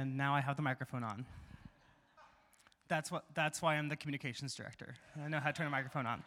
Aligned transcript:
and 0.00 0.16
now 0.16 0.34
I 0.34 0.40
have 0.40 0.56
the 0.56 0.62
microphone 0.62 1.04
on. 1.04 1.26
That's, 2.88 3.12
what, 3.12 3.24
that's 3.34 3.60
why 3.60 3.76
I'm 3.76 3.88
the 3.88 3.96
communications 3.96 4.54
director. 4.54 4.94
I 5.22 5.28
know 5.28 5.38
how 5.38 5.50
to 5.50 5.52
turn 5.52 5.66
a 5.66 5.70
microphone 5.70 6.06
on. 6.06 6.24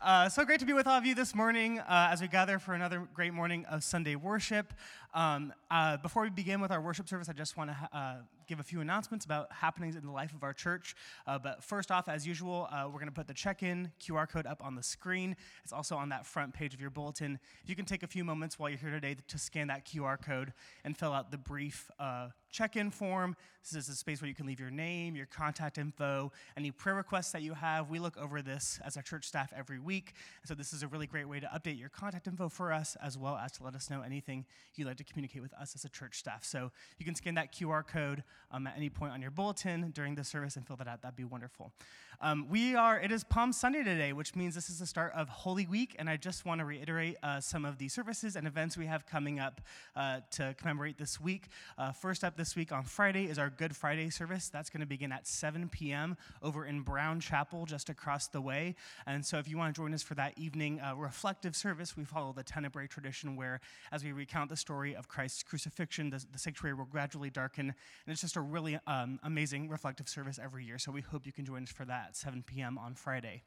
Uh, 0.00 0.28
so 0.28 0.44
great 0.44 0.60
to 0.60 0.66
be 0.66 0.74
with 0.74 0.86
all 0.86 0.98
of 0.98 1.06
you 1.06 1.14
this 1.14 1.34
morning 1.34 1.78
uh, 1.78 2.08
as 2.10 2.20
we 2.20 2.28
gather 2.28 2.58
for 2.58 2.74
another 2.74 3.08
great 3.14 3.32
morning 3.32 3.64
of 3.66 3.82
Sunday 3.82 4.14
worship. 4.14 4.74
Um, 5.14 5.54
uh, 5.74 5.96
before 5.96 6.22
we 6.22 6.30
begin 6.30 6.60
with 6.60 6.70
our 6.70 6.80
worship 6.80 7.08
service, 7.08 7.28
I 7.28 7.32
just 7.32 7.56
want 7.56 7.70
to 7.70 7.88
uh, 7.92 8.14
give 8.46 8.60
a 8.60 8.62
few 8.62 8.80
announcements 8.80 9.24
about 9.24 9.52
happenings 9.52 9.96
in 9.96 10.06
the 10.06 10.12
life 10.12 10.32
of 10.32 10.44
our 10.44 10.52
church. 10.52 10.94
Uh, 11.26 11.36
but 11.36 11.64
first 11.64 11.90
off, 11.90 12.08
as 12.08 12.24
usual, 12.24 12.68
uh, 12.70 12.84
we're 12.86 13.00
going 13.00 13.06
to 13.06 13.12
put 13.12 13.26
the 13.26 13.34
check 13.34 13.64
in 13.64 13.90
QR 14.00 14.28
code 14.28 14.46
up 14.46 14.64
on 14.64 14.76
the 14.76 14.84
screen. 14.84 15.34
It's 15.64 15.72
also 15.72 15.96
on 15.96 16.10
that 16.10 16.26
front 16.26 16.54
page 16.54 16.74
of 16.74 16.80
your 16.80 16.90
bulletin. 16.90 17.40
If 17.64 17.68
you 17.68 17.74
can 17.74 17.86
take 17.86 18.04
a 18.04 18.06
few 18.06 18.22
moments 18.22 18.56
while 18.56 18.70
you're 18.70 18.78
here 18.78 18.92
today 18.92 19.16
to 19.26 19.36
scan 19.36 19.66
that 19.66 19.84
QR 19.84 20.16
code 20.22 20.52
and 20.84 20.96
fill 20.96 21.12
out 21.12 21.32
the 21.32 21.38
brief 21.38 21.90
check 22.54 22.76
in 22.76 22.88
form. 22.88 23.34
This 23.62 23.74
is 23.74 23.88
a 23.88 23.96
space 23.96 24.22
where 24.22 24.28
you 24.28 24.34
can 24.34 24.46
leave 24.46 24.60
your 24.60 24.70
name, 24.70 25.16
your 25.16 25.26
contact 25.26 25.76
info, 25.76 26.30
any 26.56 26.70
prayer 26.70 26.94
requests 26.94 27.32
that 27.32 27.42
you 27.42 27.52
have. 27.54 27.90
We 27.90 27.98
look 27.98 28.16
over 28.16 28.42
this 28.42 28.78
as 28.84 28.96
our 28.96 29.02
church 29.02 29.24
staff 29.24 29.52
every 29.56 29.80
week. 29.80 30.12
So, 30.44 30.54
this 30.54 30.72
is 30.72 30.82
a 30.82 30.88
really 30.88 31.08
great 31.08 31.28
way 31.28 31.40
to 31.40 31.46
update 31.46 31.78
your 31.80 31.88
contact 31.88 32.28
info 32.28 32.48
for 32.48 32.72
us, 32.72 32.96
as 33.02 33.18
well 33.18 33.36
as 33.36 33.52
to 33.52 33.64
let 33.64 33.74
us 33.74 33.90
know 33.90 34.02
anything 34.02 34.44
you'd 34.76 34.86
like 34.86 34.98
to 34.98 35.04
communicate 35.04 35.42
with 35.42 35.52
us 35.54 35.63
as 35.74 35.84
a 35.84 35.88
church 35.88 36.18
staff. 36.18 36.44
So, 36.44 36.72
you 36.98 37.04
can 37.04 37.14
scan 37.14 37.34
that 37.34 37.52
QR 37.52 37.86
code 37.86 38.24
um, 38.50 38.66
at 38.66 38.76
any 38.76 38.90
point 38.90 39.12
on 39.12 39.22
your 39.22 39.30
bulletin 39.30 39.90
during 39.92 40.14
the 40.14 40.24
service 40.24 40.56
and 40.56 40.66
fill 40.66 40.76
that 40.76 40.88
out. 40.88 41.02
That'd 41.02 41.16
be 41.16 41.24
wonderful. 41.24 41.72
Um, 42.20 42.46
we 42.48 42.74
are, 42.74 42.98
it 42.98 43.10
is 43.10 43.24
Palm 43.24 43.52
Sunday 43.52 43.82
today, 43.82 44.12
which 44.12 44.34
means 44.34 44.54
this 44.54 44.70
is 44.70 44.78
the 44.78 44.86
start 44.86 45.12
of 45.14 45.28
Holy 45.28 45.66
Week, 45.66 45.96
and 45.98 46.08
I 46.08 46.16
just 46.16 46.44
want 46.44 46.60
to 46.60 46.64
reiterate 46.64 47.16
uh, 47.22 47.40
some 47.40 47.64
of 47.64 47.78
the 47.78 47.88
services 47.88 48.36
and 48.36 48.46
events 48.46 48.76
we 48.76 48.86
have 48.86 49.04
coming 49.06 49.40
up 49.40 49.60
uh, 49.96 50.20
to 50.32 50.54
commemorate 50.56 50.96
this 50.96 51.20
week. 51.20 51.48
Uh, 51.76 51.92
first 51.92 52.24
up 52.24 52.36
this 52.36 52.54
week 52.54 52.72
on 52.72 52.84
Friday 52.84 53.24
is 53.24 53.38
our 53.38 53.50
Good 53.50 53.74
Friday 53.76 54.10
service. 54.10 54.48
That's 54.48 54.70
going 54.70 54.80
to 54.80 54.86
begin 54.86 55.12
at 55.12 55.26
7 55.26 55.68
p.m. 55.68 56.16
over 56.42 56.64
in 56.64 56.82
Brown 56.82 57.20
Chapel, 57.20 57.66
just 57.66 57.88
across 57.88 58.28
the 58.28 58.40
way. 58.40 58.76
And 59.06 59.24
so 59.24 59.38
if 59.38 59.48
you 59.48 59.58
want 59.58 59.74
to 59.74 59.80
join 59.80 59.92
us 59.92 60.02
for 60.02 60.14
that 60.14 60.38
evening 60.38 60.80
uh, 60.80 60.94
reflective 60.96 61.56
service, 61.56 61.96
we 61.96 62.04
follow 62.04 62.32
the 62.32 62.42
Tenebrae 62.42 62.86
tradition 62.86 63.36
where, 63.36 63.60
as 63.90 64.04
we 64.04 64.12
recount 64.12 64.50
the 64.50 64.56
story 64.56 64.94
of 64.94 65.08
Christ's 65.08 65.42
crucifixion, 65.54 66.10
the, 66.10 66.24
the 66.32 66.38
sanctuary 66.38 66.74
will 66.74 66.84
gradually 66.84 67.30
darken. 67.30 67.66
And 67.66 68.12
it's 68.12 68.22
just 68.22 68.34
a 68.34 68.40
really 68.40 68.76
um, 68.88 69.20
amazing 69.22 69.68
reflective 69.68 70.08
service 70.08 70.40
every 70.42 70.64
year. 70.64 70.80
So 70.80 70.90
we 70.90 71.00
hope 71.00 71.26
you 71.26 71.32
can 71.32 71.44
join 71.44 71.62
us 71.62 71.70
for 71.70 71.84
that 71.84 72.06
at 72.08 72.16
7 72.16 72.42
p.m. 72.44 72.76
on 72.76 72.96
Friday. 72.96 73.44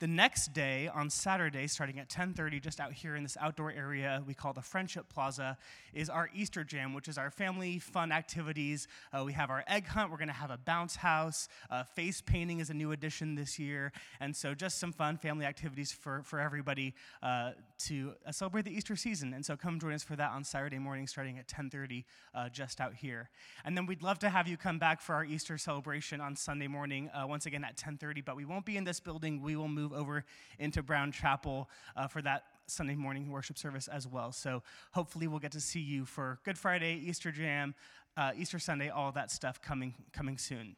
The 0.00 0.06
next 0.08 0.52
day, 0.52 0.88
on 0.88 1.08
Saturday, 1.08 1.68
starting 1.68 2.00
at 2.00 2.08
10:30, 2.08 2.58
just 2.60 2.80
out 2.80 2.92
here 2.92 3.14
in 3.14 3.22
this 3.22 3.36
outdoor 3.40 3.70
area 3.70 4.22
we 4.26 4.34
call 4.34 4.52
the 4.52 4.62
Friendship 4.62 5.08
Plaza, 5.08 5.56
is 5.92 6.10
our 6.10 6.28
Easter 6.34 6.64
Jam, 6.64 6.94
which 6.94 7.06
is 7.06 7.16
our 7.16 7.30
family 7.30 7.78
fun 7.78 8.10
activities. 8.10 8.88
Uh, 9.12 9.22
we 9.24 9.32
have 9.32 9.50
our 9.50 9.62
egg 9.68 9.86
hunt. 9.86 10.10
We're 10.10 10.16
going 10.16 10.28
to 10.28 10.34
have 10.34 10.50
a 10.50 10.58
bounce 10.58 10.96
house. 10.96 11.48
Uh, 11.70 11.84
face 11.84 12.20
painting 12.20 12.58
is 12.58 12.70
a 12.70 12.74
new 12.74 12.90
addition 12.90 13.36
this 13.36 13.58
year, 13.58 13.92
and 14.18 14.34
so 14.34 14.52
just 14.52 14.78
some 14.78 14.92
fun 14.92 15.16
family 15.16 15.46
activities 15.46 15.92
for 15.92 16.22
for 16.22 16.40
everybody 16.40 16.94
uh, 17.22 17.52
to 17.86 18.14
uh, 18.26 18.32
celebrate 18.32 18.64
the 18.64 18.76
Easter 18.76 18.96
season. 18.96 19.32
And 19.32 19.46
so 19.46 19.56
come 19.56 19.78
join 19.78 19.92
us 19.92 20.02
for 20.02 20.16
that 20.16 20.32
on 20.32 20.42
Saturday 20.42 20.78
morning, 20.78 21.06
starting 21.06 21.38
at 21.38 21.46
10:30, 21.46 22.04
uh, 22.34 22.48
just 22.48 22.80
out 22.80 22.94
here. 22.94 23.30
And 23.64 23.76
then 23.76 23.86
we'd 23.86 24.02
love 24.02 24.18
to 24.20 24.28
have 24.28 24.48
you 24.48 24.56
come 24.56 24.78
back 24.78 25.00
for 25.00 25.14
our 25.14 25.24
Easter 25.24 25.56
celebration 25.56 26.20
on 26.20 26.34
Sunday 26.34 26.66
morning, 26.66 27.10
uh, 27.10 27.26
once 27.28 27.46
again 27.46 27.62
at 27.62 27.76
10:30. 27.76 28.20
But 28.24 28.34
we 28.34 28.44
won't 28.44 28.66
be 28.66 28.76
in 28.76 28.82
this 28.82 28.98
building. 28.98 29.40
We 29.40 29.54
will 29.54 29.68
move 29.68 29.83
over 29.94 30.24
into 30.58 30.82
Brown 30.82 31.12
Chapel 31.12 31.68
uh, 31.96 32.06
for 32.06 32.22
that 32.22 32.44
Sunday 32.66 32.94
morning 32.94 33.30
worship 33.30 33.58
service 33.58 33.88
as 33.88 34.06
well. 34.06 34.32
So 34.32 34.62
hopefully 34.92 35.26
we'll 35.26 35.40
get 35.40 35.52
to 35.52 35.60
see 35.60 35.80
you 35.80 36.04
for 36.04 36.38
Good 36.44 36.56
Friday, 36.56 37.02
Easter 37.04 37.30
Jam, 37.30 37.74
uh, 38.16 38.32
Easter 38.36 38.58
Sunday, 38.58 38.88
all 38.88 39.12
that 39.12 39.30
stuff 39.30 39.60
coming 39.60 39.94
coming 40.12 40.38
soon. 40.38 40.76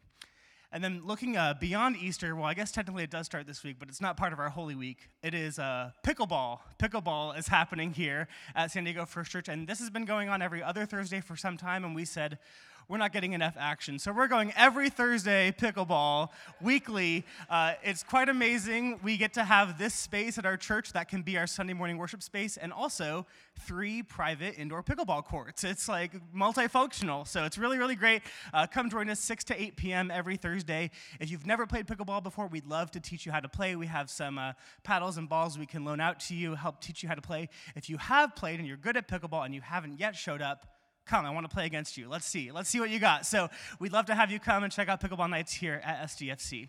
And 0.72 0.82
then 0.82 1.02
looking 1.04 1.36
uh, 1.36 1.54
beyond 1.58 1.96
Easter, 1.96 2.34
well, 2.34 2.44
I 2.44 2.54
guess 2.54 2.72
technically 2.72 3.04
it 3.04 3.10
does 3.10 3.26
start 3.26 3.46
this 3.46 3.62
week, 3.62 3.76
but 3.78 3.88
it's 3.88 4.00
not 4.00 4.16
part 4.16 4.32
of 4.32 4.40
our 4.40 4.50
Holy 4.50 4.74
Week. 4.74 5.08
It 5.22 5.32
is 5.32 5.58
uh, 5.58 5.92
pickleball. 6.04 6.58
Pickleball 6.78 7.38
is 7.38 7.46
happening 7.46 7.92
here 7.92 8.26
at 8.54 8.72
San 8.72 8.84
Diego 8.84 9.06
First 9.06 9.30
Church, 9.30 9.48
and 9.48 9.68
this 9.68 9.78
has 9.78 9.90
been 9.90 10.04
going 10.04 10.28
on 10.28 10.42
every 10.42 10.62
other 10.62 10.84
Thursday 10.84 11.20
for 11.20 11.36
some 11.36 11.56
time. 11.56 11.84
And 11.84 11.94
we 11.94 12.04
said, 12.04 12.38
we're 12.88 12.98
not 12.98 13.12
getting 13.12 13.32
enough 13.32 13.56
action. 13.58 13.98
So 13.98 14.12
we're 14.12 14.28
going 14.28 14.52
every 14.56 14.90
Thursday 14.90 15.52
pickleball 15.58 16.28
weekly. 16.60 17.24
Uh, 17.50 17.74
it's 17.82 18.04
quite 18.04 18.28
amazing. 18.28 19.00
We 19.02 19.16
get 19.16 19.34
to 19.34 19.44
have 19.44 19.76
this 19.76 19.92
space 19.92 20.38
at 20.38 20.46
our 20.46 20.56
church 20.56 20.92
that 20.92 21.08
can 21.08 21.22
be 21.22 21.36
our 21.36 21.48
Sunday 21.48 21.72
morning 21.72 21.98
worship 21.98 22.22
space 22.22 22.56
and 22.56 22.72
also 22.72 23.26
three 23.58 24.02
private 24.02 24.56
indoor 24.56 24.84
pickleball 24.84 25.24
courts. 25.24 25.64
It's 25.64 25.88
like 25.88 26.12
multifunctional. 26.32 27.26
So 27.26 27.44
it's 27.44 27.58
really, 27.58 27.78
really 27.78 27.96
great. 27.96 28.22
Uh, 28.54 28.66
come 28.66 28.88
join 28.88 29.10
us 29.10 29.18
6 29.20 29.42
to 29.44 29.60
8 29.60 29.76
p.m. 29.76 30.10
every 30.12 30.36
Thursday. 30.36 30.90
If 31.18 31.30
you've 31.30 31.46
never 31.46 31.66
played 31.66 31.88
pickleball 31.88 32.22
before, 32.22 32.46
we'd 32.46 32.66
love 32.66 32.92
to 32.92 33.00
teach 33.00 33.26
you 33.26 33.32
how 33.32 33.40
to 33.40 33.48
play. 33.48 33.74
We 33.74 33.86
have 33.86 34.10
some 34.10 34.38
uh, 34.38 34.52
paddles 34.84 35.16
and 35.16 35.28
balls 35.28 35.58
we 35.58 35.66
can 35.66 35.84
loan 35.84 36.00
out 36.00 36.20
to 36.20 36.36
you, 36.36 36.54
help 36.54 36.80
teach 36.80 37.02
you 37.02 37.08
how 37.08 37.16
to 37.16 37.22
play. 37.22 37.48
If 37.74 37.90
you 37.90 37.96
have 37.98 38.36
played 38.36 38.60
and 38.60 38.68
you're 38.68 38.76
good 38.76 38.96
at 38.96 39.08
pickleball 39.08 39.44
and 39.44 39.54
you 39.54 39.60
haven't 39.60 39.98
yet 39.98 40.14
showed 40.14 40.40
up, 40.40 40.75
Come, 41.06 41.24
I 41.24 41.30
want 41.30 41.48
to 41.48 41.54
play 41.54 41.66
against 41.66 41.96
you. 41.96 42.08
Let's 42.08 42.26
see. 42.26 42.50
Let's 42.50 42.68
see 42.68 42.80
what 42.80 42.90
you 42.90 42.98
got. 42.98 43.26
So, 43.26 43.48
we'd 43.78 43.92
love 43.92 44.06
to 44.06 44.14
have 44.14 44.30
you 44.30 44.40
come 44.40 44.64
and 44.64 44.72
check 44.72 44.88
out 44.88 45.00
Pickleball 45.00 45.30
Nights 45.30 45.52
here 45.52 45.80
at 45.84 46.08
SDFC. 46.08 46.68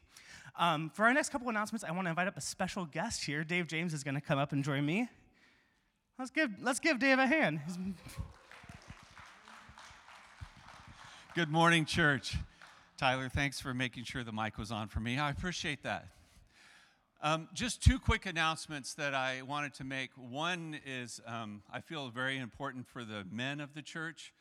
Um, 0.60 0.90
for 0.94 1.06
our 1.06 1.14
next 1.14 1.30
couple 1.30 1.50
announcements, 1.50 1.84
I 1.84 1.92
want 1.92 2.06
to 2.06 2.10
invite 2.10 2.28
up 2.28 2.38
a 2.38 2.42
special 2.42 2.86
guest 2.86 3.26
here. 3.26 3.44
Dave 3.44 3.68
James 3.68 3.94
is 3.94 4.04
going 4.04 4.16
to 4.16 4.22
come 4.22 4.40
up 4.40 4.52
and 4.52 4.64
join 4.64 4.86
me. 4.86 5.10
Let's 6.18 6.32
give, 6.32 6.52
let's 6.62 6.80
give 6.80 7.00
Dave 7.00 7.20
a 7.20 7.28
hand. 7.28 7.62
Good 11.36 11.50
morning, 11.50 11.86
church. 11.86 12.36
Tyler, 12.98 13.30
thanks 13.30 13.62
for 13.62 13.74
making 13.76 14.06
sure 14.06 14.24
the 14.24 14.32
mic 14.32 14.58
was 14.58 14.72
on 14.72 14.88
for 14.88 15.00
me. 15.00 15.20
I 15.20 15.30
appreciate 15.30 15.84
that. 15.84 16.08
Um, 17.20 17.50
just 17.52 17.82
two 17.82 17.98
quick 17.98 18.28
announcements 18.28 18.94
that 18.94 19.16
I 19.16 19.42
wanted 19.42 19.74
to 19.76 19.84
make. 19.84 20.12
One 20.16 20.80
is 20.86 21.20
um, 21.26 21.64
I 21.74 21.82
feel 21.82 22.10
very 22.10 22.38
important 22.38 22.88
for 22.88 23.04
the 23.04 23.26
men 23.32 23.60
of 23.60 23.74
the 23.74 23.82
church. 23.82 24.34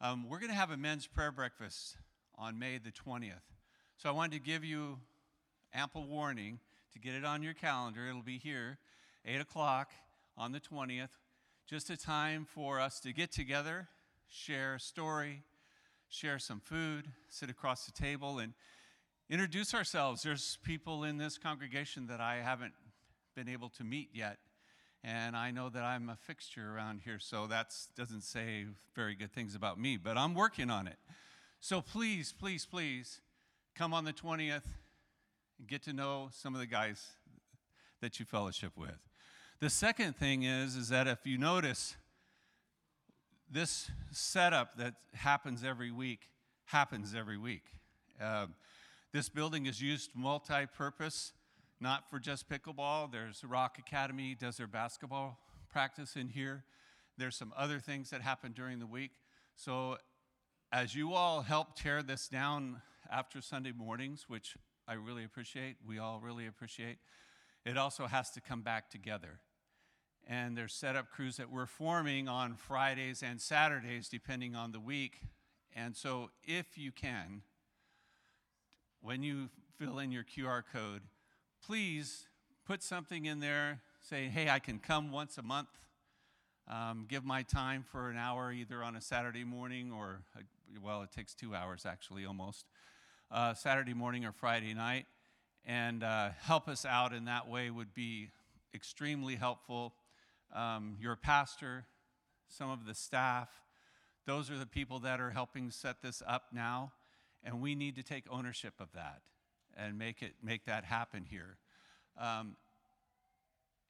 Um, 0.00 0.26
we're 0.26 0.38
going 0.38 0.50
to 0.50 0.56
have 0.56 0.70
a 0.70 0.76
men's 0.78 1.06
prayer 1.06 1.30
breakfast 1.30 1.98
on 2.38 2.58
May 2.58 2.78
the 2.78 2.90
20th. 2.90 3.42
So 3.98 4.08
I 4.08 4.12
wanted 4.12 4.32
to 4.32 4.38
give 4.38 4.64
you 4.64 4.98
ample 5.74 6.06
warning 6.06 6.60
to 6.94 6.98
get 6.98 7.12
it 7.12 7.26
on 7.26 7.42
your 7.42 7.52
calendar. 7.52 8.08
It'll 8.08 8.22
be 8.22 8.38
here, 8.38 8.78
8 9.26 9.42
o'clock 9.42 9.90
on 10.38 10.52
the 10.52 10.60
20th. 10.60 11.10
Just 11.68 11.90
a 11.90 11.96
time 11.96 12.46
for 12.46 12.80
us 12.80 13.00
to 13.00 13.12
get 13.12 13.32
together, 13.32 13.88
share 14.30 14.76
a 14.76 14.80
story, 14.80 15.42
share 16.08 16.38
some 16.38 16.60
food, 16.60 17.04
sit 17.28 17.50
across 17.50 17.84
the 17.84 17.92
table, 17.92 18.38
and 18.38 18.54
introduce 19.30 19.74
ourselves. 19.74 20.22
There's 20.22 20.58
people 20.62 21.04
in 21.04 21.16
this 21.16 21.38
congregation 21.38 22.06
that 22.08 22.20
I 22.20 22.36
haven't 22.36 22.74
been 23.34 23.48
able 23.48 23.68
to 23.70 23.84
meet 23.84 24.10
yet. 24.12 24.38
And 25.02 25.36
I 25.36 25.50
know 25.50 25.68
that 25.68 25.82
I'm 25.82 26.08
a 26.08 26.16
fixture 26.16 26.74
around 26.74 27.02
here, 27.04 27.18
so 27.18 27.46
that 27.48 27.74
doesn't 27.96 28.22
say 28.22 28.64
very 28.94 29.14
good 29.14 29.32
things 29.32 29.54
about 29.54 29.78
me, 29.78 29.98
but 29.98 30.16
I'm 30.16 30.34
working 30.34 30.70
on 30.70 30.86
it. 30.86 30.96
So 31.60 31.82
please, 31.82 32.32
please, 32.32 32.64
please 32.64 33.20
come 33.74 33.92
on 33.92 34.04
the 34.04 34.14
20th 34.14 34.62
and 35.58 35.68
get 35.68 35.82
to 35.84 35.92
know 35.92 36.28
some 36.32 36.54
of 36.54 36.60
the 36.60 36.66
guys 36.66 37.06
that 38.00 38.18
you 38.18 38.24
fellowship 38.24 38.72
with. 38.76 38.98
The 39.60 39.68
second 39.68 40.16
thing 40.16 40.42
is, 40.42 40.74
is 40.74 40.88
that 40.88 41.06
if 41.06 41.18
you 41.24 41.36
notice, 41.36 41.96
this 43.50 43.90
setup 44.10 44.76
that 44.78 44.94
happens 45.12 45.62
every 45.62 45.90
week 45.90 46.30
happens 46.64 47.14
every 47.14 47.38
week. 47.38 47.64
Uh, 48.20 48.46
this 49.14 49.28
building 49.28 49.66
is 49.66 49.80
used 49.80 50.10
multi 50.12 50.66
purpose, 50.66 51.32
not 51.80 52.10
for 52.10 52.18
just 52.18 52.48
pickleball. 52.48 53.12
There's 53.12 53.44
Rock 53.44 53.78
Academy, 53.78 54.36
does 54.38 54.56
their 54.56 54.66
basketball 54.66 55.38
practice 55.70 56.16
in 56.16 56.30
here. 56.30 56.64
There's 57.16 57.36
some 57.36 57.54
other 57.56 57.78
things 57.78 58.10
that 58.10 58.22
happen 58.22 58.50
during 58.50 58.80
the 58.80 58.88
week. 58.88 59.12
So, 59.54 59.98
as 60.72 60.96
you 60.96 61.12
all 61.12 61.42
help 61.42 61.76
tear 61.76 62.02
this 62.02 62.26
down 62.26 62.82
after 63.08 63.40
Sunday 63.40 63.70
mornings, 63.70 64.24
which 64.26 64.56
I 64.88 64.94
really 64.94 65.22
appreciate, 65.22 65.76
we 65.86 66.00
all 66.00 66.20
really 66.20 66.48
appreciate, 66.48 66.98
it 67.64 67.78
also 67.78 68.08
has 68.08 68.32
to 68.32 68.40
come 68.40 68.62
back 68.62 68.90
together. 68.90 69.38
And 70.26 70.58
there's 70.58 70.74
setup 70.74 71.08
crews 71.08 71.36
that 71.36 71.52
we're 71.52 71.66
forming 71.66 72.26
on 72.26 72.56
Fridays 72.56 73.22
and 73.22 73.40
Saturdays, 73.40 74.08
depending 74.08 74.56
on 74.56 74.72
the 74.72 74.80
week. 74.80 75.20
And 75.72 75.94
so, 75.94 76.30
if 76.42 76.76
you 76.76 76.90
can, 76.90 77.42
when 79.04 79.22
you 79.22 79.50
fill 79.76 79.98
in 79.98 80.10
your 80.10 80.24
QR 80.24 80.62
code, 80.72 81.02
please 81.66 82.26
put 82.66 82.82
something 82.82 83.26
in 83.26 83.38
there, 83.38 83.82
say, 84.00 84.28
hey, 84.28 84.48
I 84.48 84.58
can 84.58 84.78
come 84.78 85.12
once 85.12 85.36
a 85.36 85.42
month, 85.42 85.68
um, 86.66 87.04
give 87.06 87.22
my 87.22 87.42
time 87.42 87.84
for 87.92 88.08
an 88.08 88.16
hour 88.16 88.50
either 88.50 88.82
on 88.82 88.96
a 88.96 89.02
Saturday 89.02 89.44
morning 89.44 89.92
or, 89.92 90.22
a, 90.34 90.80
well, 90.82 91.02
it 91.02 91.12
takes 91.12 91.34
two 91.34 91.54
hours 91.54 91.84
actually 91.84 92.24
almost, 92.24 92.64
uh, 93.30 93.52
Saturday 93.52 93.92
morning 93.92 94.24
or 94.24 94.32
Friday 94.32 94.72
night, 94.72 95.04
and 95.66 96.02
uh, 96.02 96.30
help 96.40 96.66
us 96.66 96.86
out 96.86 97.12
in 97.12 97.26
that 97.26 97.46
way 97.46 97.68
would 97.68 97.92
be 97.92 98.30
extremely 98.74 99.34
helpful. 99.34 99.92
Um, 100.54 100.96
your 100.98 101.14
pastor, 101.14 101.84
some 102.48 102.70
of 102.70 102.86
the 102.86 102.94
staff, 102.94 103.50
Those 104.24 104.50
are 104.50 104.56
the 104.56 104.64
people 104.64 105.00
that 105.00 105.20
are 105.20 105.30
helping 105.30 105.70
set 105.70 106.00
this 106.00 106.22
up 106.26 106.44
now, 106.54 106.92
and 107.44 107.60
we 107.60 107.74
need 107.74 107.96
to 107.96 108.02
take 108.02 108.24
ownership 108.30 108.74
of 108.80 108.88
that 108.94 109.20
and 109.76 109.98
make 109.98 110.22
it 110.22 110.32
make 110.42 110.64
that 110.66 110.84
happen 110.84 111.24
here. 111.28 111.56
Um, 112.18 112.56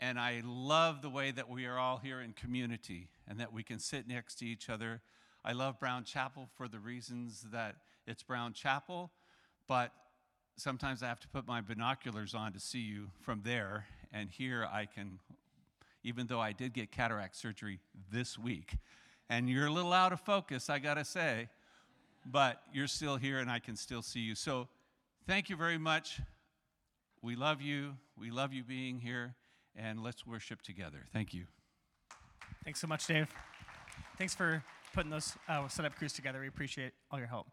and 0.01 0.19
I 0.19 0.43
love 0.45 1.03
the 1.03 1.11
way 1.11 1.31
that 1.31 1.49
we 1.49 1.67
are 1.67 1.79
all 1.79 1.99
here 1.99 2.21
in 2.21 2.33
community 2.33 3.09
and 3.29 3.39
that 3.39 3.53
we 3.53 3.63
can 3.63 3.79
sit 3.79 4.09
next 4.09 4.37
to 4.37 4.47
each 4.47 4.69
other. 4.69 5.03
I 5.45 5.53
love 5.53 5.79
Brown 5.79 6.05
Chapel 6.05 6.49
for 6.57 6.69
the 6.69 6.79
reasons 6.79 7.47
that 7.53 7.77
it's 8.07 8.23
Brown 8.23 8.53
Chapel, 8.53 9.11
but 9.69 9.93
sometimes 10.57 11.03
I 11.03 11.07
have 11.07 11.21
to 11.21 11.29
put 11.29 11.47
my 11.47 11.61
binoculars 11.61 12.35
on 12.35 12.53
to 12.53 12.61
see 12.61 12.81
you 12.81 13.11
from 13.21 13.43
there. 13.45 13.87
And 14.13 14.31
here 14.31 14.67
I 14.71 14.87
can, 14.87 15.21
even 16.03 16.27
though 16.27 16.41
I 16.41 16.53
did 16.53 16.73
get 16.73 16.91
cataract 16.91 17.37
surgery 17.37 17.79
this 18.11 18.39
week, 18.39 18.77
and 19.31 19.49
you're 19.49 19.67
a 19.67 19.73
little 19.73 19.93
out 19.93 20.13
of 20.13 20.21
focus, 20.21 20.69
I 20.69 20.79
gotta 20.79 21.05
say, 21.05 21.49
but 22.25 22.63
you're 22.73 22.87
still 22.87 23.17
here 23.17 23.39
and 23.39 23.51
I 23.51 23.59
can 23.59 23.77
still 23.77 24.03
see 24.03 24.21
you. 24.21 24.35
So 24.35 24.69
thank 25.27 25.49
you 25.49 25.57
very 25.57 25.79
much. 25.79 26.21
We 27.23 27.37
love 27.37 27.63
you. 27.63 27.95
We 28.19 28.31
love 28.31 28.53
you 28.53 28.63
being 28.63 29.01
here, 29.01 29.35
and 29.75 30.03
let's 30.03 30.27
worship 30.27 30.61
together. 30.63 31.07
Thank 31.13 31.33
you. 31.33 31.47
Thanks 32.65 32.81
so 32.81 32.87
much, 32.87 33.07
Dave. 33.07 33.29
Thanks 34.19 34.35
for 34.35 34.63
putting 34.93 35.11
those 35.11 35.35
uh, 35.49 35.67
setup 35.69 35.97
crews 35.97 36.13
together. 36.13 36.41
We 36.41 36.49
appreciate 36.49 36.93
all 37.11 37.19
your 37.19 37.29
help. 37.29 37.49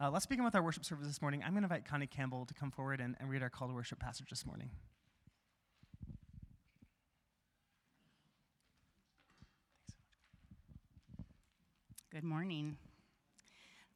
Uh, 0.00 0.10
let's 0.10 0.26
begin 0.26 0.44
with 0.44 0.54
our 0.54 0.62
worship 0.62 0.84
service 0.84 1.06
this 1.06 1.20
morning. 1.20 1.42
I'm 1.44 1.52
going 1.52 1.62
to 1.62 1.66
invite 1.66 1.84
Connie 1.84 2.06
Campbell 2.06 2.46
to 2.46 2.54
come 2.54 2.70
forward 2.70 3.00
and, 3.00 3.16
and 3.18 3.28
read 3.28 3.42
our 3.42 3.50
call 3.50 3.68
to 3.68 3.74
worship 3.74 3.98
passage 3.98 4.28
this 4.30 4.46
morning. 4.46 4.70
Good 12.12 12.24
morning. 12.24 12.78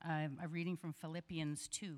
A 0.02 0.49
reading 0.49 0.78
from 0.78 0.95
Philippians 0.95 1.69
2. 1.69 1.95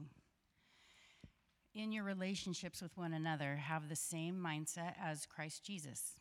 In 1.75 1.93
your 1.93 2.03
relationships 2.03 2.83
with 2.83 2.97
one 2.97 3.13
another, 3.13 3.55
have 3.57 3.89
the 3.89 3.95
same 3.95 4.37
mindset 4.45 4.95
as 5.01 5.25
Christ 5.25 5.65
Jesus, 5.65 6.15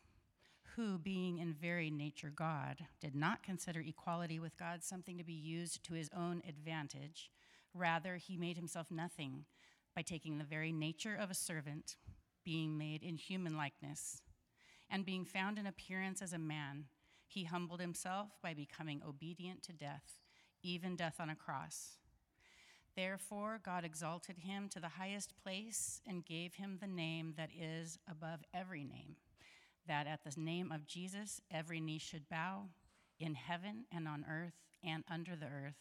who, 0.76 0.96
being 0.96 1.38
in 1.38 1.52
very 1.52 1.90
nature 1.90 2.32
God, 2.34 2.86
did 3.00 3.16
not 3.16 3.42
consider 3.42 3.80
equality 3.80 4.38
with 4.38 4.56
God 4.56 4.84
something 4.84 5.18
to 5.18 5.24
be 5.24 5.32
used 5.32 5.84
to 5.84 5.94
his 5.94 6.08
own 6.16 6.40
advantage. 6.48 7.32
Rather, 7.74 8.14
he 8.16 8.36
made 8.36 8.56
himself 8.56 8.86
nothing 8.88 9.44
by 9.94 10.02
taking 10.02 10.38
the 10.38 10.44
very 10.44 10.70
nature 10.70 11.16
of 11.16 11.32
a 11.32 11.34
servant, 11.34 11.96
being 12.44 12.78
made 12.78 13.02
in 13.02 13.16
human 13.16 13.56
likeness, 13.56 14.22
and 14.88 15.04
being 15.04 15.24
found 15.24 15.58
in 15.58 15.66
appearance 15.66 16.22
as 16.22 16.32
a 16.32 16.38
man. 16.38 16.84
He 17.26 17.44
humbled 17.44 17.80
himself 17.80 18.28
by 18.40 18.54
becoming 18.54 19.02
obedient 19.06 19.64
to 19.64 19.72
death, 19.72 20.21
even 20.62 20.96
death 20.96 21.16
on 21.18 21.30
a 21.30 21.36
cross. 21.36 21.98
Therefore, 22.96 23.60
God 23.64 23.84
exalted 23.84 24.38
him 24.38 24.68
to 24.70 24.80
the 24.80 24.88
highest 24.88 25.32
place 25.42 26.00
and 26.06 26.26
gave 26.26 26.54
him 26.54 26.78
the 26.80 26.86
name 26.86 27.34
that 27.36 27.50
is 27.58 27.98
above 28.10 28.40
every 28.52 28.84
name, 28.84 29.16
that 29.86 30.06
at 30.06 30.24
the 30.24 30.38
name 30.38 30.70
of 30.70 30.86
Jesus 30.86 31.40
every 31.50 31.80
knee 31.80 31.98
should 31.98 32.28
bow 32.28 32.64
in 33.18 33.34
heaven 33.34 33.84
and 33.90 34.06
on 34.06 34.26
earth 34.28 34.54
and 34.84 35.04
under 35.10 35.36
the 35.36 35.46
earth, 35.46 35.78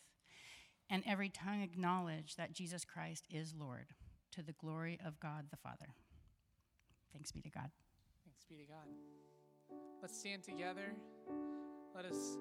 and 0.90 1.04
every 1.06 1.30
tongue 1.30 1.62
acknowledge 1.62 2.36
that 2.36 2.54
Jesus 2.54 2.86
Christ 2.86 3.26
is 3.30 3.54
Lord, 3.58 3.88
to 4.32 4.42
the 4.42 4.54
glory 4.54 5.00
of 5.06 5.20
God 5.20 5.48
the 5.50 5.58
Father. 5.58 5.96
Thanks 7.12 7.32
be 7.32 7.42
to 7.42 7.50
God. 7.50 7.72
Thanks 8.24 8.46
be 8.50 8.56
to 8.56 8.64
God. 8.64 8.88
Let's 10.02 10.18
stand 10.18 10.44
together. 10.44 10.94
Let 11.94 12.06
us 12.06 12.38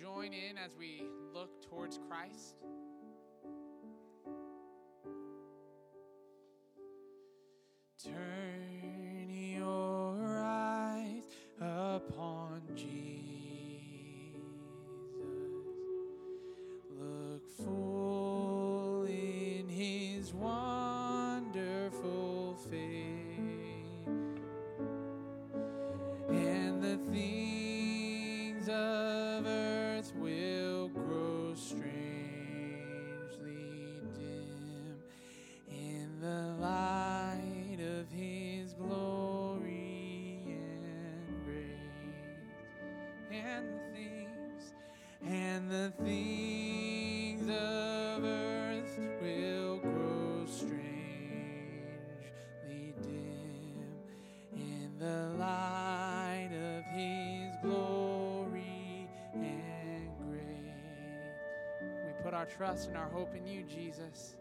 join 0.00 0.32
in 0.32 0.58
as 0.58 0.76
we 0.76 1.04
look 1.32 1.62
towards 1.68 2.00
Christ. 2.08 2.56
Turn 8.02 8.33
and 43.56 43.68
the 43.68 43.80
things 43.94 44.72
and 45.24 45.70
the 45.70 45.92
things 46.04 47.42
of 47.42 48.24
earth 48.24 48.98
will 49.22 49.78
grow 49.78 50.44
strangely 50.46 50.82
dim 53.02 53.84
in 54.54 54.90
the 54.98 55.34
light 55.38 56.50
of 56.52 56.84
his 56.96 57.54
glory 57.62 59.08
and 59.34 60.08
grace 60.28 61.38
we 62.04 62.22
put 62.22 62.34
our 62.34 62.46
trust 62.46 62.88
and 62.88 62.96
our 62.96 63.08
hope 63.08 63.34
in 63.36 63.46
you 63.46 63.62
jesus 63.62 64.34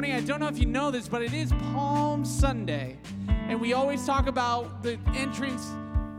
morning. 0.00 0.16
I 0.16 0.22
don't 0.22 0.40
know 0.40 0.48
if 0.48 0.58
you 0.58 0.64
know 0.64 0.90
this, 0.90 1.08
but 1.08 1.20
it 1.20 1.34
is 1.34 1.52
Palm 1.74 2.24
Sunday. 2.24 2.96
And 3.28 3.60
we 3.60 3.74
always 3.74 4.06
talk 4.06 4.28
about 4.28 4.82
the 4.82 4.98
entrance 5.14 5.68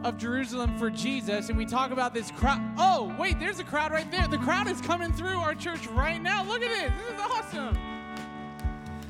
of 0.03 0.19
Jerusalem 0.19 0.77
for 0.77 0.91
Jesus, 0.91 1.49
and 1.49 1.57
we 1.57 1.65
talk 1.65 1.89
about 1.89 2.13
this 2.13 2.29
crowd. 2.29 2.61
Oh, 2.77 3.11
wait, 3.17 3.39
there's 3.39 3.57
a 3.57 3.63
crowd 3.63 3.91
right 3.91 4.09
there. 4.11 4.27
The 4.27 4.37
crowd 4.37 4.67
is 4.67 4.79
coming 4.81 5.11
through 5.11 5.39
our 5.39 5.55
church 5.55 5.87
right 5.87 6.21
now. 6.21 6.43
Look 6.43 6.61
at 6.61 6.69
this. 6.69 6.91
This 7.01 7.15
is 7.15 7.21
awesome. 7.21 7.77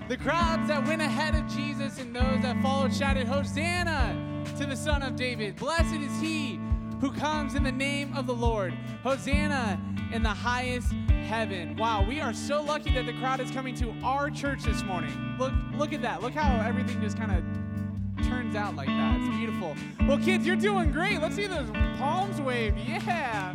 The 0.07 0.15
crowds 0.15 0.69
that 0.69 0.87
went 0.87 1.01
ahead 1.01 1.35
of 1.35 1.53
Jesus 1.53 1.99
and 1.99 2.15
those 2.15 2.41
that 2.41 2.61
followed 2.61 2.95
shouted, 2.95 3.27
Hosanna 3.27 4.45
to 4.57 4.65
the 4.65 4.77
Son 4.77 5.03
of 5.03 5.17
David. 5.17 5.57
Blessed 5.57 5.95
is 5.95 6.21
he 6.21 6.61
who 7.01 7.11
comes 7.11 7.55
in 7.55 7.63
the 7.63 7.73
name 7.73 8.15
of 8.15 8.25
the 8.25 8.35
Lord. 8.35 8.73
Hosanna 9.03 9.81
in 10.13 10.23
the 10.23 10.29
highest 10.29 10.93
heaven. 11.31 11.77
Wow, 11.77 12.03
we 12.05 12.19
are 12.19 12.33
so 12.33 12.61
lucky 12.61 12.93
that 12.93 13.05
the 13.05 13.13
crowd 13.13 13.39
is 13.39 13.49
coming 13.51 13.73
to 13.75 13.93
our 14.03 14.29
church 14.29 14.63
this 14.63 14.83
morning. 14.83 15.13
Look, 15.39 15.53
look 15.75 15.93
at 15.93 16.01
that. 16.01 16.21
Look 16.21 16.33
how 16.33 16.59
everything 16.67 16.99
just 16.99 17.15
kind 17.15 17.31
of 17.31 18.25
turns 18.27 18.53
out 18.53 18.75
like 18.75 18.89
that. 18.89 19.17
It's 19.17 19.37
beautiful. 19.37 19.73
Well, 20.05 20.17
kids, 20.17 20.45
you're 20.45 20.57
doing 20.57 20.91
great. 20.91 21.21
Let's 21.21 21.35
see 21.35 21.47
those 21.47 21.69
palms 21.97 22.41
wave. 22.41 22.77
Yeah. 22.77 23.53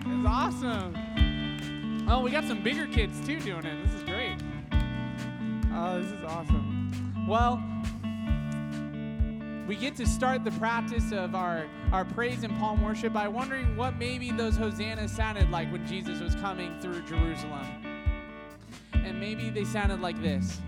It's 0.00 0.26
awesome. 0.26 2.04
Oh, 2.08 2.20
we 2.20 2.32
got 2.32 2.48
some 2.48 2.64
bigger 2.64 2.88
kids 2.88 3.24
too 3.24 3.38
doing 3.38 3.64
it. 3.64 3.86
This 3.86 3.94
is 3.94 4.02
great. 4.02 4.36
Oh, 5.72 6.02
this 6.02 6.10
is 6.10 6.24
awesome. 6.24 7.26
Well, 7.28 7.62
we 9.66 9.76
get 9.76 9.96
to 9.96 10.06
start 10.06 10.44
the 10.44 10.50
practice 10.52 11.10
of 11.10 11.34
our, 11.34 11.66
our 11.90 12.04
praise 12.04 12.42
and 12.44 12.54
palm 12.58 12.82
worship 12.82 13.14
by 13.14 13.26
wondering 13.28 13.76
what 13.76 13.96
maybe 13.96 14.30
those 14.30 14.56
hosannas 14.56 15.10
sounded 15.10 15.50
like 15.50 15.72
when 15.72 15.86
Jesus 15.86 16.20
was 16.20 16.34
coming 16.34 16.78
through 16.80 17.00
Jerusalem. 17.02 17.66
And 18.92 19.18
maybe 19.18 19.48
they 19.48 19.64
sounded 19.64 20.00
like 20.00 20.20
this. 20.20 20.60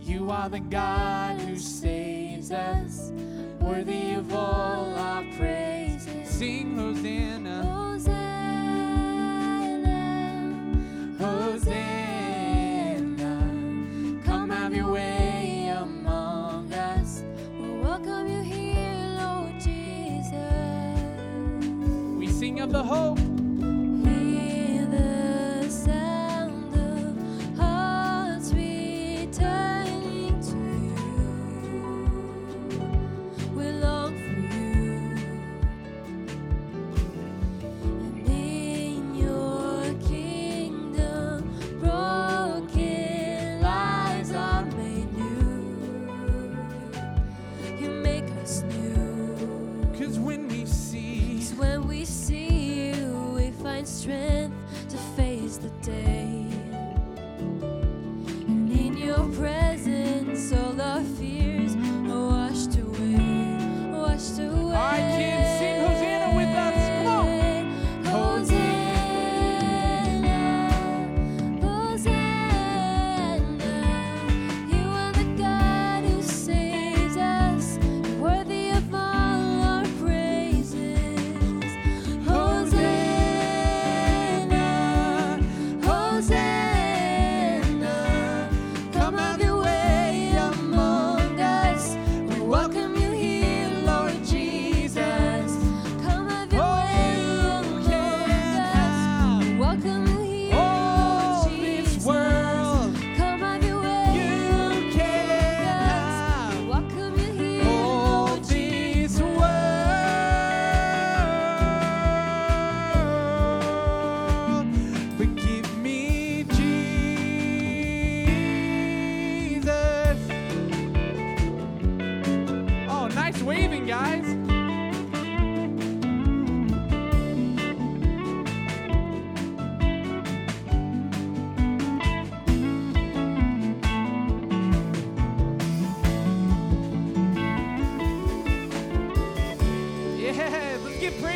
you 0.00 0.30
are 0.30 0.48
the 0.48 0.60
God 0.60 1.40
who 1.40 1.56
saves 1.56 2.50
us, 2.50 3.12
worthy 3.60 4.14
of 4.14 4.34
all 4.34 4.87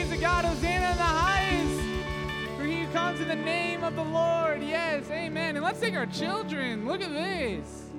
praise 0.03 0.17
to 0.17 0.21
God. 0.21 0.45
Hosanna 0.45 0.91
in 0.91 0.97
the 0.97 1.03
highest. 1.03 2.57
For 2.57 2.65
he 2.65 2.87
comes 2.87 3.21
in 3.21 3.29
the 3.29 3.37
name 3.37 3.85
of 3.85 3.95
the 3.95 4.03
Lord. 4.03 4.62
Yes, 4.62 5.09
amen. 5.11 5.57
And 5.57 5.65
let's 5.65 5.81
take 5.81 5.95
our 5.95 6.07
children. 6.07 6.87
Look 6.87 7.03
at 7.03 7.12
this. 7.12 7.91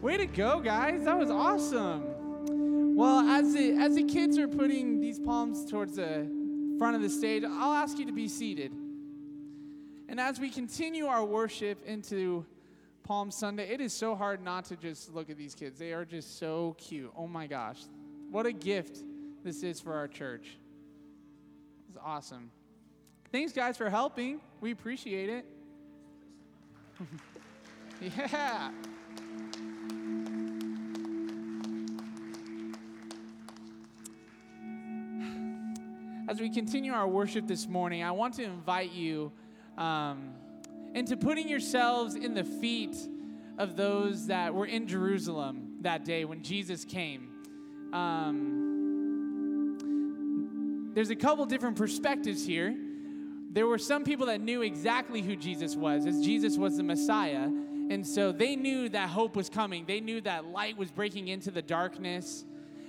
Way 0.00 0.16
to 0.16 0.26
go, 0.26 0.60
guys. 0.60 1.04
That 1.04 1.18
was 1.18 1.30
awesome. 1.30 2.96
Well, 2.96 3.20
as 3.28 3.52
the, 3.52 3.72
as 3.72 3.94
the 3.94 4.04
kids 4.04 4.38
are 4.38 4.48
putting 4.48 5.00
these 5.00 5.18
palms 5.18 5.70
towards 5.70 5.96
the 5.96 6.30
front 6.78 6.96
of 6.96 7.02
the 7.02 7.10
stage, 7.10 7.44
I'll 7.44 7.74
ask 7.74 7.98
you 7.98 8.06
to 8.06 8.12
be 8.12 8.28
seated. 8.28 8.72
And 10.08 10.18
as 10.18 10.40
we 10.40 10.50
continue 10.50 11.06
our 11.06 11.24
worship 11.24 11.84
into 11.84 12.46
Palm 13.04 13.30
Sunday, 13.30 13.68
it 13.70 13.80
is 13.80 13.92
so 13.92 14.14
hard 14.14 14.42
not 14.42 14.64
to 14.66 14.76
just 14.76 15.14
look 15.14 15.30
at 15.30 15.36
these 15.36 15.54
kids. 15.54 15.78
They 15.78 15.92
are 15.92 16.04
just 16.04 16.38
so 16.38 16.74
cute. 16.78 17.12
Oh 17.16 17.26
my 17.26 17.46
gosh. 17.46 17.80
What 18.30 18.46
a 18.46 18.52
gift 18.52 19.02
this 19.44 19.62
is 19.62 19.80
for 19.80 19.94
our 19.94 20.08
church. 20.08 20.58
It's 21.88 21.98
awesome. 22.04 22.50
Thanks, 23.32 23.52
guys, 23.52 23.76
for 23.76 23.88
helping. 23.88 24.40
We 24.60 24.72
appreciate 24.72 25.30
it. 25.30 25.44
yeah. 28.00 28.70
As 36.28 36.40
we 36.40 36.50
continue 36.50 36.92
our 36.92 37.08
worship 37.08 37.46
this 37.46 37.66
morning, 37.66 38.02
I 38.02 38.10
want 38.10 38.34
to 38.34 38.42
invite 38.42 38.92
you 38.92 39.32
um, 39.78 40.34
into 40.94 41.16
putting 41.16 41.48
yourselves 41.48 42.14
in 42.14 42.34
the 42.34 42.44
feet 42.44 42.96
of 43.56 43.76
those 43.76 44.26
that 44.26 44.54
were 44.54 44.66
in 44.66 44.86
Jerusalem 44.86 45.78
that 45.80 46.04
day 46.04 46.26
when 46.26 46.42
Jesus 46.42 46.84
came. 46.84 47.30
Um, 47.94 48.57
there's 50.98 51.10
a 51.10 51.14
couple 51.14 51.46
different 51.46 51.76
perspectives 51.76 52.44
here. 52.44 52.76
There 53.52 53.68
were 53.68 53.78
some 53.78 54.02
people 54.02 54.26
that 54.26 54.40
knew 54.40 54.62
exactly 54.62 55.22
who 55.22 55.36
Jesus 55.36 55.76
was, 55.76 56.04
as 56.06 56.20
Jesus 56.22 56.56
was 56.56 56.76
the 56.76 56.82
Messiah. 56.82 57.44
And 57.44 58.04
so 58.04 58.32
they 58.32 58.56
knew 58.56 58.88
that 58.88 59.08
hope 59.08 59.36
was 59.36 59.48
coming. 59.48 59.84
They 59.86 60.00
knew 60.00 60.20
that 60.22 60.46
light 60.46 60.76
was 60.76 60.90
breaking 60.90 61.28
into 61.28 61.52
the 61.52 61.62
darkness. 61.62 62.44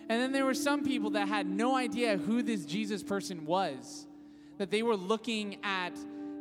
And 0.09 0.19
then 0.19 0.31
there 0.31 0.43
were 0.43 0.55
some 0.55 0.83
people 0.83 1.11
that 1.11 1.27
had 1.27 1.45
no 1.45 1.75
idea 1.75 2.17
who 2.17 2.41
this 2.41 2.65
Jesus 2.65 3.03
person 3.03 3.45
was. 3.45 4.07
That 4.57 4.71
they 4.71 4.81
were 4.81 4.97
looking 4.97 5.59
at 5.63 5.93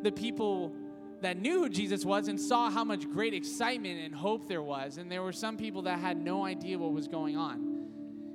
the 0.03 0.11
people 0.11 0.73
that 1.21 1.37
knew 1.37 1.65
who 1.65 1.69
Jesus 1.69 2.03
was 2.03 2.29
and 2.29 2.41
saw 2.41 2.71
how 2.71 2.83
much 2.83 3.07
great 3.11 3.35
excitement 3.35 4.01
and 4.01 4.15
hope 4.15 4.49
there 4.49 4.63
was. 4.63 4.97
And 4.97 5.13
there 5.13 5.23
were 5.23 5.35
some 5.35 5.59
people 5.59 5.83
that 5.83 5.99
had 5.99 6.17
no 6.17 6.47
idea 6.47 6.79
what 6.79 6.95
was 6.95 7.09
going 7.09 7.37
on. 7.37 7.68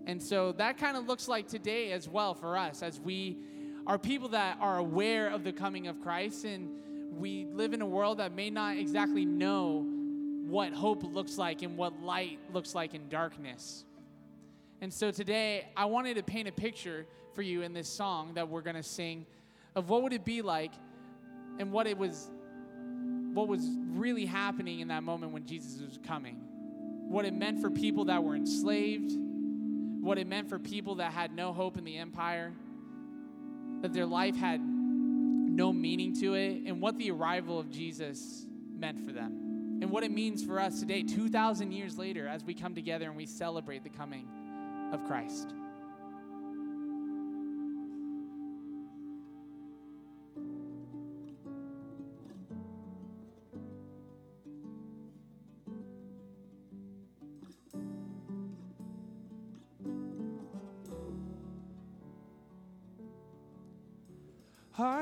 And 0.06 0.22
so 0.22 0.52
that 0.54 0.78
kind 0.78 0.98
of 0.98 1.08
looks 1.08 1.28
like 1.28 1.48
today 1.48 1.92
as 1.92 2.10
well 2.10 2.34
for 2.34 2.58
us 2.58 2.84
as 2.84 3.00
we 3.00 3.38
are 3.86 3.98
people 3.98 4.30
that 4.30 4.58
are 4.60 4.78
aware 4.78 5.30
of 5.30 5.44
the 5.44 5.52
coming 5.52 5.88
of 5.88 6.02
Christ, 6.02 6.46
and 6.46 6.70
we 7.18 7.46
live 7.46 7.74
in 7.74 7.82
a 7.82 7.86
world 7.86 8.20
that 8.20 8.34
may 8.34 8.50
not 8.50 8.78
exactly 8.78 9.26
know 9.26 9.86
what 10.48 10.74
hope 10.74 11.04
looks 11.04 11.38
like 11.38 11.62
and 11.62 11.78
what 11.78 12.02
light 12.02 12.40
looks 12.52 12.76
like 12.76 12.94
in 12.94 13.10
darkness. 13.10 13.86
And 14.82 14.94
so 14.94 15.12
today, 15.12 15.68
I 15.76 15.86
wanted 15.86 16.16
to 16.16 16.24
paint 16.24 16.48
a 16.48 16.52
picture 16.52 17.06
for 17.34 17.42
you 17.42 17.62
in 17.62 17.74
this 17.74 17.90
song 17.90 18.34
that 18.36 18.48
we're 18.48 18.62
going 18.62 18.76
to 18.76 18.84
sing 18.84 19.26
of 19.76 19.90
what 19.90 20.04
would 20.04 20.14
it 20.14 20.26
be 20.26 20.42
like 20.42 20.72
and 21.60 21.72
what 21.72 21.88
it 21.88 21.98
was 21.98 22.30
what 23.34 23.48
was 23.48 23.68
really 23.90 24.26
happening 24.26 24.80
in 24.80 24.90
that 24.90 25.02
moment 25.02 25.32
when 25.32 25.46
Jesus 25.46 25.82
was 25.82 25.98
coming. 26.06 26.36
What 27.08 27.26
it 27.26 27.34
meant 27.34 27.60
for 27.60 27.72
people 27.72 28.06
that 28.06 28.24
were 28.24 28.36
enslaved, 28.36 29.12
what 30.04 30.18
it 30.18 30.28
meant 30.28 30.50
for 30.50 30.60
people 30.60 30.96
that 30.96 31.14
had 31.14 31.34
no 31.34 31.54
hope 31.54 31.78
in 31.78 31.86
the 31.86 31.98
empire, 31.98 32.52
that 33.82 33.94
their 33.94 34.06
life 34.06 34.36
had 34.36 34.60
no 34.62 35.72
meaning 35.72 36.14
to 36.20 36.34
it, 36.34 36.64
and 36.66 36.82
what 36.82 36.98
the 36.98 37.10
arrival 37.10 37.58
of 37.58 37.70
Jesus 37.70 38.46
meant 38.78 39.06
for 39.06 39.14
them. 39.14 39.80
And 39.82 39.90
what 39.90 40.04
it 40.04 40.12
means 40.12 40.44
for 40.44 40.60
us 40.60 40.80
today, 40.80 41.04
2,000 41.04 41.72
years 41.72 41.98
later, 41.98 42.28
as 42.28 42.44
we 42.44 42.54
come 42.54 42.76
together 42.76 43.06
and 43.06 43.16
we 43.16 43.26
celebrate 43.26 43.84
the 43.84 43.90
coming 43.90 44.28
of 44.92 45.04
Christ. 45.06 45.54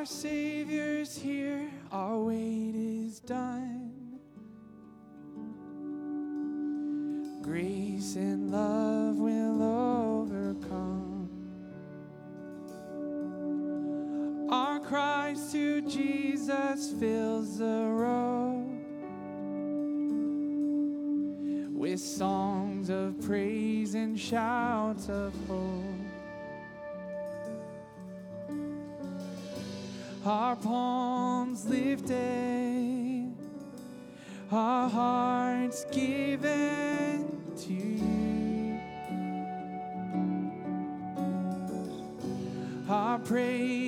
Our 0.01 0.07
Savior's 0.07 1.15
here, 1.15 1.69
our 1.91 2.17
wait 2.17 2.73
is 2.73 3.19
done. 3.19 4.17
Grace 7.43 8.15
and 8.15 8.51
love 8.51 9.17
will 9.17 9.61
overcome. 10.23 11.29
Our 14.49 14.79
cries 14.79 15.51
to 15.51 15.83
Jesus 15.83 16.93
fills 16.99 17.59
the 17.59 17.85
road 17.87 18.81
with 21.75 21.99
songs 21.99 22.89
of 22.89 23.21
praise 23.21 23.93
and 23.93 24.19
shouts 24.19 25.09
of 25.09 25.35
hope. 25.47 25.90
Our 30.25 30.55
palms 30.55 31.65
lifted, 31.65 33.33
our 34.51 34.87
hearts 34.87 35.85
given 35.85 37.41
to 37.57 37.73
you. 37.73 38.79
Our 42.87 43.17
praise 43.19 43.80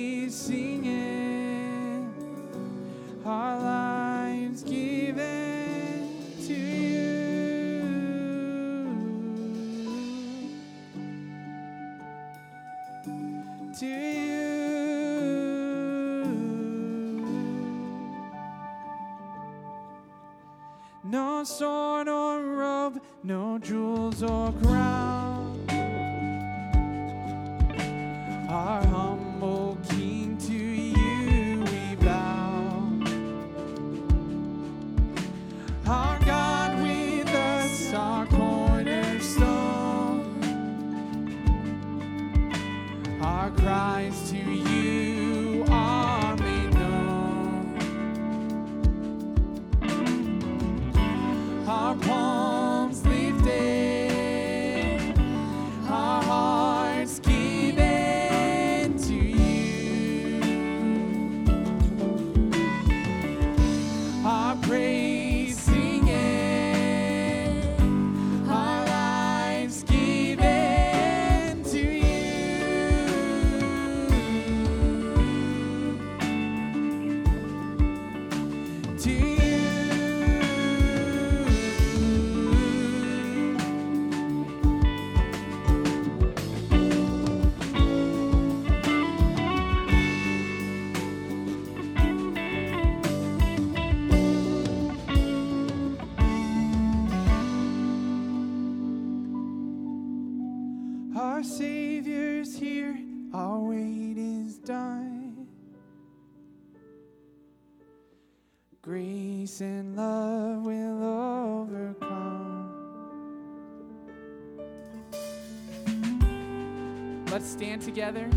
stand 117.54 117.82
together 117.82 118.28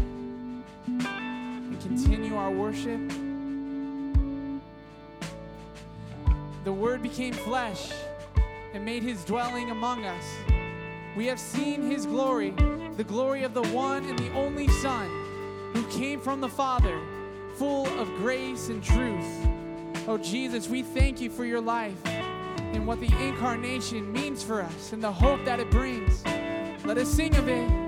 and 0.85 1.81
continue 1.81 2.35
our 2.35 2.51
worship. 2.51 3.01
The 6.63 6.71
Word 6.71 7.01
became 7.01 7.33
flesh 7.33 7.91
and 8.75 8.85
made 8.85 9.01
his 9.01 9.25
dwelling 9.25 9.71
among 9.71 10.05
us. 10.05 10.23
We 11.15 11.25
have 11.25 11.39
seen 11.39 11.89
his 11.89 12.05
glory, 12.05 12.51
the 12.95 13.03
glory 13.03 13.41
of 13.41 13.55
the 13.55 13.63
one 13.69 14.05
and 14.05 14.19
the 14.19 14.31
only 14.33 14.67
Son 14.67 15.09
who 15.73 15.83
came 15.87 16.21
from 16.21 16.39
the 16.39 16.49
Father, 16.49 17.01
full 17.55 17.87
of 17.99 18.07
grace 18.17 18.69
and 18.69 18.83
truth. 18.83 19.47
Oh, 20.07 20.19
Jesus, 20.21 20.67
we 20.67 20.83
thank 20.83 21.19
you 21.19 21.31
for 21.31 21.43
your 21.43 21.61
life 21.61 22.05
and 22.05 22.85
what 22.85 22.99
the 22.99 23.11
incarnation 23.25 24.13
means 24.13 24.43
for 24.43 24.61
us 24.61 24.93
and 24.93 25.03
the 25.03 25.11
hope 25.11 25.43
that 25.43 25.59
it 25.59 25.71
brings. 25.71 26.23
Let 26.85 26.99
us 26.99 27.09
sing 27.09 27.35
of 27.35 27.47
it. 27.47 27.86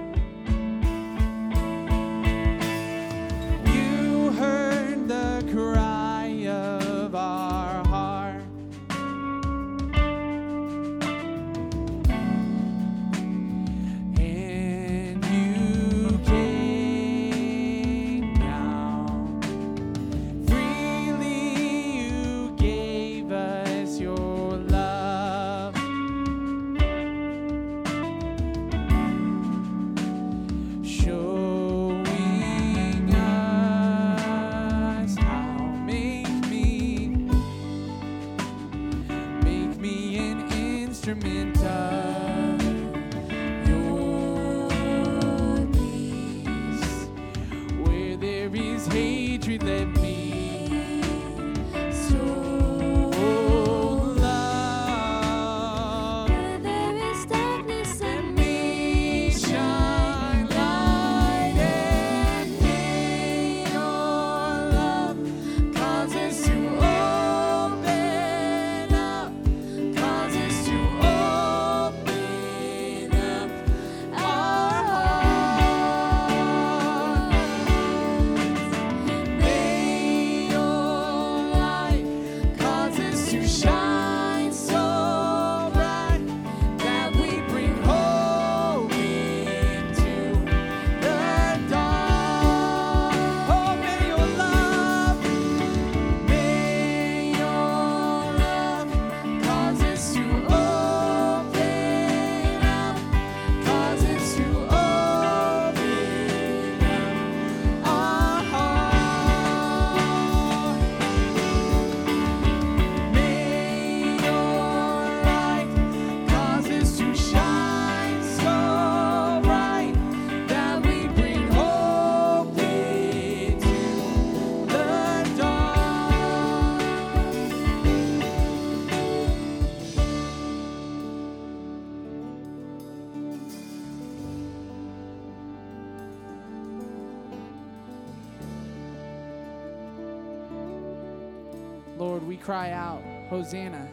Cry 142.50 142.72
out, 142.72 143.04
Hosanna, 143.30 143.88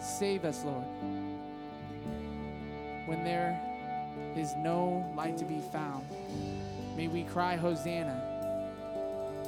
save 0.00 0.46
us, 0.46 0.64
Lord. 0.64 0.86
When 3.04 3.22
there 3.22 3.60
is 4.34 4.54
no 4.56 5.12
light 5.14 5.36
to 5.36 5.44
be 5.44 5.60
found, 5.70 6.06
may 6.96 7.06
we 7.06 7.24
cry, 7.24 7.54
Hosanna. 7.54 8.14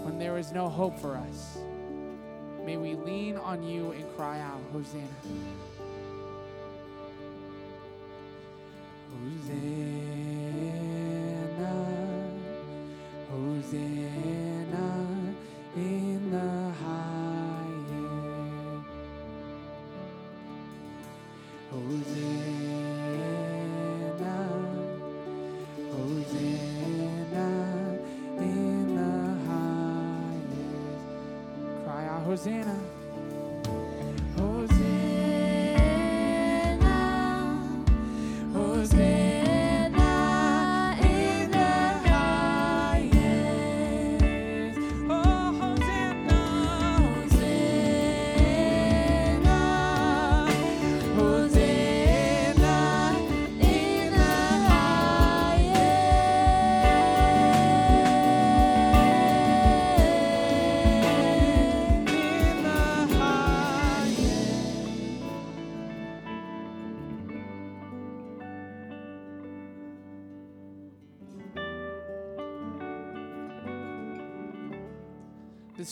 When 0.02 0.18
there 0.18 0.36
is 0.36 0.52
no 0.52 0.68
hope 0.68 0.98
for 0.98 1.16
us, 1.16 1.56
may 2.66 2.76
we 2.76 2.96
lean 2.96 3.38
on 3.38 3.62
you 3.62 3.92
and 3.92 4.04
cry 4.14 4.40
out, 4.40 4.60
Hosanna. 4.74 5.67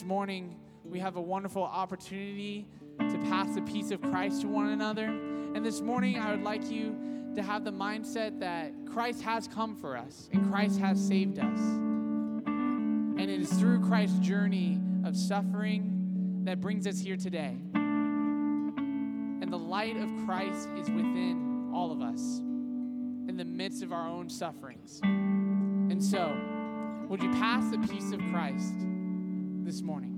Morning, 0.07 0.55
we 0.85 1.01
have 1.01 1.17
a 1.17 1.21
wonderful 1.21 1.65
opportunity 1.65 2.69
to 3.01 3.19
pass 3.29 3.53
the 3.57 3.63
peace 3.63 3.91
of 3.91 4.01
Christ 4.01 4.43
to 4.43 4.47
one 4.47 4.69
another. 4.69 5.07
And 5.07 5.67
this 5.67 5.81
morning, 5.81 6.17
I 6.17 6.31
would 6.31 6.45
like 6.45 6.71
you 6.71 6.97
to 7.35 7.43
have 7.43 7.65
the 7.65 7.73
mindset 7.73 8.39
that 8.39 8.73
Christ 8.89 9.21
has 9.23 9.49
come 9.49 9.75
for 9.75 9.97
us 9.97 10.29
and 10.33 10.49
Christ 10.49 10.79
has 10.79 11.05
saved 11.05 11.41
us. 11.41 11.59
And 11.59 13.21
it 13.21 13.41
is 13.41 13.51
through 13.55 13.85
Christ's 13.85 14.21
journey 14.21 14.81
of 15.05 15.17
suffering 15.17 16.43
that 16.45 16.61
brings 16.61 16.87
us 16.87 17.01
here 17.01 17.17
today. 17.17 17.57
And 17.75 19.53
the 19.53 19.59
light 19.59 19.97
of 19.97 20.09
Christ 20.25 20.69
is 20.79 20.89
within 20.89 21.73
all 21.75 21.91
of 21.91 22.01
us 22.01 22.39
in 22.39 23.35
the 23.37 23.45
midst 23.45 23.83
of 23.83 23.93
our 23.93 24.07
own 24.07 24.31
sufferings. 24.31 25.01
And 25.03 26.01
so, 26.03 26.33
would 27.09 27.21
you 27.21 27.33
pass 27.33 27.69
the 27.73 27.79
peace 27.79 28.13
of 28.13 28.21
Christ 28.31 28.75
this 29.67 29.83
morning? 29.83 30.16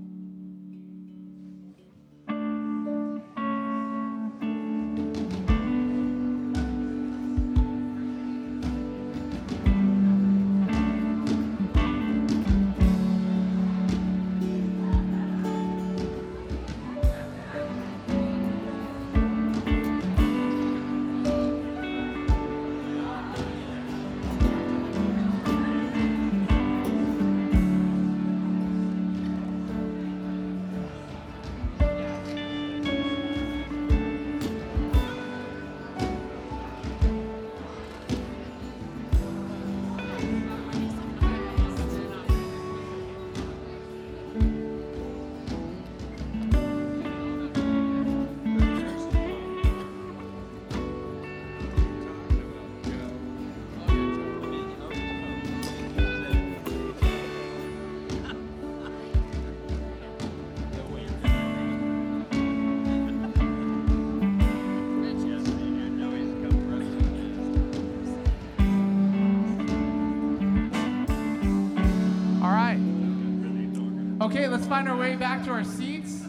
Let's 74.59 74.67
find 74.67 74.89
our 74.89 74.97
way 74.97 75.15
back 75.15 75.41
to 75.45 75.51
our 75.51 75.63
seats. 75.63 76.21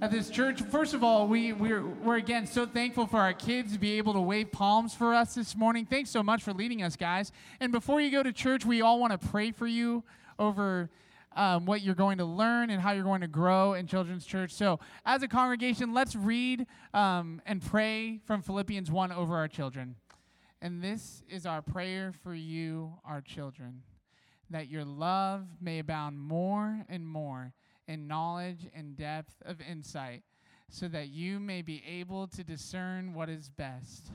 At 0.00 0.10
this 0.10 0.30
church, 0.30 0.62
first 0.62 0.94
of 0.94 1.04
all, 1.04 1.28
we, 1.28 1.52
we're, 1.52 1.86
we're 1.86 2.16
again 2.16 2.46
so 2.46 2.64
thankful 2.64 3.06
for 3.06 3.18
our 3.18 3.34
kids 3.34 3.74
to 3.74 3.78
be 3.78 3.98
able 3.98 4.14
to 4.14 4.22
wave 4.22 4.50
palms 4.50 4.94
for 4.94 5.12
us 5.12 5.34
this 5.34 5.54
morning. 5.54 5.84
Thanks 5.84 6.08
so 6.08 6.22
much 6.22 6.42
for 6.42 6.54
leading 6.54 6.82
us, 6.82 6.96
guys. 6.96 7.30
And 7.60 7.72
before 7.72 8.00
you 8.00 8.10
go 8.10 8.22
to 8.22 8.32
church, 8.32 8.64
we 8.64 8.80
all 8.80 8.98
want 8.98 9.12
to 9.12 9.28
pray 9.28 9.50
for 9.50 9.66
you 9.66 10.02
over 10.38 10.88
um, 11.36 11.66
what 11.66 11.82
you're 11.82 11.94
going 11.94 12.16
to 12.16 12.24
learn 12.24 12.70
and 12.70 12.80
how 12.80 12.92
you're 12.92 13.04
going 13.04 13.20
to 13.20 13.28
grow 13.28 13.74
in 13.74 13.86
Children's 13.86 14.24
Church. 14.24 14.50
So, 14.50 14.80
as 15.04 15.22
a 15.22 15.28
congregation, 15.28 15.92
let's 15.92 16.16
read 16.16 16.66
um, 16.94 17.42
and 17.44 17.60
pray 17.60 18.20
from 18.24 18.40
Philippians 18.40 18.90
1 18.90 19.12
over 19.12 19.36
our 19.36 19.48
children. 19.48 19.96
And 20.62 20.82
this 20.82 21.22
is 21.28 21.44
our 21.44 21.60
prayer 21.60 22.14
for 22.22 22.34
you, 22.34 22.94
our 23.04 23.20
children, 23.20 23.82
that 24.52 24.68
your 24.68 24.84
love 24.84 25.46
may 25.60 25.78
abound 25.78 26.20
more 26.20 26.84
and 26.88 27.06
more 27.06 27.52
in 27.88 28.06
knowledge 28.06 28.68
and 28.74 28.96
depth 28.96 29.34
of 29.44 29.60
insight, 29.60 30.22
so 30.68 30.88
that 30.88 31.08
you 31.08 31.40
may 31.40 31.62
be 31.62 31.82
able 31.86 32.26
to 32.28 32.44
discern 32.44 33.12
what 33.12 33.28
is 33.28 33.48
best. 33.48 34.12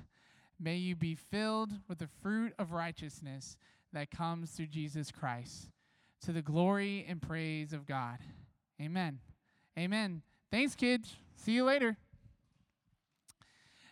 May 0.60 0.78
you 0.78 0.96
be 0.96 1.16
filled 1.16 1.72
with 1.88 2.00
the 2.00 2.08
fruit 2.22 2.54
of 2.58 2.72
righteousness 2.72 3.58
that 3.94 4.10
comes 4.10 4.52
through 4.52 4.68
Jesus 4.68 5.12
Christ, 5.12 5.70
to 6.22 6.32
the 6.32 6.42
glory 6.42 7.06
and 7.08 7.22
praise 7.22 7.74
of 7.74 7.86
God. 7.86 8.18
Amen. 8.82 9.20
Amen. 9.78 10.22
Thanks, 10.52 10.76
kids. 10.76 11.16
See 11.36 11.54
you 11.54 11.64
later. 11.64 11.98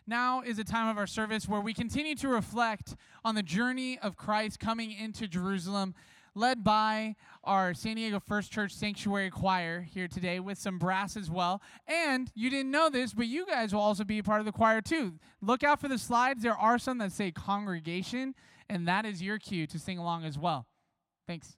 Now 0.08 0.42
is 0.42 0.60
a 0.60 0.64
time 0.64 0.88
of 0.88 0.98
our 0.98 1.08
service 1.08 1.48
where 1.48 1.62
we 1.62 1.74
continue 1.74 2.16
to 2.16 2.28
reflect 2.28 2.96
on 3.24 3.36
the 3.36 3.44
journey 3.44 3.98
of 4.00 4.16
Christ 4.16 4.60
coming 4.60 4.92
into 4.92 5.28
Jerusalem, 5.28 5.96
led 6.36 6.64
by 6.64 7.16
our 7.44 7.74
San 7.74 7.96
Diego 7.96 8.20
First 8.20 8.52
Church 8.52 8.74
Sanctuary 8.74 9.30
Choir 9.30 9.82
here 9.82 10.08
today 10.08 10.40
with 10.40 10.58
some 10.58 10.78
brass 10.78 11.16
as 11.18 11.32
well. 11.32 11.62
And 11.88 12.30
you 12.36 12.50
didn't 12.50 12.72
know 12.72 12.90
this, 12.90 13.14
but 13.14 13.28
you 13.28 13.46
guys 13.46 13.74
will 13.74 13.82
also 13.82 14.04
be 14.04 14.20
a 14.20 14.24
part 14.24 14.40
of 14.42 14.46
the 14.46 14.52
choir 14.52 14.82
too. 14.82 15.20
Look 15.42 15.64
out 15.64 15.80
for 15.80 15.88
the 15.88 15.98
slides. 15.98 16.44
There 16.44 16.58
are 16.58 16.78
some 16.78 16.98
that 17.00 17.12
say 17.12 17.32
congregation, 17.32 18.36
and 18.70 18.88
that 18.88 19.06
is 19.06 19.22
your 19.22 19.40
cue 19.40 19.66
to 19.68 19.80
sing 19.80 19.98
along 19.98 20.26
as 20.26 20.38
well. 20.38 20.68
Thanks. 21.28 21.58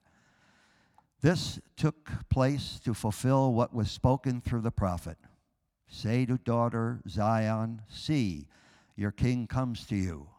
This 1.21 1.59
took 1.77 2.09
place 2.29 2.79
to 2.83 2.95
fulfill 2.95 3.53
what 3.53 3.73
was 3.73 3.91
spoken 3.91 4.41
through 4.41 4.61
the 4.61 4.71
prophet. 4.71 5.17
Say 5.87 6.25
to 6.25 6.37
daughter 6.39 7.01
Zion, 7.07 7.83
See, 7.89 8.47
your 8.95 9.11
king 9.11 9.45
comes 9.45 9.85
to 9.87 9.95
you, 9.95 10.29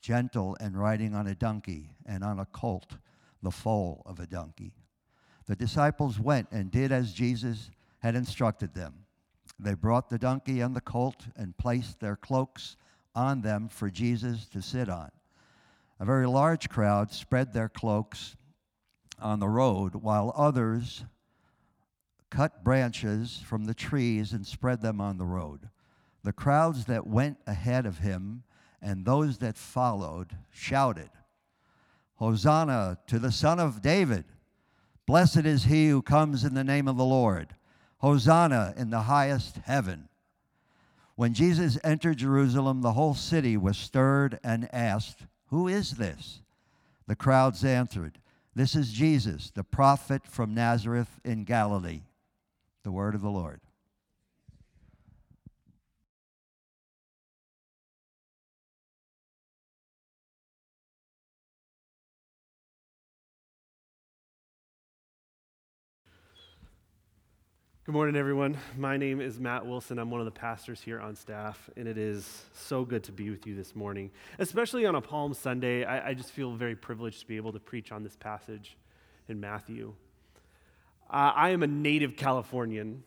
gentle 0.00 0.56
and 0.60 0.78
riding 0.78 1.14
on 1.14 1.26
a 1.26 1.34
donkey, 1.34 1.90
and 2.04 2.22
on 2.22 2.38
a 2.38 2.46
colt, 2.46 2.98
the 3.42 3.50
foal 3.50 4.02
of 4.04 4.20
a 4.20 4.26
donkey. 4.26 4.74
The 5.46 5.56
disciples 5.56 6.20
went 6.20 6.48
and 6.50 6.70
did 6.70 6.92
as 6.92 7.12
Jesus 7.12 7.70
had 8.00 8.14
instructed 8.14 8.74
them. 8.74 9.06
They 9.58 9.74
brought 9.74 10.10
the 10.10 10.18
donkey 10.18 10.60
and 10.60 10.76
the 10.76 10.80
colt 10.82 11.26
and 11.36 11.56
placed 11.56 12.00
their 12.00 12.16
cloaks 12.16 12.76
on 13.14 13.40
them 13.40 13.68
for 13.68 13.88
Jesus 13.88 14.46
to 14.48 14.60
sit 14.60 14.90
on. 14.90 15.10
A 15.98 16.04
very 16.04 16.26
large 16.26 16.68
crowd 16.68 17.10
spread 17.10 17.54
their 17.54 17.70
cloaks 17.70 18.36
on 19.20 19.40
the 19.40 19.48
road, 19.48 19.94
while 19.96 20.32
others 20.36 21.04
cut 22.30 22.64
branches 22.64 23.42
from 23.46 23.64
the 23.64 23.74
trees 23.74 24.32
and 24.32 24.46
spread 24.46 24.82
them 24.82 25.00
on 25.00 25.18
the 25.18 25.24
road. 25.24 25.68
The 26.22 26.32
crowds 26.32 26.86
that 26.86 27.06
went 27.06 27.38
ahead 27.46 27.86
of 27.86 27.98
him 27.98 28.42
and 28.82 29.04
those 29.04 29.38
that 29.38 29.56
followed 29.56 30.36
shouted, 30.50 31.10
Hosanna 32.16 32.98
to 33.06 33.18
the 33.18 33.32
Son 33.32 33.60
of 33.60 33.82
David! 33.82 34.24
Blessed 35.06 35.46
is 35.46 35.64
he 35.64 35.88
who 35.88 36.02
comes 36.02 36.44
in 36.44 36.54
the 36.54 36.64
name 36.64 36.88
of 36.88 36.96
the 36.96 37.04
Lord. 37.04 37.54
Hosanna 37.98 38.74
in 38.76 38.90
the 38.90 39.02
highest 39.02 39.58
heaven. 39.64 40.08
When 41.14 41.32
Jesus 41.32 41.78
entered 41.82 42.18
Jerusalem, 42.18 42.82
the 42.82 42.92
whole 42.92 43.14
city 43.14 43.56
was 43.56 43.78
stirred 43.78 44.38
and 44.44 44.68
asked, 44.74 45.26
Who 45.46 45.68
is 45.68 45.92
this? 45.92 46.42
The 47.06 47.16
crowds 47.16 47.64
answered, 47.64 48.18
this 48.56 48.74
is 48.74 48.90
Jesus, 48.90 49.52
the 49.54 49.62
prophet 49.62 50.26
from 50.26 50.54
Nazareth 50.54 51.20
in 51.22 51.44
Galilee. 51.44 52.00
The 52.84 52.90
word 52.90 53.14
of 53.14 53.20
the 53.20 53.28
Lord. 53.28 53.60
Good 67.86 67.92
morning, 67.92 68.16
everyone. 68.16 68.58
My 68.76 68.96
name 68.96 69.20
is 69.20 69.38
Matt 69.38 69.64
Wilson. 69.64 70.00
I'm 70.00 70.10
one 70.10 70.20
of 70.20 70.24
the 70.24 70.32
pastors 70.32 70.80
here 70.80 70.98
on 70.98 71.14
staff, 71.14 71.70
and 71.76 71.86
it 71.86 71.96
is 71.96 72.44
so 72.52 72.84
good 72.84 73.04
to 73.04 73.12
be 73.12 73.30
with 73.30 73.46
you 73.46 73.54
this 73.54 73.76
morning. 73.76 74.10
Especially 74.40 74.86
on 74.86 74.96
a 74.96 75.00
Palm 75.00 75.32
Sunday, 75.32 75.84
I, 75.84 76.08
I 76.08 76.14
just 76.14 76.32
feel 76.32 76.50
very 76.56 76.74
privileged 76.74 77.20
to 77.20 77.26
be 77.28 77.36
able 77.36 77.52
to 77.52 77.60
preach 77.60 77.92
on 77.92 78.02
this 78.02 78.16
passage 78.16 78.76
in 79.28 79.38
Matthew. 79.38 79.94
Uh, 81.08 81.30
I 81.36 81.50
am 81.50 81.62
a 81.62 81.68
native 81.68 82.16
Californian. 82.16 83.04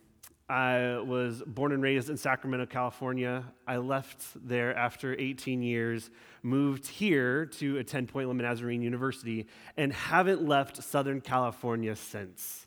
I 0.48 1.00
was 1.00 1.44
born 1.46 1.74
and 1.74 1.84
raised 1.84 2.10
in 2.10 2.16
Sacramento, 2.16 2.68
California. 2.68 3.44
I 3.68 3.76
left 3.76 4.24
there 4.48 4.74
after 4.78 5.14
18 5.20 5.62
years, 5.62 6.10
moved 6.42 6.88
here 6.88 7.46
to 7.48 7.80
attend 7.80 8.08
Point 8.08 8.30
Loma 8.30 8.44
Nazarene 8.44 8.82
University, 8.82 9.48
and 9.76 9.92
haven't 9.92 10.48
left 10.48 10.82
Southern 10.82 11.20
California 11.20 11.98
since. 11.98 12.66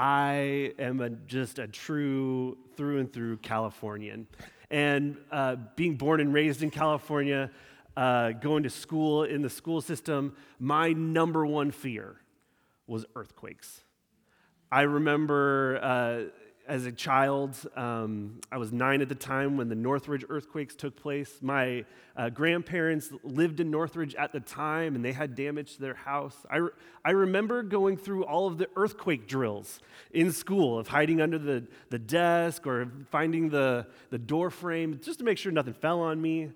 I 0.00 0.74
am 0.78 1.00
a, 1.00 1.10
just 1.10 1.58
a 1.58 1.66
true 1.66 2.56
through 2.76 3.00
and 3.00 3.12
through 3.12 3.38
Californian. 3.38 4.28
And 4.70 5.16
uh, 5.32 5.56
being 5.74 5.96
born 5.96 6.20
and 6.20 6.32
raised 6.32 6.62
in 6.62 6.70
California, 6.70 7.50
uh, 7.96 8.30
going 8.30 8.62
to 8.62 8.70
school 8.70 9.24
in 9.24 9.42
the 9.42 9.50
school 9.50 9.80
system, 9.80 10.36
my 10.60 10.92
number 10.92 11.44
one 11.44 11.72
fear 11.72 12.14
was 12.86 13.06
earthquakes. 13.16 13.80
I 14.70 14.82
remember 14.82 15.80
uh, 15.82 16.20
as 16.68 16.84
a 16.84 16.92
child. 16.92 17.56
Um, 17.76 18.40
I 18.52 18.58
was 18.58 18.72
nine 18.72 19.00
at 19.00 19.08
the 19.08 19.14
time 19.14 19.56
when 19.56 19.70
the 19.70 19.74
Northridge 19.74 20.24
earthquakes 20.28 20.74
took 20.74 20.94
place. 20.94 21.38
My 21.40 21.86
uh, 22.14 22.28
grandparents 22.28 23.10
lived 23.24 23.58
in 23.58 23.70
Northridge 23.70 24.14
at 24.14 24.32
the 24.32 24.40
time 24.40 24.94
and 24.94 25.02
they 25.02 25.12
had 25.12 25.34
damage 25.34 25.76
to 25.76 25.80
their 25.80 25.94
house. 25.94 26.36
I, 26.50 26.56
re- 26.58 26.70
I 27.04 27.12
remember 27.12 27.62
going 27.62 27.96
through 27.96 28.26
all 28.26 28.46
of 28.46 28.58
the 28.58 28.68
earthquake 28.76 29.26
drills 29.26 29.80
in 30.12 30.30
school 30.30 30.78
of 30.78 30.88
hiding 30.88 31.22
under 31.22 31.38
the, 31.38 31.66
the 31.88 31.98
desk 31.98 32.66
or 32.66 32.92
finding 33.10 33.48
the, 33.48 33.86
the 34.10 34.18
door 34.18 34.50
frame 34.50 35.00
just 35.02 35.20
to 35.20 35.24
make 35.24 35.38
sure 35.38 35.50
nothing 35.50 35.74
fell 35.74 36.00
on 36.00 36.20
me. 36.20 36.52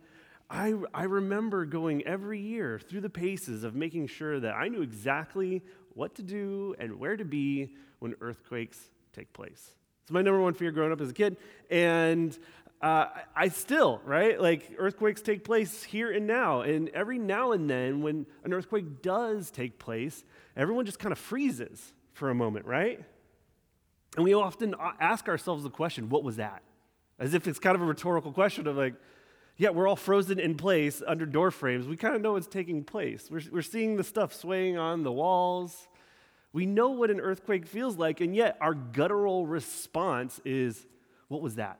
I, 0.50 0.74
I 0.92 1.04
remember 1.04 1.64
going 1.64 2.06
every 2.06 2.38
year 2.38 2.78
through 2.78 3.00
the 3.00 3.08
paces 3.08 3.64
of 3.64 3.74
making 3.74 4.08
sure 4.08 4.38
that 4.40 4.54
I 4.54 4.68
knew 4.68 4.82
exactly 4.82 5.62
what 5.94 6.14
to 6.16 6.22
do 6.22 6.74
and 6.78 6.98
where 6.98 7.16
to 7.16 7.24
be 7.24 7.74
when 8.00 8.14
earthquakes 8.20 8.90
take 9.14 9.32
place. 9.32 9.70
It's 10.03 10.11
my 10.11 10.22
number 10.22 10.40
one 10.40 10.55
fear 10.55 10.72
growing 10.72 10.92
up 10.92 11.00
as 11.00 11.11
a 11.11 11.14
kid. 11.14 11.36
And 11.70 12.36
uh, 12.80 13.07
I 13.36 13.48
still, 13.48 14.00
right? 14.05 14.40
Like 14.40 14.72
earthquakes 14.76 15.22
take 15.22 15.44
place 15.44 15.84
here 15.84 16.11
and 16.11 16.26
now. 16.26 16.62
And 16.62 16.88
every 16.90 17.18
now 17.18 17.53
and 17.53 17.70
then, 17.70 18.03
when 18.03 18.26
an 18.44 18.53
earthquake 18.53 19.03
does 19.03 19.50
take 19.50 19.78
place, 19.78 20.24
everyone 20.57 20.86
just 20.86 20.98
kind 20.98 21.12
of 21.12 21.18
freezes 21.18 21.92
for 22.14 22.30
a 22.30 22.34
moment, 22.34 22.66
right? 22.66 23.00
And 24.16 24.24
we 24.24 24.34
often 24.34 24.74
ask 25.00 25.28
ourselves 25.28 25.62
the 25.62 25.70
question, 25.70 26.09
what 26.09 26.24
was 26.24 26.36
that? 26.36 26.62
As 27.18 27.34
if 27.34 27.46
it's 27.46 27.61
kind 27.61 27.76
of 27.76 27.82
a 27.82 27.84
rhetorical 27.84 28.32
question 28.32 28.66
of 28.66 28.76
like, 28.76 28.94
yeah, 29.57 29.70
we're 29.70 29.86
all 29.86 29.96
frozen 29.96 30.40
in 30.40 30.57
place 30.57 31.03
under 31.07 31.24
door 31.24 31.50
frames. 31.50 31.86
We 31.86 31.96
kind 31.96 32.16
of 32.16 32.22
know 32.22 32.32
what's 32.32 32.48
taking 32.48 32.82
place. 32.82 33.28
We're, 33.30 33.42
we're 33.53 33.62
seeing 33.62 33.96
the 33.96 34.05
stuff 34.05 34.34
swaying 34.34 34.76
on 34.76 35.05
the 35.05 35.12
walls. 35.12 35.88
We 36.53 36.66
know 36.66 36.90
what 36.90 37.11
an 37.11 37.20
earthquake 37.20 37.66
feels 37.66 37.96
like, 37.96 38.20
and 38.20 38.34
yet 38.34 38.59
our 38.61 38.74
guttural 38.74 39.46
response 39.46 40.40
is, 40.44 40.86
What 41.28 41.42
was 41.42 41.57
that? 41.57 41.78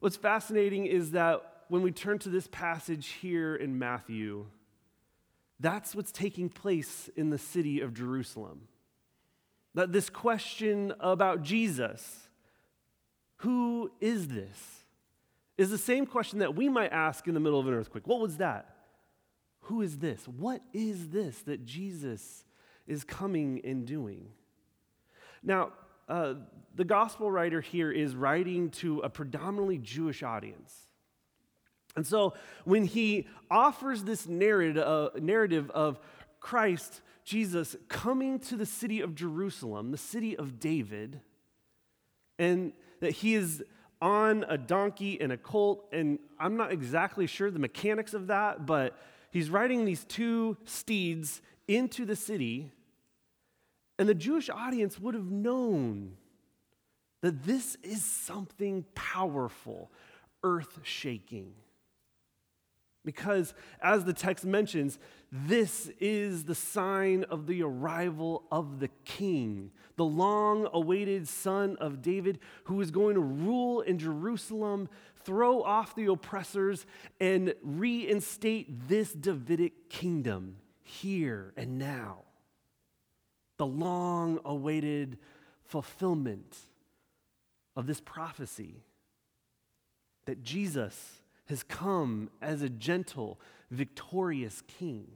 What's 0.00 0.16
fascinating 0.16 0.86
is 0.86 1.12
that 1.12 1.64
when 1.68 1.82
we 1.82 1.90
turn 1.90 2.18
to 2.20 2.28
this 2.28 2.48
passage 2.52 3.08
here 3.08 3.56
in 3.56 3.78
Matthew, 3.78 4.46
that's 5.58 5.94
what's 5.94 6.12
taking 6.12 6.48
place 6.48 7.08
in 7.16 7.30
the 7.30 7.38
city 7.38 7.80
of 7.80 7.94
Jerusalem. 7.94 8.68
That 9.74 9.92
this 9.92 10.10
question 10.10 10.92
about 11.00 11.42
Jesus, 11.42 12.28
who 13.38 13.90
is 14.00 14.28
this? 14.28 14.76
is 15.58 15.70
the 15.70 15.78
same 15.78 16.06
question 16.06 16.40
that 16.40 16.54
we 16.54 16.68
might 16.68 16.92
ask 16.92 17.26
in 17.26 17.34
the 17.34 17.40
middle 17.40 17.58
of 17.58 17.66
an 17.66 17.74
earthquake. 17.74 18.06
What 18.06 18.20
was 18.20 18.36
that? 18.38 18.76
Who 19.62 19.82
is 19.82 19.98
this? 19.98 20.26
What 20.28 20.60
is 20.72 21.08
this 21.08 21.40
that 21.42 21.64
Jesus 21.64 22.44
is 22.86 23.04
coming 23.04 23.60
and 23.64 23.86
doing? 23.86 24.28
Now, 25.42 25.72
uh, 26.08 26.34
the 26.74 26.84
gospel 26.84 27.30
writer 27.30 27.60
here 27.60 27.90
is 27.90 28.14
writing 28.14 28.70
to 28.70 29.00
a 29.00 29.08
predominantly 29.08 29.78
Jewish 29.78 30.22
audience. 30.22 30.74
And 31.96 32.06
so 32.06 32.34
when 32.64 32.84
he 32.84 33.26
offers 33.50 34.04
this 34.04 34.28
narrative, 34.28 34.82
uh, 34.82 35.10
narrative 35.18 35.70
of 35.70 35.98
Christ, 36.40 37.00
Jesus, 37.24 37.74
coming 37.88 38.38
to 38.40 38.56
the 38.56 38.66
city 38.66 39.00
of 39.00 39.14
Jerusalem, 39.14 39.90
the 39.90 39.98
city 39.98 40.36
of 40.36 40.60
David, 40.60 41.20
and 42.38 42.72
that 43.00 43.12
he 43.12 43.34
is 43.34 43.64
on 44.00 44.44
a 44.48 44.58
donkey 44.58 45.20
and 45.20 45.32
a 45.32 45.36
colt, 45.36 45.88
and 45.90 46.18
I'm 46.38 46.56
not 46.56 46.70
exactly 46.70 47.26
sure 47.26 47.50
the 47.50 47.58
mechanics 47.58 48.12
of 48.12 48.26
that, 48.26 48.66
but 48.66 48.96
he's 49.30 49.48
riding 49.48 49.84
these 49.86 50.04
two 50.04 50.58
steeds 50.64 51.40
into 51.68 52.04
the 52.04 52.16
city, 52.16 52.70
and 53.98 54.08
the 54.08 54.14
Jewish 54.14 54.50
audience 54.50 54.98
would 54.98 55.14
have 55.14 55.30
known 55.30 56.16
that 57.22 57.44
this 57.44 57.76
is 57.82 58.04
something 58.04 58.84
powerful, 58.94 59.90
earth 60.42 60.78
shaking. 60.82 61.54
Because, 63.04 63.54
as 63.80 64.04
the 64.04 64.12
text 64.12 64.44
mentions, 64.44 64.98
this 65.30 65.90
is 66.00 66.44
the 66.44 66.54
sign 66.56 67.24
of 67.24 67.46
the 67.46 67.62
arrival 67.62 68.42
of 68.50 68.80
the 68.80 68.88
king, 69.04 69.70
the 69.96 70.04
long 70.04 70.68
awaited 70.72 71.28
son 71.28 71.76
of 71.80 72.02
David, 72.02 72.40
who 72.64 72.80
is 72.80 72.90
going 72.90 73.14
to 73.14 73.20
rule 73.20 73.80
in 73.80 73.98
Jerusalem, 73.98 74.88
throw 75.24 75.62
off 75.62 75.94
the 75.94 76.06
oppressors, 76.06 76.84
and 77.20 77.54
reinstate 77.62 78.88
this 78.88 79.12
Davidic 79.12 79.88
kingdom 79.88 80.56
here 80.86 81.52
and 81.56 81.78
now. 81.78 82.18
The 83.58 83.66
long 83.66 84.40
awaited 84.44 85.18
fulfillment 85.64 86.56
of 87.74 87.86
this 87.86 88.00
prophecy 88.00 88.84
that 90.26 90.42
Jesus 90.42 91.20
has 91.48 91.62
come 91.62 92.30
as 92.42 92.62
a 92.62 92.68
gentle, 92.68 93.40
victorious 93.70 94.62
king. 94.66 95.06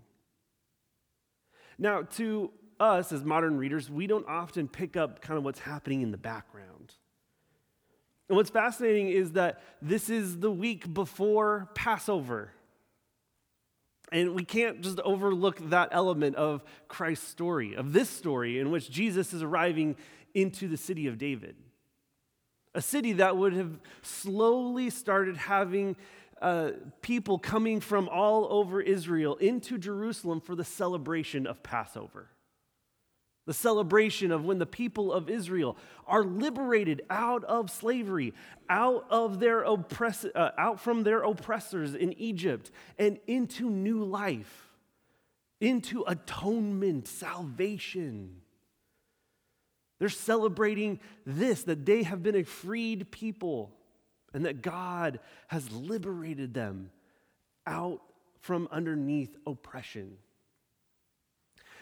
Now, 1.78 2.02
to 2.02 2.50
us 2.78 3.12
as 3.12 3.24
modern 3.24 3.56
readers, 3.58 3.90
we 3.90 4.06
don't 4.06 4.26
often 4.28 4.68
pick 4.68 4.96
up 4.96 5.20
kind 5.20 5.38
of 5.38 5.44
what's 5.44 5.60
happening 5.60 6.02
in 6.02 6.10
the 6.10 6.18
background. 6.18 6.94
And 8.28 8.36
what's 8.36 8.50
fascinating 8.50 9.08
is 9.08 9.32
that 9.32 9.60
this 9.82 10.08
is 10.08 10.38
the 10.38 10.50
week 10.50 10.92
before 10.94 11.68
Passover. 11.74 12.52
And 14.12 14.34
we 14.34 14.44
can't 14.44 14.80
just 14.80 14.98
overlook 15.00 15.70
that 15.70 15.90
element 15.92 16.36
of 16.36 16.64
Christ's 16.88 17.28
story, 17.28 17.74
of 17.74 17.92
this 17.92 18.10
story 18.10 18.58
in 18.58 18.70
which 18.70 18.90
Jesus 18.90 19.32
is 19.32 19.42
arriving 19.42 19.96
into 20.34 20.68
the 20.68 20.76
city 20.76 21.06
of 21.06 21.18
David. 21.18 21.56
A 22.74 22.82
city 22.82 23.14
that 23.14 23.36
would 23.36 23.52
have 23.52 23.78
slowly 24.02 24.90
started 24.90 25.36
having 25.36 25.96
uh, 26.40 26.70
people 27.02 27.38
coming 27.38 27.80
from 27.80 28.08
all 28.08 28.46
over 28.50 28.80
Israel 28.80 29.36
into 29.36 29.78
Jerusalem 29.78 30.40
for 30.40 30.54
the 30.54 30.64
celebration 30.64 31.46
of 31.46 31.62
Passover. 31.62 32.28
The 33.50 33.54
celebration 33.54 34.30
of 34.30 34.44
when 34.44 34.58
the 34.58 34.64
people 34.64 35.12
of 35.12 35.28
Israel 35.28 35.76
are 36.06 36.22
liberated 36.22 37.02
out 37.10 37.42
of 37.42 37.68
slavery, 37.68 38.32
out 38.68 39.04
of 39.10 39.40
their 39.40 39.64
oppress- 39.64 40.24
uh, 40.24 40.52
out 40.56 40.78
from 40.78 41.02
their 41.02 41.24
oppressors 41.24 41.96
in 41.96 42.12
Egypt, 42.12 42.70
and 42.96 43.18
into 43.26 43.68
new 43.68 44.04
life, 44.04 44.76
into 45.60 46.04
atonement, 46.06 47.08
salvation. 47.08 48.40
They're 49.98 50.10
celebrating 50.10 51.00
this 51.26 51.64
that 51.64 51.84
they 51.84 52.04
have 52.04 52.22
been 52.22 52.36
a 52.36 52.44
freed 52.44 53.10
people 53.10 53.76
and 54.32 54.44
that 54.44 54.62
God 54.62 55.18
has 55.48 55.72
liberated 55.72 56.54
them 56.54 56.92
out 57.66 58.00
from 58.38 58.68
underneath 58.70 59.36
oppression. 59.44 60.18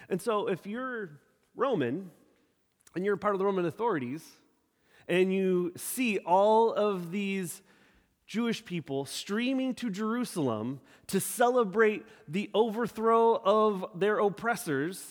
And 0.09 0.23
so, 0.23 0.49
if 0.49 0.66
you're 0.66 1.21
Roman 1.59 2.11
and 2.95 3.05
you're 3.05 3.17
part 3.17 3.35
of 3.35 3.39
the 3.39 3.45
Roman 3.45 3.67
authorities, 3.67 4.25
and 5.09 5.33
you 5.33 5.73
see 5.77 6.19
all 6.19 6.73
of 6.73 7.11
these 7.11 7.63
Jewish 8.27 8.65
people 8.65 9.07
streaming 9.07 9.75
to 9.77 9.91
Jerusalem 9.91 10.81
to 11.07 11.21
celebrate 11.21 12.05
the 12.27 12.51
overthrow 12.53 13.37
of 13.37 13.87
their 13.95 14.19
oppressors, 14.19 15.03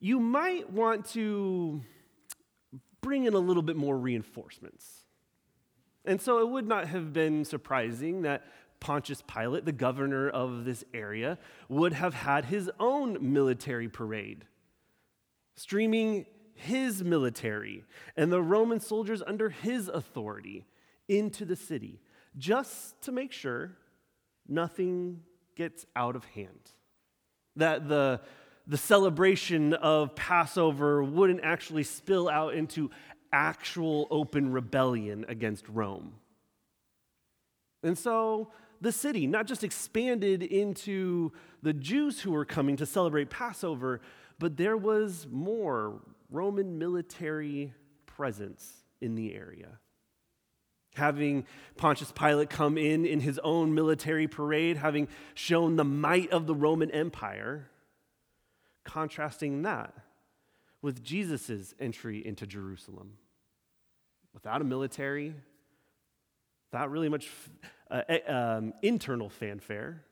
you 0.00 0.18
might 0.18 0.70
want 0.70 1.06
to 1.10 1.80
bring 3.00 3.24
in 3.24 3.34
a 3.34 3.38
little 3.38 3.62
bit 3.62 3.76
more 3.76 3.96
reinforcements. 3.96 5.04
And 6.04 6.20
so 6.20 6.40
it 6.40 6.48
would 6.48 6.66
not 6.66 6.88
have 6.88 7.12
been 7.12 7.44
surprising 7.44 8.22
that 8.22 8.44
Pontius 8.80 9.22
Pilate, 9.26 9.64
the 9.64 9.72
governor 9.72 10.28
of 10.28 10.64
this 10.64 10.84
area, 10.94 11.38
would 11.68 11.92
have 11.92 12.14
had 12.14 12.46
his 12.46 12.70
own 12.80 13.32
military 13.32 13.88
parade, 13.88 14.44
streaming 15.58 16.24
his 16.54 17.02
military 17.02 17.84
and 18.16 18.30
the 18.30 18.40
Roman 18.40 18.78
soldiers 18.78 19.22
under 19.26 19.50
his 19.50 19.88
authority 19.88 20.66
into 21.08 21.44
the 21.44 21.56
city, 21.56 22.00
just 22.36 23.00
to 23.02 23.10
make 23.10 23.32
sure 23.32 23.76
nothing 24.46 25.20
gets 25.56 25.84
out 25.96 26.14
of 26.14 26.24
hand. 26.26 26.72
That 27.56 27.88
the, 27.88 28.20
the 28.68 28.76
celebration 28.76 29.74
of 29.74 30.14
Passover 30.14 31.02
wouldn't 31.02 31.40
actually 31.42 31.82
spill 31.82 32.28
out 32.28 32.54
into 32.54 32.90
actual 33.32 34.06
open 34.10 34.52
rebellion 34.52 35.24
against 35.28 35.68
Rome. 35.68 36.14
And 37.82 37.98
so 37.98 38.52
the 38.80 38.92
city 38.92 39.26
not 39.26 39.46
just 39.46 39.64
expanded 39.64 40.42
into 40.42 41.32
the 41.62 41.72
Jews 41.72 42.20
who 42.20 42.30
were 42.30 42.44
coming 42.44 42.76
to 42.76 42.86
celebrate 42.86 43.28
Passover, 43.28 44.00
but 44.38 44.56
there 44.56 44.76
was 44.76 45.26
more 45.30 46.00
Roman 46.30 46.78
military 46.78 47.72
presence 48.06 48.84
in 49.00 49.14
the 49.14 49.34
area. 49.34 49.78
Having 50.94 51.46
Pontius 51.76 52.12
Pilate 52.12 52.50
come 52.50 52.76
in 52.76 53.06
in 53.06 53.20
his 53.20 53.38
own 53.40 53.74
military 53.74 54.26
parade, 54.26 54.76
having 54.76 55.08
shown 55.34 55.76
the 55.76 55.84
might 55.84 56.30
of 56.30 56.46
the 56.46 56.54
Roman 56.54 56.90
Empire, 56.90 57.70
contrasting 58.84 59.62
that 59.62 59.94
with 60.82 61.02
Jesus' 61.02 61.74
entry 61.78 62.24
into 62.26 62.46
Jerusalem. 62.46 63.14
without 64.34 64.60
a 64.60 64.64
military, 64.64 65.34
without 66.70 66.90
really 66.90 67.08
much 67.08 67.28
uh, 67.90 68.02
um, 68.28 68.72
internal 68.82 69.28
fanfare. 69.28 70.04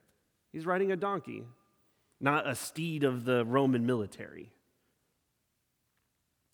He's 0.53 0.67
riding 0.67 0.91
a 0.91 0.97
donkey, 0.97 1.45
not 2.21 2.49
a 2.49 2.55
steed 2.55 3.05
of 3.05 3.25
the 3.25 3.45
Roman 3.45 3.87
military. 3.87 4.51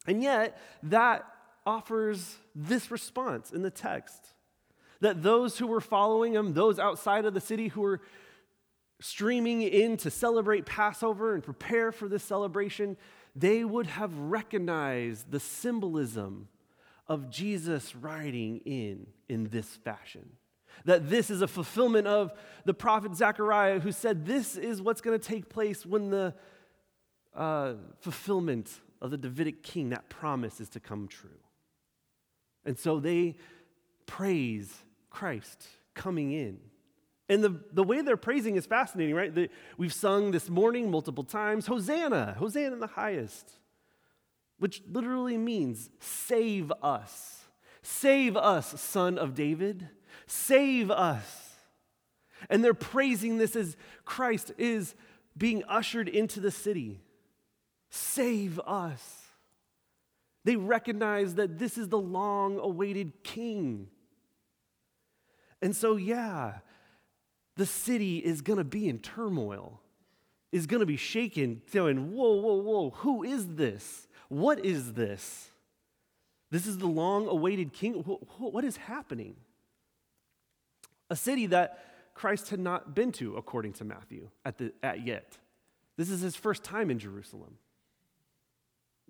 And 0.06 0.22
yet, 0.22 0.60
that 0.82 1.24
offers 1.64 2.36
this 2.54 2.90
response 2.90 3.52
in 3.52 3.62
the 3.62 3.70
text 3.70 4.34
that 5.00 5.22
those 5.22 5.58
who 5.58 5.66
were 5.66 5.80
following 5.80 6.32
him, 6.32 6.54
those 6.54 6.78
outside 6.78 7.24
of 7.24 7.34
the 7.34 7.40
city 7.40 7.68
who 7.68 7.80
were 7.80 8.00
streaming 9.00 9.62
in 9.62 9.96
to 9.96 10.10
celebrate 10.10 10.64
Passover 10.64 11.34
and 11.34 11.42
prepare 11.42 11.90
for 11.90 12.08
this 12.08 12.22
celebration, 12.22 12.96
they 13.34 13.64
would 13.64 13.88
have 13.88 14.16
recognized 14.16 15.30
the 15.30 15.40
symbolism 15.40 16.48
of 17.08 17.30
Jesus 17.30 17.96
riding 17.96 18.58
in 18.58 19.08
in 19.28 19.48
this 19.48 19.66
fashion. 19.66 20.30
That 20.84 21.08
this 21.08 21.30
is 21.30 21.42
a 21.42 21.48
fulfillment 21.48 22.06
of 22.06 22.32
the 22.64 22.74
prophet 22.74 23.14
Zechariah, 23.14 23.80
who 23.80 23.92
said 23.92 24.26
this 24.26 24.56
is 24.56 24.82
what's 24.82 25.00
going 25.00 25.18
to 25.18 25.24
take 25.24 25.48
place 25.48 25.86
when 25.86 26.10
the 26.10 26.34
uh, 27.34 27.74
fulfillment 28.00 28.70
of 29.00 29.10
the 29.10 29.16
Davidic 29.16 29.62
king, 29.62 29.90
that 29.90 30.08
promise 30.08 30.60
is 30.60 30.68
to 30.70 30.80
come 30.80 31.08
true. 31.08 31.30
And 32.64 32.78
so 32.78 33.00
they 33.00 33.36
praise 34.06 34.72
Christ 35.10 35.66
coming 35.94 36.32
in. 36.32 36.58
And 37.28 37.42
the, 37.42 37.60
the 37.72 37.82
way 37.82 38.02
they're 38.02 38.16
praising 38.16 38.56
is 38.56 38.66
fascinating, 38.66 39.14
right? 39.14 39.34
The, 39.34 39.48
we've 39.78 39.92
sung 39.92 40.32
this 40.32 40.50
morning 40.50 40.90
multiple 40.90 41.24
times 41.24 41.66
Hosanna, 41.66 42.36
Hosanna 42.38 42.74
in 42.74 42.80
the 42.80 42.86
highest, 42.86 43.50
which 44.58 44.82
literally 44.90 45.38
means 45.38 45.90
save 45.98 46.72
us. 46.82 47.44
Save 47.82 48.36
us, 48.36 48.80
son 48.80 49.18
of 49.18 49.34
David. 49.34 49.88
Save 50.32 50.90
us. 50.90 51.50
And 52.48 52.64
they're 52.64 52.72
praising 52.72 53.36
this 53.36 53.54
as 53.54 53.76
Christ 54.06 54.50
is 54.56 54.94
being 55.36 55.62
ushered 55.68 56.08
into 56.08 56.40
the 56.40 56.50
city. 56.50 57.02
Save 57.90 58.58
us. 58.60 59.26
They 60.44 60.56
recognize 60.56 61.34
that 61.34 61.58
this 61.58 61.76
is 61.76 61.90
the 61.90 61.98
long 61.98 62.58
awaited 62.58 63.22
king. 63.22 63.88
And 65.60 65.76
so, 65.76 65.96
yeah, 65.96 66.60
the 67.56 67.66
city 67.66 68.16
is 68.16 68.40
going 68.40 68.56
to 68.56 68.64
be 68.64 68.88
in 68.88 69.00
turmoil, 69.00 69.82
is 70.50 70.66
going 70.66 70.80
to 70.80 70.86
be 70.86 70.96
shaken, 70.96 71.60
going, 71.74 72.14
whoa, 72.14 72.40
whoa, 72.40 72.54
whoa, 72.54 72.90
who 72.90 73.22
is 73.22 73.48
this? 73.48 74.08
What 74.28 74.64
is 74.64 74.94
this? 74.94 75.50
This 76.50 76.66
is 76.66 76.78
the 76.78 76.88
long 76.88 77.28
awaited 77.28 77.74
king. 77.74 77.96
What 77.96 78.64
is 78.64 78.78
happening? 78.78 79.36
A 81.12 81.16
city 81.16 81.44
that 81.48 81.84
Christ 82.14 82.48
had 82.48 82.58
not 82.58 82.94
been 82.94 83.12
to, 83.12 83.36
according 83.36 83.74
to 83.74 83.84
Matthew, 83.84 84.30
at, 84.46 84.56
the, 84.56 84.72
at 84.82 85.06
yet. 85.06 85.36
This 85.98 86.08
is 86.08 86.22
his 86.22 86.36
first 86.36 86.64
time 86.64 86.90
in 86.90 86.98
Jerusalem. 86.98 87.58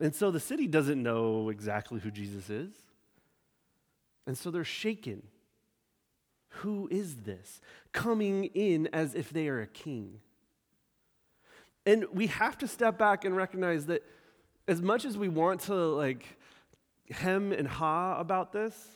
And 0.00 0.12
so 0.12 0.32
the 0.32 0.40
city 0.40 0.66
doesn't 0.66 1.00
know 1.00 1.48
exactly 1.48 2.00
who 2.00 2.10
Jesus 2.10 2.50
is. 2.50 2.72
And 4.26 4.36
so 4.36 4.50
they're 4.50 4.64
shaken. 4.64 5.22
Who 6.48 6.88
is 6.90 7.18
this? 7.18 7.60
Coming 7.92 8.46
in 8.46 8.88
as 8.92 9.14
if 9.14 9.30
they 9.30 9.46
are 9.46 9.60
a 9.60 9.68
king. 9.68 10.18
And 11.86 12.06
we 12.12 12.26
have 12.26 12.58
to 12.58 12.66
step 12.66 12.98
back 12.98 13.24
and 13.24 13.36
recognize 13.36 13.86
that 13.86 14.02
as 14.66 14.82
much 14.82 15.04
as 15.04 15.16
we 15.16 15.28
want 15.28 15.60
to 15.62 15.74
like 15.74 16.26
hem 17.12 17.52
and 17.52 17.68
ha 17.68 18.18
about 18.18 18.50
this, 18.50 18.88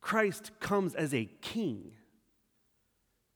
Christ 0.00 0.50
comes 0.60 0.94
as 0.94 1.12
a 1.12 1.26
king. 1.42 1.92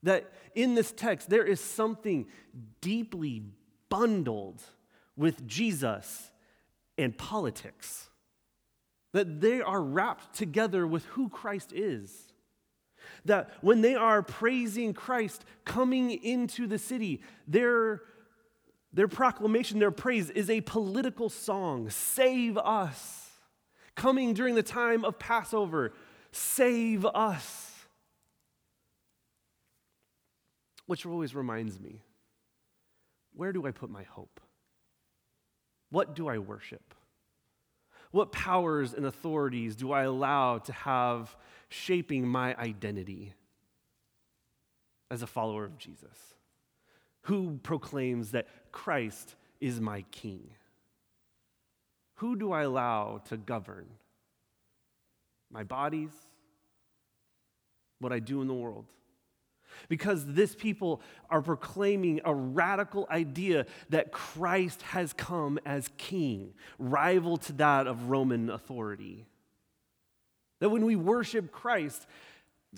That 0.02 0.32
in 0.54 0.74
this 0.74 0.92
text, 0.92 1.28
there 1.30 1.44
is 1.44 1.60
something 1.60 2.26
deeply 2.80 3.42
bundled 3.88 4.62
with 5.16 5.46
Jesus 5.46 6.30
and 6.98 7.16
politics. 7.16 8.08
That 9.12 9.40
they 9.40 9.60
are 9.60 9.82
wrapped 9.82 10.34
together 10.34 10.86
with 10.86 11.04
who 11.06 11.28
Christ 11.28 11.72
is. 11.72 12.32
That 13.24 13.50
when 13.60 13.80
they 13.80 13.94
are 13.94 14.22
praising 14.22 14.92
Christ 14.92 15.44
coming 15.64 16.10
into 16.10 16.66
the 16.66 16.78
city, 16.78 17.22
their, 17.46 18.02
their 18.92 19.08
proclamation, 19.08 19.78
their 19.78 19.90
praise 19.90 20.30
is 20.30 20.50
a 20.50 20.60
political 20.62 21.28
song 21.28 21.90
Save 21.90 22.58
us. 22.58 23.22
Coming 23.94 24.34
during 24.34 24.54
the 24.54 24.62
time 24.62 25.04
of 25.06 25.18
Passover, 25.18 25.94
save 26.30 27.06
us. 27.06 27.65
Which 30.86 31.04
always 31.04 31.34
reminds 31.34 31.78
me 31.78 32.02
where 33.34 33.52
do 33.52 33.66
I 33.66 33.70
put 33.70 33.90
my 33.90 34.04
hope? 34.04 34.40
What 35.90 36.14
do 36.14 36.28
I 36.28 36.38
worship? 36.38 36.94
What 38.10 38.32
powers 38.32 38.94
and 38.94 39.04
authorities 39.04 39.76
do 39.76 39.92
I 39.92 40.04
allow 40.04 40.58
to 40.58 40.72
have 40.72 41.36
shaping 41.68 42.26
my 42.26 42.56
identity 42.56 43.34
as 45.10 45.22
a 45.22 45.26
follower 45.26 45.64
of 45.64 45.76
Jesus? 45.76 46.34
Who 47.22 47.58
proclaims 47.62 48.30
that 48.30 48.46
Christ 48.72 49.34
is 49.60 49.80
my 49.80 50.02
king? 50.10 50.48
Who 52.16 52.36
do 52.36 52.52
I 52.52 52.62
allow 52.62 53.20
to 53.26 53.36
govern? 53.36 53.86
My 55.50 55.64
bodies? 55.64 56.12
What 57.98 58.12
I 58.12 58.18
do 58.18 58.40
in 58.40 58.48
the 58.48 58.54
world? 58.54 58.86
Because 59.88 60.24
this 60.26 60.54
people 60.54 61.00
are 61.30 61.42
proclaiming 61.42 62.20
a 62.24 62.34
radical 62.34 63.06
idea 63.10 63.66
that 63.90 64.12
Christ 64.12 64.82
has 64.82 65.12
come 65.12 65.58
as 65.64 65.90
king, 65.96 66.54
rival 66.78 67.36
to 67.38 67.52
that 67.54 67.86
of 67.86 68.08
Roman 68.08 68.50
authority. 68.50 69.26
That 70.60 70.70
when 70.70 70.84
we 70.84 70.96
worship 70.96 71.52
Christ, 71.52 72.06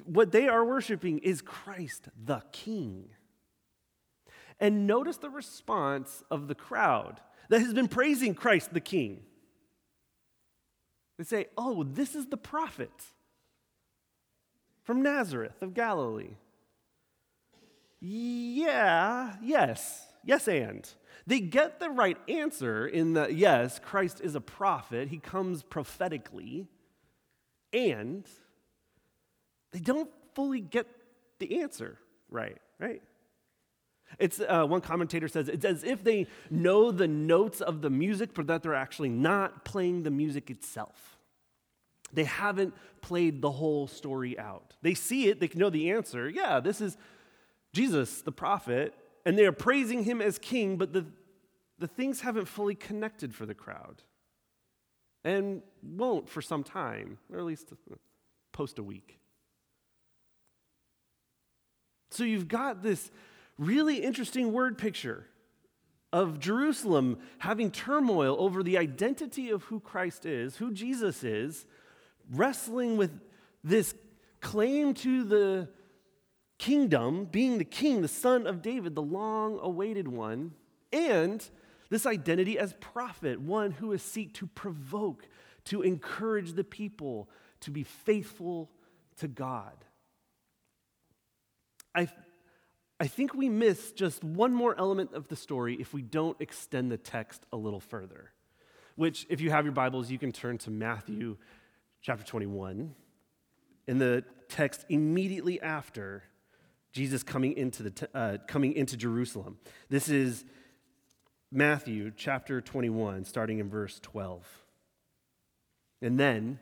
what 0.05 0.32
they 0.32 0.49
are 0.49 0.64
worshiping 0.64 1.18
is 1.18 1.42
Christ 1.42 2.09
the 2.24 2.42
king. 2.53 3.11
And 4.61 4.86
notice 4.86 5.18
the 5.18 5.30
response 5.30 6.24
of 6.30 6.49
the 6.49 6.55
crowd 6.55 7.20
that 7.49 7.61
has 7.61 7.72
been 7.72 7.88
praising 7.88 8.34
Christ 8.34 8.72
the 8.72 8.80
king. 8.80 9.22
They 11.16 11.24
say, 11.24 11.46
Oh, 11.57 11.84
this 11.84 12.14
is 12.14 12.26
the 12.26 12.36
prophet 12.36 12.90
from 14.82 15.03
Nazareth 15.03 15.62
of 15.62 15.74
Galilee. 15.74 16.36
Yeah, 18.01 19.34
yes, 19.42 20.07
yes, 20.24 20.49
and. 20.49 20.88
They 21.26 21.40
get 21.40 21.78
the 21.78 21.90
right 21.90 22.16
answer 22.26 22.86
in 22.86 23.12
that, 23.12 23.34
yes, 23.34 23.78
Christ 23.78 24.22
is 24.22 24.34
a 24.34 24.40
prophet, 24.40 25.09
he 25.09 25.18
comes 25.18 25.62
prophetically, 25.62 26.66
and 27.70 28.24
they 29.72 29.80
don't 29.80 30.11
fully 30.34 30.62
get 30.62 30.86
the 31.38 31.61
answer 31.61 31.99
right, 32.30 32.57
right? 32.78 33.03
It's 34.18 34.40
uh, 34.40 34.64
one 34.64 34.80
commentator 34.80 35.28
says 35.28 35.49
it's 35.51 35.66
as 35.66 35.84
if 35.84 36.03
they 36.03 36.28
know 36.51 36.90
the 36.90 37.09
notes 37.09 37.61
of 37.61 37.82
the 37.82 37.90
music, 37.90 38.30
but 38.32 38.46
that 38.46 38.62
they're 38.62 38.74
actually 38.74 39.11
not 39.11 39.66
playing 39.66 40.05
the 40.05 40.11
music 40.11 40.51
itself. 40.51 41.18
They 42.12 42.24
haven't 42.24 42.74
played 43.03 43.42
the 43.42 43.51
whole 43.51 43.86
story 43.86 44.38
out. 44.38 44.74
They 44.80 44.94
see 44.94 45.28
it, 45.28 45.40
they 45.40 45.51
know 45.55 45.68
the 45.68 45.90
answer. 45.90 46.28
Yeah, 46.28 46.61
this 46.61 46.80
is 46.80 46.96
Jesus, 47.79 48.22
the 48.22 48.33
prophet, 48.33 48.93
and 49.24 49.39
they 49.39 49.47
are 49.47 49.53
praising 49.53 50.03
him 50.03 50.20
as 50.20 50.37
king, 50.37 50.79
but 50.79 50.93
the, 50.93 51.07
the 51.79 51.87
things 51.87 52.22
haven't 52.22 52.47
fully 52.47 52.74
connected 52.74 53.33
for 53.33 53.47
the 53.47 53.55
crowd 53.55 54.03
and 55.24 55.62
won't 55.81 56.29
for 56.29 56.43
some 56.43 56.64
time, 56.64 57.18
or 57.33 57.39
at 57.39 57.45
least 57.45 57.72
post 58.51 58.81
a 58.81 58.83
week. 58.83 59.20
So 62.11 62.24
you've 62.24 62.49
got 62.49 62.83
this 62.83 63.12
really 63.59 63.99
interesting 63.99 64.53
word 64.53 64.76
picture 64.76 65.26
of 66.12 66.41
Jerusalem 66.41 67.18
having 67.39 67.70
turmoil 67.70 68.35
over 68.41 68.64
the 68.64 68.76
identity 68.76 69.51
of 69.51 69.62
who 69.64 69.79
Christ 69.79 70.26
is, 70.26 70.57
who 70.57 70.72
Jesus 70.72 71.22
is, 71.22 71.64
wrestling 72.29 72.97
with 72.97 73.20
this 73.62 73.95
claim 74.41 74.95
to 74.95 75.22
the 75.22 75.68
kingdom, 76.59 77.24
being 77.24 77.59
the 77.59 77.64
king, 77.64 78.02
the 78.02 78.09
son 78.09 78.46
of 78.46 78.62
David, 78.62 78.94
the 78.94 79.02
long 79.02 79.59
awaited 79.62 80.09
one, 80.09 80.52
and 80.92 81.48
this 81.90 82.04
identity 82.04 82.59
as 82.59 82.74
prophet, 82.74 83.40
one 83.40 83.70
who 83.70 83.92
is 83.92 84.02
seek 84.02 84.34
to 84.34 84.46
provoke, 84.46 85.26
to 85.64 85.82
encourage 85.82 86.52
the 86.52 86.64
people 86.64 87.28
to 87.61 87.70
be 87.70 87.82
faithful 87.84 88.70
to 89.18 89.28
God. 89.28 89.84
I, 91.94 92.09
I 93.00 93.06
think 93.06 93.34
we 93.34 93.48
miss 93.48 93.92
just 93.92 94.22
one 94.22 94.52
more 94.52 94.78
element 94.78 95.14
of 95.14 95.28
the 95.28 95.36
story 95.36 95.76
if 95.80 95.94
we 95.94 96.02
don't 96.02 96.36
extend 96.40 96.90
the 96.90 96.96
text 96.96 97.44
a 97.52 97.56
little 97.56 97.80
further. 97.80 98.32
Which, 98.96 99.26
if 99.28 99.40
you 99.40 99.50
have 99.50 99.64
your 99.64 99.72
Bibles, 99.72 100.11
you 100.11 100.18
can 100.18 100.32
turn 100.32 100.59
to 100.59 100.70
Matthew 100.70 101.36
chapter 102.02 102.24
21, 102.24 102.94
in 103.86 103.98
the 103.98 104.24
text 104.48 104.84
immediately 104.88 105.61
after 105.61 106.22
Jesus 106.99 107.22
coming 107.22 107.57
into, 107.57 107.84
the 107.84 108.09
uh, 108.12 108.38
coming 108.49 108.72
into 108.72 108.96
Jerusalem. 108.96 109.57
This 109.88 110.09
is 110.09 110.44
Matthew 111.53 112.11
chapter 112.16 112.61
21, 112.61 113.24
starting 113.24 113.61
in 113.61 113.70
verse 113.70 114.01
12. 114.01 114.44
And 116.03 116.18
then, 116.18 116.59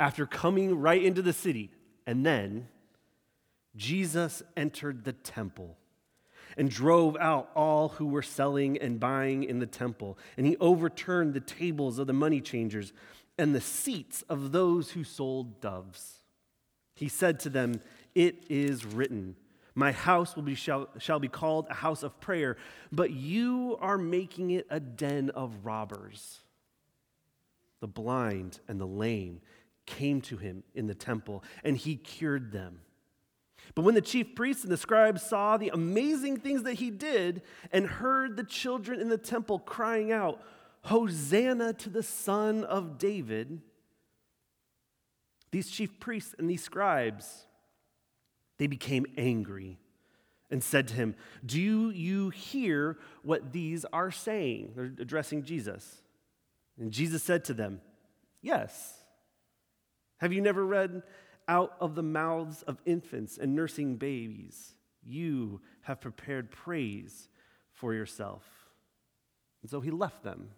after 0.00 0.26
coming 0.26 0.80
right 0.80 1.00
into 1.00 1.22
the 1.22 1.32
city, 1.32 1.70
and 2.08 2.26
then 2.26 2.66
Jesus 3.76 4.42
entered 4.56 5.04
the 5.04 5.12
temple 5.12 5.78
and 6.56 6.68
drove 6.68 7.16
out 7.20 7.50
all 7.54 7.90
who 7.90 8.06
were 8.06 8.22
selling 8.22 8.78
and 8.78 8.98
buying 8.98 9.44
in 9.44 9.60
the 9.60 9.66
temple. 9.66 10.18
And 10.36 10.44
he 10.44 10.56
overturned 10.56 11.34
the 11.34 11.40
tables 11.40 12.00
of 12.00 12.08
the 12.08 12.12
money 12.12 12.40
changers 12.40 12.92
and 13.38 13.54
the 13.54 13.60
seats 13.60 14.22
of 14.28 14.50
those 14.50 14.90
who 14.90 15.04
sold 15.04 15.60
doves. 15.60 16.16
He 16.96 17.08
said 17.08 17.38
to 17.40 17.48
them, 17.48 17.80
It 18.14 18.44
is 18.48 18.84
written, 18.84 19.36
My 19.74 19.92
house 19.92 20.36
will 20.36 20.42
be, 20.42 20.54
shall, 20.54 20.88
shall 20.98 21.20
be 21.20 21.28
called 21.28 21.66
a 21.70 21.74
house 21.74 22.02
of 22.02 22.20
prayer, 22.20 22.56
but 22.90 23.10
you 23.10 23.76
are 23.80 23.98
making 23.98 24.50
it 24.50 24.66
a 24.70 24.80
den 24.80 25.30
of 25.30 25.64
robbers. 25.64 26.40
The 27.80 27.88
blind 27.88 28.60
and 28.68 28.80
the 28.80 28.86
lame 28.86 29.40
came 29.86 30.20
to 30.22 30.36
him 30.36 30.62
in 30.74 30.86
the 30.86 30.94
temple, 30.94 31.42
and 31.64 31.76
he 31.76 31.96
cured 31.96 32.52
them. 32.52 32.80
But 33.74 33.82
when 33.82 33.94
the 33.94 34.00
chief 34.00 34.34
priests 34.34 34.64
and 34.64 34.72
the 34.72 34.76
scribes 34.76 35.22
saw 35.22 35.56
the 35.56 35.70
amazing 35.70 36.38
things 36.38 36.64
that 36.64 36.74
he 36.74 36.90
did 36.90 37.42
and 37.72 37.86
heard 37.86 38.36
the 38.36 38.44
children 38.44 39.00
in 39.00 39.08
the 39.08 39.18
temple 39.18 39.58
crying 39.60 40.12
out, 40.12 40.42
Hosanna 40.82 41.72
to 41.74 41.90
the 41.90 42.02
Son 42.02 42.64
of 42.64 42.98
David, 42.98 43.60
these 45.50 45.70
chief 45.70 46.00
priests 46.00 46.34
and 46.38 46.48
these 46.48 46.62
scribes, 46.62 47.46
they 48.60 48.66
became 48.66 49.06
angry 49.16 49.78
and 50.50 50.62
said 50.62 50.86
to 50.88 50.94
him, 50.94 51.14
Do 51.46 51.90
you 51.90 52.28
hear 52.28 52.98
what 53.22 53.52
these 53.52 53.86
are 53.90 54.10
saying? 54.10 54.74
They're 54.76 54.92
addressing 55.00 55.44
Jesus. 55.44 56.02
And 56.78 56.92
Jesus 56.92 57.22
said 57.22 57.42
to 57.46 57.54
them, 57.54 57.80
Yes. 58.42 58.98
Have 60.18 60.34
you 60.34 60.42
never 60.42 60.62
read, 60.66 61.02
Out 61.48 61.74
of 61.80 61.94
the 61.94 62.02
mouths 62.02 62.60
of 62.64 62.82
infants 62.84 63.38
and 63.38 63.56
nursing 63.56 63.96
babies, 63.96 64.74
you 65.02 65.62
have 65.80 66.02
prepared 66.02 66.50
praise 66.50 67.30
for 67.72 67.94
yourself? 67.94 68.44
And 69.62 69.70
so 69.70 69.80
he 69.80 69.90
left 69.90 70.22
them 70.22 70.50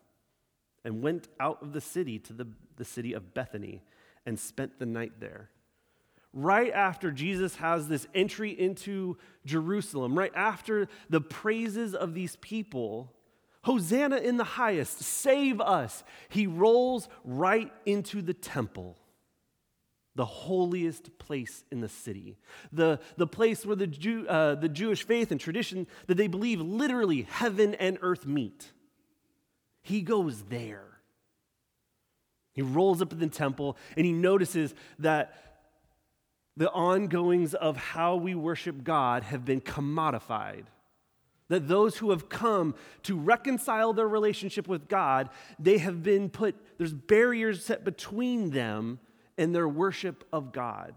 and 0.85 1.05
went 1.05 1.29
out 1.39 1.63
of 1.63 1.73
the 1.73 1.81
city 1.81 2.19
to 2.19 2.33
the, 2.33 2.49
the 2.75 2.85
city 2.85 3.13
of 3.13 3.33
Bethany 3.33 3.85
and 4.27 4.41
spent 4.41 4.81
the 4.81 4.87
night 4.87 5.21
there. 5.21 5.51
Right 6.33 6.73
after 6.73 7.11
Jesus 7.11 7.57
has 7.57 7.89
this 7.89 8.07
entry 8.15 8.51
into 8.51 9.19
Jerusalem, 9.45 10.19
right 10.19 10.33
after 10.35 10.89
the 11.11 11.21
praises 11.21 11.95
of 11.95 12.15
these 12.15 12.37
people, 12.37 13.13
Hosanna 13.65 14.17
in 14.17 14.39
the 14.39 14.45
highest, 14.45 15.01
save 15.03 15.61
us, 15.61 16.03
he 16.29 16.47
rolls 16.47 17.09
right 17.23 17.73
into 17.87 18.23
the 18.23 18.35
temple, 18.35 18.97
the 20.17 20.25
holiest 20.25 21.17
place 21.19 21.65
in 21.71 21.81
the 21.81 21.89
city, 21.89 22.39
the, 22.73 22.99
the 23.17 23.27
place 23.27 23.65
where 23.65 23.77
the, 23.77 23.87
Jew, 23.87 24.27
uh, 24.27 24.57
the 24.57 24.69
Jewish 24.69 25.05
faith 25.05 25.31
and 25.31 25.41
tradition 25.41 25.87
that 26.07 26.17
they 26.17 26.27
believe 26.27 26.61
literally 26.61 27.23
heaven 27.23 27.75
and 27.75 27.99
earth 28.01 28.27
meet. 28.27 28.73
He 29.83 30.01
goes 30.01 30.43
there. 30.45 30.87
He 32.53 32.63
rolls 32.63 33.01
up 33.01 33.13
in 33.13 33.19
the 33.19 33.29
temple 33.29 33.77
and 33.97 34.05
he 34.05 34.13
notices 34.13 34.75
that 34.99 35.52
the 36.57 36.71
ongoings 36.71 37.55
of 37.55 37.77
how 37.77 38.17
we 38.17 38.35
worship 38.35 38.85
God 38.85 39.23
have 39.25 39.45
been 39.45 39.61
commodified. 39.61 40.65
That 41.49 41.69
those 41.69 41.99
who 41.99 42.11
have 42.11 42.29
come 42.29 42.75
to 43.03 43.19
reconcile 43.19 43.93
their 43.93 44.09
relationship 44.09 44.69
with 44.69 44.89
God, 44.89 45.29
they 45.59 45.79
have 45.79 46.03
been 46.03 46.31
put, 46.31 46.55
there's 46.79 46.93
barriers 46.93 47.65
set 47.65 47.85
between 47.85 48.51
them 48.51 49.01
and 49.37 49.55
their 49.55 49.69
worship 49.69 50.25
of 50.33 50.53
God. 50.53 50.95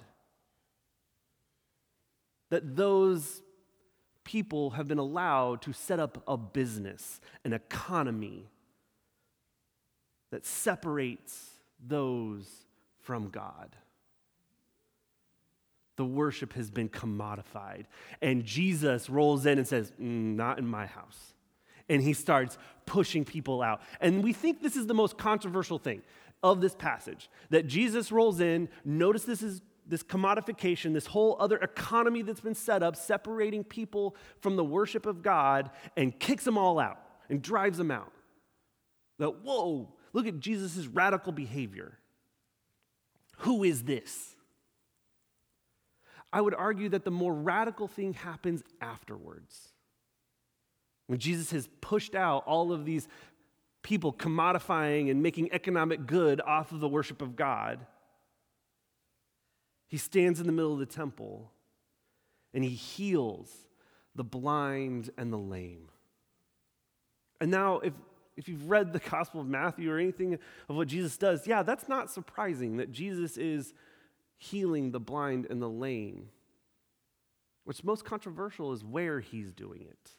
That 2.49 2.75
those 2.75 3.41
people 4.23 4.71
have 4.71 4.87
been 4.87 4.97
allowed 4.97 5.61
to 5.63 5.73
set 5.73 5.99
up 5.99 6.21
a 6.27 6.37
business, 6.37 7.19
an 7.43 7.53
economy, 7.53 8.49
that 10.31 10.45
separates 10.45 11.51
those 11.85 12.65
from 12.99 13.29
God. 13.29 13.75
The 15.97 16.05
worship 16.05 16.53
has 16.53 16.69
been 16.69 16.89
commodified. 16.89 17.85
And 18.21 18.43
Jesus 18.43 19.09
rolls 19.09 19.45
in 19.45 19.57
and 19.57 19.67
says, 19.67 19.91
mm, 19.99 20.35
Not 20.35 20.59
in 20.59 20.67
my 20.67 20.85
house. 20.85 21.33
And 21.87 22.01
he 22.01 22.13
starts 22.13 22.57
pushing 22.85 23.25
people 23.25 23.61
out. 23.61 23.81
And 24.01 24.23
we 24.23 24.33
think 24.33 24.61
this 24.61 24.75
is 24.75 24.87
the 24.87 24.93
most 24.93 25.17
controversial 25.17 25.77
thing 25.77 26.01
of 26.43 26.61
this 26.61 26.75
passage 26.75 27.29
that 27.49 27.67
Jesus 27.67 28.11
rolls 28.11 28.39
in, 28.39 28.69
notice 28.83 29.23
this 29.23 29.41
is 29.41 29.61
this 29.87 30.01
commodification, 30.01 30.93
this 30.93 31.05
whole 31.05 31.37
other 31.39 31.57
economy 31.57 32.23
that's 32.23 32.41
been 32.41 32.55
set 32.55 32.81
up, 32.81 32.95
separating 32.95 33.63
people 33.63 34.15
from 34.41 34.55
the 34.55 34.63
worship 34.63 35.05
of 35.05 35.21
God, 35.21 35.69
and 35.95 36.19
kicks 36.19 36.43
them 36.43 36.57
all 36.57 36.79
out 36.79 36.97
and 37.29 37.39
drives 37.39 37.77
them 37.77 37.91
out. 37.91 38.11
That, 39.19 39.43
whoa, 39.43 39.93
Look 40.15 40.27
at 40.27 40.39
Jesus' 40.39 40.87
radical 40.87 41.33
behavior. 41.33 41.99
Who 43.39 43.65
is 43.65 43.83
this? 43.83 44.34
I 46.31 46.41
would 46.41 46.53
argue 46.53 46.89
that 46.89 47.05
the 47.05 47.11
more 47.11 47.33
radical 47.33 47.87
thing 47.87 48.13
happens 48.13 48.63
afterwards. 48.81 49.69
When 51.07 51.19
Jesus 51.19 51.51
has 51.51 51.69
pushed 51.81 52.15
out 52.15 52.43
all 52.45 52.71
of 52.71 52.85
these 52.85 53.07
people 53.83 54.11
commodifying 54.11 55.11
and 55.11 55.21
making 55.21 55.51
economic 55.51 56.07
good 56.07 56.41
off 56.41 56.71
of 56.71 56.79
the 56.79 56.89
worship 56.89 57.21
of 57.21 57.35
God, 57.35 57.85
he 59.87 59.97
stands 59.97 60.39
in 60.39 60.47
the 60.47 60.51
middle 60.51 60.73
of 60.73 60.79
the 60.79 60.85
temple 60.85 61.51
and 62.53 62.63
he 62.63 62.71
heals 62.71 63.51
the 64.15 64.23
blind 64.23 65.11
and 65.17 65.31
the 65.31 65.37
lame. 65.37 65.89
And 67.39 67.51
now, 67.51 67.79
if 67.79 67.93
if 68.37 68.49
you've 68.49 68.69
read 68.69 68.91
the 68.91 68.99
Gospel 68.99 69.41
of 69.41 69.47
Matthew 69.47 69.89
or 69.91 69.97
anything 69.97 70.37
of 70.67 70.75
what 70.75 70.87
Jesus 70.87 71.17
does, 71.17 71.47
yeah, 71.47 71.63
that's 71.63 71.87
not 71.87 72.11
surprising 72.11 72.77
that 72.77 72.91
Jesus 72.91 73.37
is 73.37 73.73
healing 74.37 74.91
the 74.91 74.99
blind 74.99 75.47
and 75.49 75.61
the 75.61 75.69
lame. 75.69 76.29
What's 77.63 77.83
most 77.83 78.05
controversial 78.05 78.73
is 78.73 78.83
where 78.83 79.19
he's 79.19 79.51
doing 79.51 79.81
it. 79.81 80.11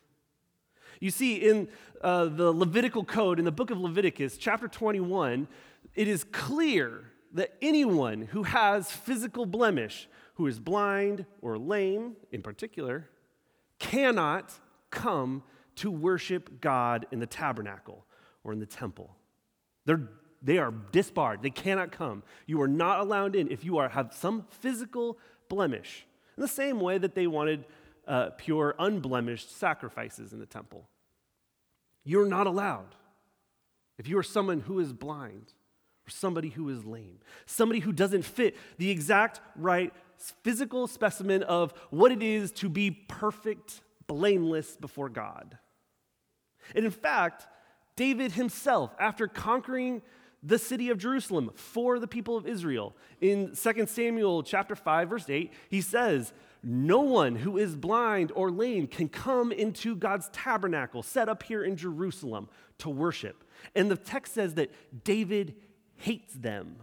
You 1.00 1.10
see, 1.10 1.36
in 1.36 1.68
uh, 2.00 2.26
the 2.26 2.50
Levitical 2.52 3.04
code, 3.04 3.38
in 3.38 3.44
the 3.44 3.52
book 3.52 3.70
of 3.70 3.78
Leviticus, 3.78 4.36
chapter 4.36 4.66
21, 4.66 5.46
it 5.94 6.08
is 6.08 6.24
clear 6.24 7.04
that 7.32 7.54
anyone 7.60 8.22
who 8.22 8.44
has 8.44 8.90
physical 8.90 9.46
blemish, 9.46 10.08
who 10.34 10.46
is 10.46 10.58
blind 10.58 11.26
or 11.42 11.58
lame 11.58 12.16
in 12.32 12.42
particular, 12.42 13.08
cannot 13.78 14.52
come 14.90 15.42
to 15.76 15.90
worship 15.90 16.60
God 16.60 17.06
in 17.12 17.20
the 17.20 17.26
tabernacle 17.26 18.06
or 18.42 18.52
in 18.52 18.58
the 18.58 18.66
temple. 18.66 19.14
They're, 19.84 20.08
they 20.42 20.58
are 20.58 20.72
disbarred. 20.92 21.42
They 21.42 21.50
cannot 21.50 21.92
come. 21.92 22.22
You 22.46 22.60
are 22.62 22.68
not 22.68 23.00
allowed 23.00 23.34
in 23.34 23.50
if 23.50 23.64
you 23.64 23.78
are, 23.78 23.88
have 23.88 24.12
some 24.12 24.46
physical 24.50 25.18
blemish. 25.48 26.06
In 26.36 26.42
the 26.42 26.48
same 26.48 26.80
way 26.80 26.98
that 26.98 27.14
they 27.14 27.26
wanted 27.26 27.64
uh, 28.06 28.30
pure, 28.36 28.74
unblemished 28.78 29.56
sacrifices 29.56 30.32
in 30.32 30.38
the 30.38 30.46
temple. 30.46 30.88
You're 32.04 32.28
not 32.28 32.46
allowed. 32.46 32.94
If 33.98 34.08
you 34.08 34.18
are 34.18 34.22
someone 34.22 34.60
who 34.60 34.78
is 34.78 34.92
blind 34.92 35.52
or 36.06 36.10
somebody 36.10 36.50
who 36.50 36.68
is 36.68 36.84
lame, 36.84 37.18
somebody 37.46 37.80
who 37.80 37.92
doesn't 37.92 38.22
fit 38.22 38.56
the 38.78 38.90
exact 38.90 39.40
right 39.56 39.92
physical 40.44 40.86
specimen 40.86 41.42
of 41.42 41.72
what 41.90 42.12
it 42.12 42.22
is 42.22 42.52
to 42.52 42.68
be 42.68 42.90
perfect, 42.90 43.80
blameless 44.06 44.76
before 44.76 45.08
God. 45.08 45.58
And 46.74 46.84
in 46.84 46.90
fact, 46.90 47.46
David 47.96 48.32
himself, 48.32 48.94
after 49.00 49.26
conquering 49.26 50.02
the 50.46 50.58
city 50.58 50.90
of 50.90 50.98
Jerusalem 50.98 51.50
for 51.54 51.98
the 51.98 52.06
people 52.06 52.36
of 52.36 52.46
Israel, 52.46 52.94
in 53.20 53.54
2 53.54 53.86
Samuel 53.86 54.44
chapter 54.44 54.76
5 54.76 55.10
verse 55.10 55.28
8, 55.28 55.52
he 55.68 55.80
says, 55.80 56.32
"No 56.62 57.00
one 57.00 57.36
who 57.36 57.58
is 57.58 57.74
blind 57.74 58.30
or 58.34 58.50
lame 58.50 58.86
can 58.86 59.08
come 59.08 59.50
into 59.50 59.96
God's 59.96 60.28
tabernacle 60.28 61.02
set 61.02 61.28
up 61.28 61.42
here 61.42 61.64
in 61.64 61.76
Jerusalem 61.76 62.48
to 62.78 62.88
worship." 62.88 63.42
And 63.74 63.90
the 63.90 63.96
text 63.96 64.34
says 64.34 64.54
that 64.54 64.70
David 65.04 65.56
hates 65.96 66.34
them. 66.34 66.76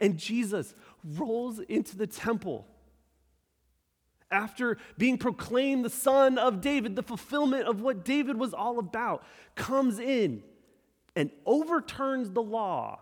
And 0.00 0.18
Jesus 0.18 0.74
rolls 1.04 1.60
into 1.60 1.96
the 1.96 2.06
temple 2.06 2.66
after 4.30 4.76
being 4.96 5.18
proclaimed 5.18 5.84
the 5.84 5.90
son 5.90 6.36
of 6.36 6.60
David, 6.60 6.96
the 6.96 7.02
fulfillment 7.02 7.66
of 7.66 7.80
what 7.80 8.04
David 8.04 8.36
was 8.36 8.52
all 8.52 8.78
about, 8.78 9.24
comes 9.54 9.98
in 9.98 10.42
and 11.18 11.30
overturns 11.44 12.30
the 12.30 12.42
law 12.42 13.00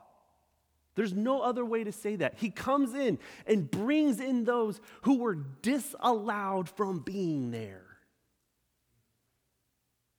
There's 0.97 1.13
no 1.13 1.43
other 1.43 1.65
way 1.65 1.85
to 1.85 1.93
say 1.93 2.17
that. 2.17 2.35
He 2.39 2.51
comes 2.51 2.95
in 2.95 3.19
and 3.47 3.71
brings 3.71 4.19
in 4.19 4.45
those 4.45 4.81
who 5.03 5.19
were 5.19 5.35
disallowed 5.35 6.69
from 6.69 7.01
being 7.01 7.51
there. 7.51 7.85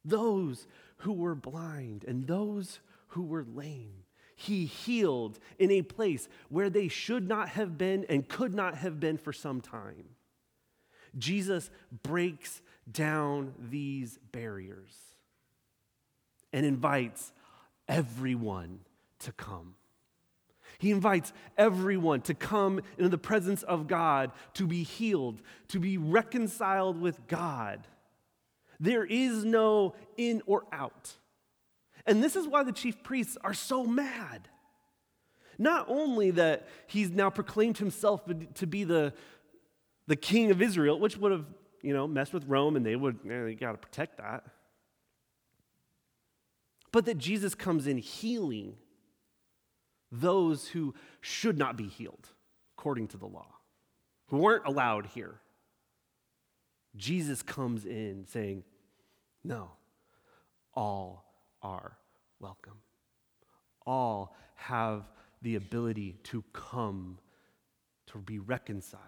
Those 0.06 0.68
who 0.98 1.14
were 1.14 1.36
blind 1.36 2.06
and 2.08 2.28
those 2.28 2.80
who 3.10 3.24
were 3.24 3.44
lame. 3.44 4.04
He 4.36 4.66
healed 4.66 5.40
in 5.58 5.72
a 5.72 5.82
place 5.82 6.30
where 6.50 6.70
they 6.70 6.88
should 6.88 7.28
not 7.28 7.50
have 7.50 7.76
been 7.76 8.06
and 8.08 8.30
could 8.30 8.54
not 8.54 8.76
have 8.76 9.00
been 9.00 9.18
for 9.18 9.34
some 9.34 9.62
time. 9.62 10.10
Jesus 11.18 11.72
breaks 12.04 12.62
down 12.90 13.56
these 13.58 14.20
barriers 14.32 14.94
and 16.54 16.68
invites 16.68 17.34
everyone 17.88 18.80
to 19.20 19.32
come. 19.32 19.76
He 20.80 20.92
invites 20.92 21.34
everyone 21.58 22.22
to 22.22 22.34
come 22.34 22.82
into 22.98 23.10
the 23.10 23.18
presence 23.18 23.64
of 23.64 23.88
God, 23.88 24.32
to 24.54 24.68
be 24.68 24.84
healed, 24.84 25.42
to 25.70 25.80
be 25.80 25.98
reconciled 25.98 27.02
with 27.02 27.28
God. 27.28 27.88
There 28.80 29.04
is 29.04 29.44
no 29.44 29.96
in 30.18 30.42
or 30.46 30.66
out. 30.72 31.14
And 32.06 32.24
this 32.24 32.36
is 32.36 32.48
why 32.48 32.64
the 32.64 32.72
chief 32.72 33.02
priests 33.02 33.38
are 33.44 33.54
so 33.54 33.86
mad. 33.86 34.48
Not 35.58 35.86
only 35.90 36.32
that 36.32 36.68
he's 36.86 37.10
now 37.10 37.32
proclaimed 37.32 37.80
himself 37.80 38.22
to 38.56 38.68
be 38.68 38.84
the, 38.84 39.14
the 40.06 40.16
king 40.16 40.52
of 40.52 40.62
Israel, 40.62 41.00
which 41.00 41.18
would 41.18 41.32
have, 41.32 41.46
you 41.82 41.94
know, 41.94 42.08
messed 42.08 42.34
with 42.34 42.46
Rome 42.46 42.76
and 42.76 42.86
they 42.86 42.96
would, 42.96 43.16
eh, 43.26 43.30
you, 43.30 43.50
know, 43.50 43.56
got 43.56 43.72
to 43.72 43.78
protect 43.80 44.18
that. 44.18 44.44
But 46.92 47.06
that 47.06 47.18
Jesus 47.18 47.56
comes 47.56 47.88
in 47.88 47.98
healing 47.98 48.76
those 50.12 50.68
who 50.70 50.94
should 51.22 51.58
not 51.58 51.78
be 51.78 51.88
healed 51.88 52.30
according 52.78 53.08
to 53.10 53.18
the 53.18 53.26
law, 53.26 53.56
who 54.28 54.38
weren't 54.38 54.66
allowed 54.66 55.08
here. 55.08 55.42
Jesus 56.96 57.42
comes 57.42 57.86
in 57.86 58.26
saying, 58.28 58.64
No, 59.44 59.72
all 60.74 61.26
are 61.62 61.98
welcome. 62.40 62.80
All 63.86 64.36
have 64.56 65.04
the 65.42 65.56
ability 65.56 66.18
to 66.24 66.44
come 66.54 67.20
to 68.08 68.18
be 68.20 68.40
reconciled, 68.40 69.02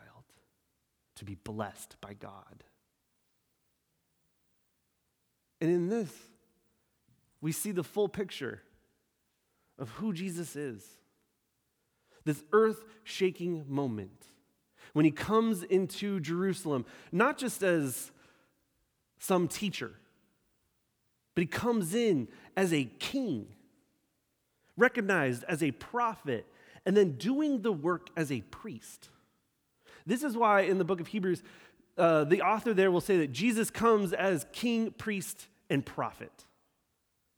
to 1.15 1.25
be 1.25 1.35
blessed 1.35 1.95
by 2.01 2.13
God. 2.13 2.63
And 5.61 5.69
in 5.69 5.89
this, 5.89 6.13
we 7.41 7.51
see 7.51 7.71
the 7.71 7.83
full 7.83 8.09
picture 8.09 8.61
of 9.77 9.89
who 9.91 10.13
Jesus 10.13 10.55
is. 10.55 10.85
This 12.25 12.43
earth 12.51 12.83
shaking 13.03 13.65
moment 13.67 14.25
when 14.93 15.05
he 15.05 15.11
comes 15.11 15.63
into 15.63 16.19
Jerusalem, 16.19 16.85
not 17.11 17.37
just 17.37 17.63
as 17.63 18.11
some 19.19 19.47
teacher, 19.47 19.91
but 21.35 21.41
he 21.41 21.47
comes 21.47 21.93
in 21.93 22.27
as 22.57 22.73
a 22.73 22.85
king, 22.85 23.47
recognized 24.75 25.43
as 25.45 25.63
a 25.63 25.71
prophet, 25.71 26.45
and 26.85 26.97
then 26.97 27.13
doing 27.13 27.61
the 27.61 27.71
work 27.71 28.09
as 28.17 28.31
a 28.31 28.41
priest. 28.41 29.09
This 30.05 30.23
is 30.23 30.35
why 30.35 30.61
in 30.61 30.77
the 30.77 30.83
book 30.83 30.99
of 30.99 31.07
Hebrews, 31.07 31.43
uh, 31.97 32.23
the 32.23 32.41
author 32.41 32.73
there 32.73 32.91
will 32.91 33.01
say 33.01 33.17
that 33.17 33.31
Jesus 33.31 33.69
comes 33.69 34.13
as 34.13 34.45
king, 34.51 34.91
priest, 34.91 35.47
and 35.69 35.85
prophet, 35.85 36.45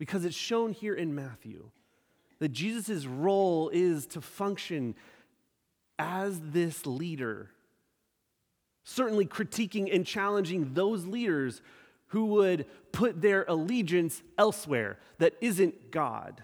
because 0.02 0.26
it's 0.26 0.36
shown 0.36 0.74
here 0.74 0.96
in 0.96 1.14
Matthew 1.14 1.70
that 2.40 2.50
Jesus' 2.50 3.06
role 3.06 3.70
is 3.70 4.08
to 4.08 4.20
function 4.20 4.96
as 6.00 6.42
this 6.44 6.88
leader, 6.88 7.52
certainly 8.84 9.28
critiquing 9.28 9.94
and 9.94 10.04
challenging 10.04 10.74
those 10.74 11.06
leaders 11.06 11.62
who 12.08 12.26
would 12.26 12.66
put 12.92 13.22
their 13.22 13.46
allegiance 13.48 14.24
elsewhere 14.40 14.98
that 15.20 15.36
isn't 15.40 15.92
God, 15.92 16.44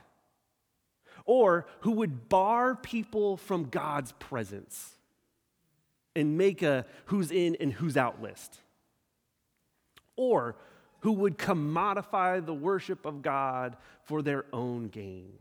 or 1.26 1.66
who 1.80 1.94
would 1.94 2.30
bar 2.30 2.76
people 2.76 3.38
from 3.38 3.70
God's 3.70 4.12
presence 4.20 4.98
and 6.16 6.38
make 6.38 6.62
a 6.62 6.86
who's 7.06 7.32
in 7.32 7.58
and 7.60 7.74
who's 7.74 7.98
out 7.98 8.22
list, 8.22 8.60
or 10.16 10.58
who 11.02 11.12
would 11.14 11.38
commodify 11.38 12.46
the 12.46 12.54
worship 12.54 13.06
of 13.06 13.22
God 13.22 13.78
for 14.04 14.22
their 14.22 14.46
own 14.52 14.88
gain. 14.88 15.34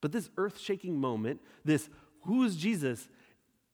But 0.00 0.12
this 0.12 0.30
earth 0.36 0.58
shaking 0.58 0.98
moment, 0.98 1.40
this 1.64 1.88
who 2.22 2.44
is 2.44 2.56
Jesus, 2.56 3.08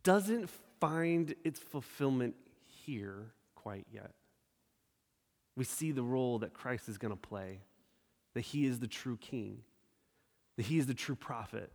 doesn't 0.03 0.49
find 0.80 1.34
its 1.44 1.59
fulfillment 1.59 2.34
here 2.84 3.32
quite 3.55 3.86
yet. 3.92 4.12
We 5.57 5.64
see 5.64 5.92
the 5.92 6.03
role 6.03 6.38
that 6.40 6.53
Christ 6.53 6.88
is 6.88 6.99
going 6.99 7.12
to 7.12 7.20
play, 7.20 7.61
that 8.34 8.42
he 8.42 8.66
is 8.66 8.78
the 8.78 8.86
true 8.86 9.16
king, 9.16 9.62
that 10.57 10.66
he 10.66 10.78
is 10.78 10.86
the 10.86 10.94
true 10.94 11.16
prophet, 11.16 11.70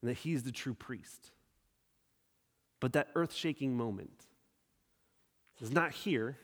and 0.00 0.10
that 0.10 0.18
he 0.18 0.32
is 0.32 0.42
the 0.42 0.52
true 0.52 0.74
priest. 0.74 1.32
But 2.80 2.92
that 2.94 3.08
earth 3.14 3.34
shaking 3.34 3.76
moment 3.76 4.26
is 5.60 5.72
not 5.72 5.92
here, 5.92 6.36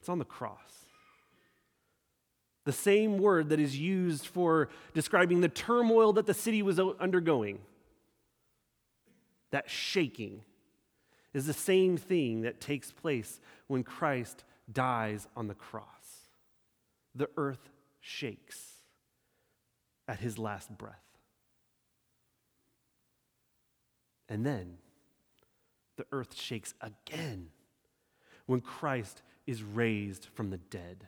it's 0.00 0.08
on 0.08 0.18
the 0.18 0.24
cross. 0.24 0.58
The 2.64 2.72
same 2.72 3.18
word 3.18 3.50
that 3.50 3.60
is 3.60 3.78
used 3.78 4.26
for 4.26 4.68
describing 4.92 5.40
the 5.40 5.48
turmoil 5.48 6.12
that 6.14 6.26
the 6.26 6.34
city 6.34 6.62
was 6.62 6.80
undergoing, 6.80 7.60
that 9.50 9.70
shaking, 9.70 10.42
is 11.32 11.46
the 11.46 11.52
same 11.52 11.96
thing 11.96 12.42
that 12.42 12.60
takes 12.60 12.90
place 12.90 13.40
when 13.66 13.82
Christ 13.82 14.42
dies 14.72 15.28
on 15.36 15.48
the 15.48 15.54
cross. 15.54 15.84
The 17.14 17.28
earth 17.36 17.68
shakes 18.00 18.58
at 20.08 20.18
his 20.18 20.38
last 20.38 20.70
breath. 20.76 20.94
And 24.28 24.44
then 24.44 24.78
the 25.96 26.06
earth 26.10 26.34
shakes 26.34 26.74
again 26.80 27.48
when 28.46 28.60
Christ 28.60 29.22
is 29.46 29.62
raised 29.62 30.26
from 30.34 30.50
the 30.50 30.58
dead. 30.58 31.06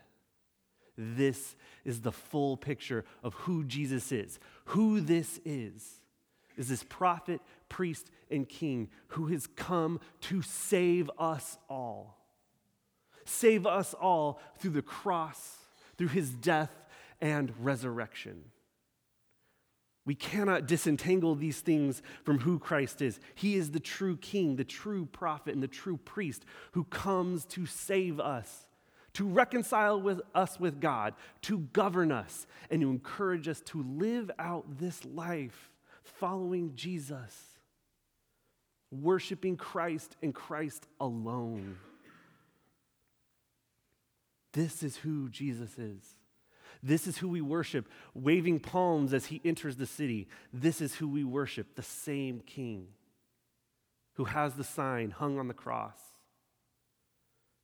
This 0.97 1.55
is 1.85 2.01
the 2.01 2.13
full 2.13 2.57
picture 2.57 3.05
of 3.23 3.35
who 3.35 3.65
Jesus 3.65 4.11
is. 4.11 4.39
Who 4.67 5.01
this 5.01 5.41
is, 5.45 6.01
is 6.57 6.69
this 6.69 6.83
prophet, 6.83 7.41
priest, 7.69 8.11
and 8.31 8.49
king 8.49 8.89
who 9.09 9.29
has 9.29 9.47
come 9.47 10.01
to 10.23 10.43
save 10.43 11.11
us 11.19 11.57
all. 11.69 12.19
Save 13.25 13.67
us 13.67 13.95
all 13.95 14.41
through 14.59 14.73
the 14.73 14.83
cross, 14.83 15.57
through 15.97 16.09
his 16.09 16.31
death 16.31 16.73
and 17.21 17.53
resurrection. 17.61 18.45
We 20.09 20.15
cannot 20.15 20.67
disentangle 20.67 21.35
these 21.35 21.61
things 21.61 22.01
from 22.25 22.39
who 22.39 22.59
Christ 22.59 23.03
is. 23.03 23.21
He 23.35 23.57
is 23.57 23.73
the 23.73 23.79
true 23.79 24.17
king, 24.17 24.57
the 24.57 24.65
true 24.65 25.05
prophet, 25.05 25.53
and 25.53 25.63
the 25.63 25.69
true 25.69 25.99
priest 25.99 26.47
who 26.73 26.85
comes 26.85 27.45
to 27.45 27.67
save 27.67 28.19
us 28.19 28.65
to 29.13 29.27
reconcile 29.27 30.01
with 30.01 30.23
us 30.35 30.59
with 30.59 30.81
God, 30.81 31.13
to 31.43 31.59
govern 31.59 32.11
us, 32.11 32.47
and 32.71 32.81
to 32.81 32.89
encourage 32.89 33.49
us 33.49 33.61
to 33.67 33.83
live 33.83 34.31
out 34.39 34.79
this 34.79 35.05
life 35.05 35.71
following 36.05 36.73
Jesus, 36.75 37.59
worshiping 38.91 39.59
Christ 39.59 40.17
and 40.23 40.35
Christ 40.35 40.87
alone. 41.01 41.77
This 44.55 44.83
is 44.83 44.97
who 44.97 45.29
Jesus 45.29 45.79
is. 45.79 46.18
This 46.83 47.07
is 47.07 47.19
who 47.19 47.29
we 47.29 47.41
worship, 47.41 47.89
waving 48.15 48.61
palms 48.61 49.13
as 49.13 49.27
he 49.27 49.41
enters 49.45 49.77
the 49.77 49.87
city. 49.87 50.29
This 50.53 50.81
is 50.81 50.95
who 50.95 51.09
we 51.09 51.25
worship, 51.25 51.75
the 51.75 51.83
same 51.83 52.41
king 52.41 52.89
who 54.15 54.25
has 54.25 54.55
the 54.55 54.65
sign 54.65 55.11
hung 55.11 55.39
on 55.39 55.47
the 55.47 55.55
cross. 55.55 55.99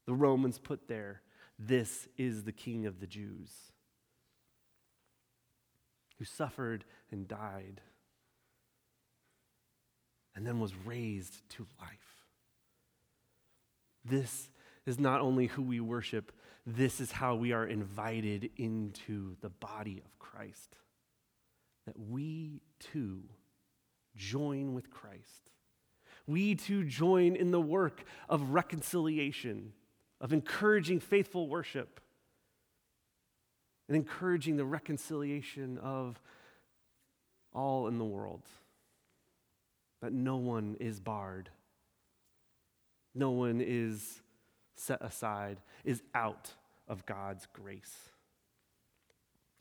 The 0.07 0.15
Romans 0.15 0.59
put 0.59 0.87
there 0.89 1.23
this 1.59 2.09
is 2.17 2.45
the 2.45 2.53
King 2.53 2.87
of 2.87 3.01
the 3.01 3.07
Jews 3.07 3.51
who 6.19 6.25
suffered 6.25 6.85
and 7.11 7.29
died 7.29 7.81
and 10.35 10.47
then 10.47 10.61
was 10.61 10.73
raised 10.85 11.49
to 11.51 11.67
life. 11.81 12.25
This 14.05 14.49
is 14.87 14.99
not 14.99 15.21
only 15.21 15.47
who 15.47 15.63
we 15.63 15.81
worship, 15.81 16.33
this 16.67 17.01
is 17.01 17.13
how 17.13 17.35
we 17.35 17.53
are 17.53 17.67
invited 17.67 18.51
into 18.57 19.37
the 19.41 19.51
body 19.51 20.03
of 20.05 20.19
Christ. 20.19 20.77
That 21.87 21.99
we 21.99 22.61
too 22.81 23.23
join 24.17 24.75
with 24.75 24.91
Christ. 24.91 25.51
We 26.27 26.55
too 26.55 26.85
join 26.85 27.37
in 27.37 27.51
the 27.51 27.61
work 27.61 28.05
of 28.29 28.51
reconciliation 28.51 29.73
of 30.21 30.33
encouraging 30.33 31.01
faithful 31.01 31.49
worship 31.49 32.01
and 33.89 33.97
encouraging 33.97 34.57
the 34.57 34.65
reconciliation 34.65 35.77
of 35.79 36.19
all 37.53 37.87
in 37.89 37.99
the 37.99 38.05
world, 38.05 38.43
that 40.01 40.13
no 40.13 40.37
one 40.37 40.77
is 40.81 40.99
barred, 40.99 41.51
no 43.15 43.31
one 43.33 43.61
is 43.61 44.23
set 44.77 45.03
aside, 45.03 45.59
is 45.85 46.03
out 46.15 46.53
of 46.89 47.07
God's 47.07 47.47
grace. 47.53 48.11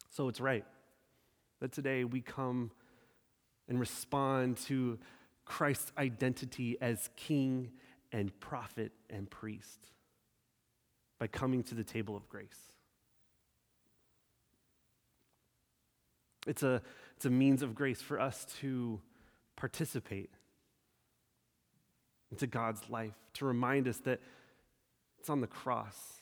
So 0.10 0.28
it's 0.28 0.40
right 0.40 0.66
that 1.60 1.72
today 1.72 2.04
we 2.04 2.22
come 2.22 2.72
and 3.68 3.80
respond 3.80 4.58
to 4.58 5.00
Christ's 5.46 5.92
identity 5.98 6.78
as 6.82 7.10
king 7.16 7.72
and 8.12 8.38
prophet 8.40 8.92
and 9.10 9.30
priest 9.30 9.92
by 11.20 11.28
coming 11.28 11.64
to 11.64 11.76
the 11.76 11.84
table 11.84 12.16
of 12.16 12.28
grace. 12.28 12.72
It's 16.46 16.64
a, 16.64 16.82
it's 17.16 17.26
a 17.26 17.30
means 17.30 17.62
of 17.62 17.74
grace 17.74 18.02
for 18.02 18.20
us 18.20 18.46
to 18.60 19.00
participate 19.56 20.30
into 22.32 22.48
God's 22.48 22.90
life, 22.90 23.14
to 23.36 23.46
remind 23.46 23.88
us 23.88 23.98
that 24.00 24.20
it's 25.24 25.30
on 25.30 25.40
the 25.40 25.48
cross 25.48 26.20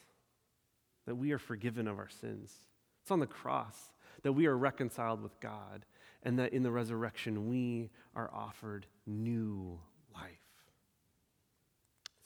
that 1.08 1.16
we 1.16 1.32
are 1.32 1.40
forgiven 1.40 1.88
of 1.88 1.98
our 1.98 2.08
sins. 2.08 2.54
It's 3.02 3.10
on 3.10 3.20
the 3.20 3.26
cross 3.26 3.76
that 4.22 4.34
we 4.34 4.46
are 4.46 4.56
reconciled 4.56 5.24
with 5.24 5.40
God, 5.40 5.88
and 6.22 6.38
that 6.38 6.54
in 6.54 6.62
the 6.62 6.70
resurrection 6.70 7.50
we 7.50 7.90
are 8.16 8.30
offered 8.32 8.86
new 9.08 9.80
life. 10.14 10.30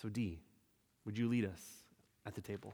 So, 0.01 0.09
D, 0.09 0.41
would 1.05 1.17
you 1.17 1.30
lead 1.30 1.45
us 1.45 1.61
at 2.26 2.36
the 2.36 2.41
table? 2.41 2.73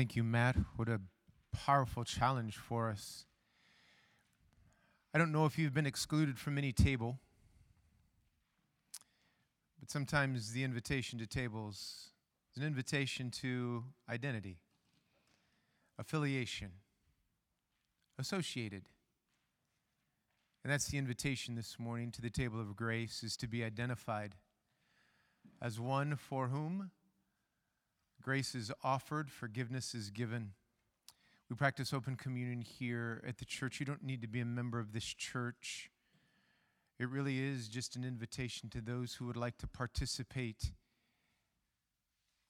Thank 0.00 0.16
you, 0.16 0.24
Matt. 0.24 0.56
What 0.76 0.88
a 0.88 0.98
powerful 1.52 2.04
challenge 2.04 2.56
for 2.56 2.88
us. 2.88 3.26
I 5.12 5.18
don't 5.18 5.30
know 5.30 5.44
if 5.44 5.58
you've 5.58 5.74
been 5.74 5.84
excluded 5.84 6.38
from 6.38 6.56
any 6.56 6.72
table, 6.72 7.18
but 9.78 9.90
sometimes 9.90 10.54
the 10.54 10.64
invitation 10.64 11.18
to 11.18 11.26
tables 11.26 12.12
is 12.56 12.62
an 12.62 12.66
invitation 12.66 13.30
to 13.42 13.84
identity, 14.08 14.56
affiliation, 15.98 16.70
associated. 18.18 18.84
And 20.64 20.72
that's 20.72 20.86
the 20.86 20.96
invitation 20.96 21.56
this 21.56 21.78
morning 21.78 22.10
to 22.12 22.22
the 22.22 22.30
table 22.30 22.58
of 22.58 22.74
grace 22.74 23.22
is 23.22 23.36
to 23.36 23.46
be 23.46 23.62
identified 23.62 24.36
as 25.60 25.78
one 25.78 26.16
for 26.16 26.48
whom 26.48 26.90
grace 28.22 28.54
is 28.54 28.70
offered, 28.82 29.30
forgiveness 29.30 29.94
is 29.94 30.10
given. 30.10 30.52
We 31.48 31.56
practice 31.56 31.92
open 31.92 32.16
communion 32.16 32.60
here 32.60 33.22
at 33.26 33.38
the 33.38 33.44
church. 33.44 33.80
You 33.80 33.86
don't 33.86 34.04
need 34.04 34.22
to 34.22 34.28
be 34.28 34.40
a 34.40 34.44
member 34.44 34.78
of 34.78 34.92
this 34.92 35.04
church. 35.04 35.90
It 36.98 37.08
really 37.08 37.40
is 37.40 37.68
just 37.68 37.96
an 37.96 38.04
invitation 38.04 38.68
to 38.70 38.80
those 38.80 39.14
who 39.14 39.26
would 39.26 39.36
like 39.36 39.56
to 39.58 39.66
participate 39.66 40.72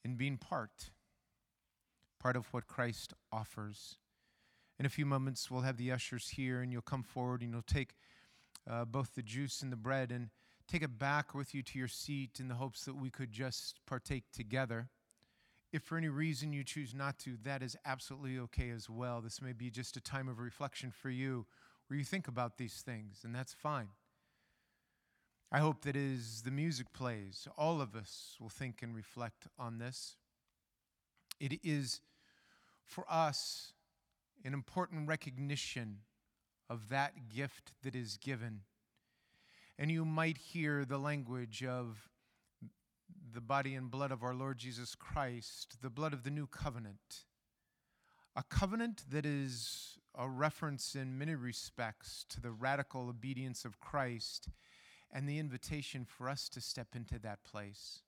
in 0.05 0.17
being 0.17 0.37
part, 0.37 0.91
part 2.19 2.37
of 2.37 2.53
what 2.53 2.67
Christ 2.67 3.15
offers. 3.33 3.97
In 4.79 4.87
a 4.87 4.91
few 4.91 5.07
moments, 5.07 5.51
we'll 5.51 5.61
have 5.63 5.77
the 5.77 5.93
ushers 5.93 6.31
here, 6.31 6.63
and 6.63 6.73
you'll 6.73 6.83
come 6.83 7.03
forward 7.03 7.43
and 7.43 7.53
you'll 7.53 7.63
take 7.63 7.95
uh, 8.69 8.85
both 8.85 9.15
the 9.15 9.23
juice 9.23 9.63
and 9.63 9.71
the 9.71 9.77
bread 9.77 10.11
and 10.11 10.31
take 10.67 10.83
it 10.83 10.99
back 10.99 11.35
with 11.35 11.55
you 11.55 11.63
to 11.63 11.79
your 11.79 11.89
seat 11.89 12.39
in 12.41 12.49
the 12.49 12.55
hopes 12.55 12.85
that 12.85 12.97
we 12.97 13.11
could 13.11 13.33
just 13.33 13.81
partake 13.87 14.25
together. 14.33 14.89
If 15.73 15.83
for 15.83 15.97
any 15.97 16.09
reason 16.09 16.53
you 16.53 16.65
choose 16.65 16.95
not 16.95 17.19
to, 17.21 17.37
that 17.45 17.63
is 17.63 17.77
absolutely 17.85 18.39
okay 18.41 18.71
as 18.71 18.91
well. 18.91 19.21
This 19.21 19.41
may 19.41 19.53
be 19.53 19.71
just 19.71 19.97
a 19.97 20.01
time 20.01 20.29
of 20.29 20.41
reflection 20.41 20.91
for 20.91 21.11
you 21.11 21.47
where 21.87 21.99
you 21.99 22.05
think 22.05 22.27
about 22.27 22.57
these 22.59 22.83
things, 22.85 23.21
and 23.25 23.35
that's 23.35 23.53
fine. 23.53 23.89
I 25.53 25.59
hope 25.59 25.83
that 25.83 25.97
as 25.97 26.43
the 26.43 26.51
music 26.51 26.93
plays, 26.93 27.49
all 27.59 27.81
of 27.81 27.97
us 27.97 28.37
will 28.41 28.49
think 28.49 28.83
and 28.83 28.95
reflect 28.95 29.49
on 29.59 29.79
this. 29.79 30.17
It 31.41 31.61
is 31.65 32.01
for 32.85 33.05
us 33.09 33.73
an 34.45 34.55
important 34.55 35.09
recognition 35.09 35.99
of 36.69 36.89
that 36.89 37.29
gift 37.29 37.73
that 37.83 37.97
is 37.97 38.17
given. 38.17 38.61
And 39.79 39.91
you 39.91 40.05
might 40.05 40.39
hear 40.39 40.85
the 40.85 40.99
language 40.99 41.65
of 41.65 42.09
the 43.33 43.41
body 43.41 43.75
and 43.75 43.91
blood 43.91 44.13
of 44.13 44.23
our 44.23 44.35
Lord 44.35 44.59
Jesus 44.59 44.95
Christ, 44.95 45.79
the 45.83 45.91
blood 45.91 46.13
of 46.13 46.25
the 46.25 46.31
new 46.31 46.47
covenant. 46.47 47.25
A 48.37 48.43
covenant 48.43 49.03
that 49.11 49.27
is 49.27 49.99
a 50.15 50.29
reference 50.29 50.95
in 50.95 51.19
many 51.19 51.35
respects 51.35 52.25
to 52.31 52.41
the 52.41 52.51
radical 52.51 53.09
obedience 53.09 53.65
of 53.65 53.81
Christ 53.81 54.49
and 55.13 55.29
the 55.29 55.39
invitation 55.39 56.05
for 56.05 56.29
us 56.29 56.49
to 56.51 56.61
step 56.61 56.89
into 56.95 57.19
that 57.19 57.45
place. 57.45 58.01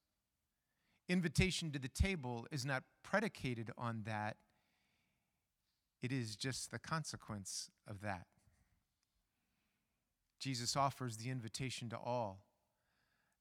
Invitation 1.09 1.71
to 1.73 1.79
the 1.79 1.89
table 1.89 2.47
is 2.51 2.65
not 2.65 2.85
predicated 3.03 3.71
on 3.77 4.03
that, 4.07 4.37
it 6.03 6.13
is 6.13 6.37
just 6.37 6.71
the 6.71 6.79
consequence 6.79 7.71
of 7.89 8.01
that. 8.01 8.27
Jesus 10.39 10.77
offers 10.77 11.19
the 11.19 11.31
invitation 11.31 11.89
to 11.91 11.97
all 11.97 12.41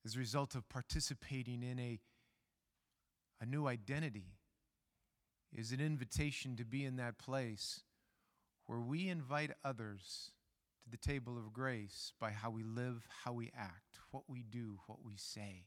as 0.06 0.16
a 0.16 0.20
result 0.20 0.56
of 0.56 0.68
participating 0.70 1.64
in 1.64 1.80
a, 1.80 2.00
a 3.40 3.46
new 3.46 3.68
identity 3.68 4.38
is 5.56 5.72
an 5.72 5.82
invitation 5.82 6.56
to 6.56 6.66
be 6.66 6.86
in 6.86 6.96
that 6.96 7.18
place 7.18 7.82
where 8.66 8.80
we 8.80 9.10
invite 9.10 9.52
others 9.64 10.32
to 10.84 10.90
the 10.90 10.98
table 10.98 11.38
of 11.38 11.54
grace 11.54 12.14
by 12.20 12.32
how 12.32 12.50
we 12.50 12.64
live, 12.64 13.08
how 13.24 13.34
we 13.34 13.52
act, 13.58 14.00
what 14.12 14.24
we 14.28 14.44
do, 14.44 14.80
what 14.88 15.00
we 15.04 15.14
say. 15.16 15.66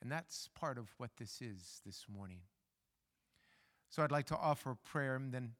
And 0.00 0.10
that's 0.10 0.48
part 0.54 0.78
of 0.78 0.88
what 0.96 1.10
this 1.18 1.40
is 1.40 1.80
this 1.84 2.06
morning. 2.08 2.40
So 3.90 4.02
I'd 4.02 4.12
like 4.12 4.26
to 4.26 4.36
offer 4.36 4.70
a 4.70 4.76
prayer 4.76 5.16
and 5.16 5.32
then 5.32 5.52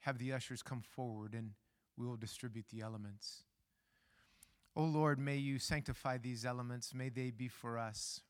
have 0.00 0.18
the 0.18 0.32
ushers 0.32 0.62
come 0.62 0.82
forward 0.82 1.34
and 1.34 1.52
we 1.96 2.06
will 2.06 2.16
distribute 2.16 2.66
the 2.70 2.80
elements. 2.80 3.44
O 4.76 4.82
oh 4.82 4.86
Lord, 4.86 5.18
may 5.20 5.36
you 5.36 5.58
sanctify 5.58 6.18
these 6.18 6.44
elements. 6.44 6.92
May 6.92 7.08
they 7.08 7.30
be 7.30 7.48
for 7.48 7.78
us 7.78 8.20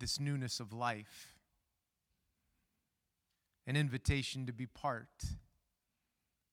this 0.00 0.18
newness 0.18 0.58
of 0.58 0.72
life, 0.72 1.34
an 3.66 3.76
invitation 3.76 4.46
to 4.46 4.52
be 4.52 4.66
part 4.66 5.24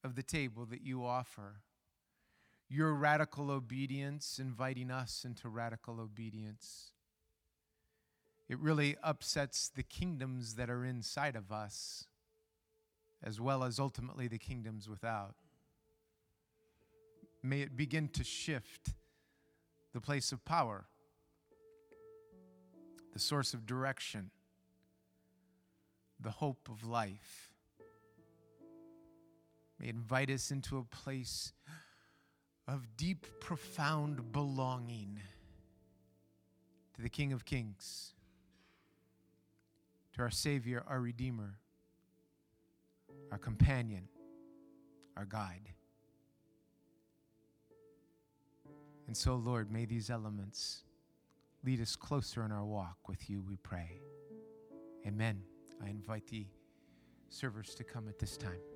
of 0.03 0.15
the 0.15 0.23
table 0.23 0.65
that 0.65 0.81
you 0.81 1.05
offer. 1.05 1.61
Your 2.69 2.93
radical 2.93 3.51
obedience 3.51 4.39
inviting 4.39 4.91
us 4.91 5.25
into 5.25 5.49
radical 5.49 5.99
obedience. 5.99 6.91
It 8.47 8.59
really 8.59 8.95
upsets 9.03 9.69
the 9.69 9.83
kingdoms 9.83 10.55
that 10.55 10.69
are 10.69 10.85
inside 10.85 11.35
of 11.35 11.51
us, 11.51 12.05
as 13.23 13.39
well 13.39 13.63
as 13.63 13.79
ultimately 13.79 14.27
the 14.27 14.37
kingdoms 14.37 14.89
without. 14.89 15.35
May 17.43 17.61
it 17.61 17.75
begin 17.75 18.07
to 18.09 18.23
shift 18.23 18.93
the 19.93 20.01
place 20.01 20.31
of 20.31 20.45
power, 20.45 20.85
the 23.13 23.19
source 23.19 23.53
of 23.53 23.65
direction, 23.65 24.31
the 26.19 26.29
hope 26.29 26.69
of 26.69 26.85
life. 26.85 27.51
May 29.79 29.87
it 29.87 29.95
invite 29.95 30.29
us 30.29 30.51
into 30.51 30.77
a 30.77 30.83
place 30.83 31.53
of 32.67 32.95
deep, 32.95 33.25
profound 33.39 34.31
belonging 34.31 35.19
to 36.93 37.01
the 37.01 37.09
King 37.09 37.33
of 37.33 37.43
Kings, 37.43 38.13
to 40.13 40.21
our 40.21 40.29
Savior, 40.29 40.83
our 40.87 40.99
Redeemer, 40.99 41.57
our 43.31 43.39
companion, 43.39 44.07
our 45.17 45.25
guide. 45.25 45.69
And 49.11 49.17
so, 49.17 49.35
Lord, 49.35 49.69
may 49.69 49.83
these 49.83 50.09
elements 50.09 50.83
lead 51.65 51.81
us 51.81 51.97
closer 51.97 52.45
in 52.45 52.51
our 52.53 52.63
walk 52.63 53.09
with 53.09 53.29
you, 53.29 53.43
we 53.45 53.57
pray. 53.57 53.99
Amen. 55.05 55.41
I 55.85 55.89
invite 55.89 56.27
the 56.27 56.45
servers 57.27 57.75
to 57.75 57.83
come 57.83 58.07
at 58.07 58.19
this 58.19 58.37
time. 58.37 58.70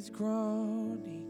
Is 0.00 0.08
groaning. 0.08 1.28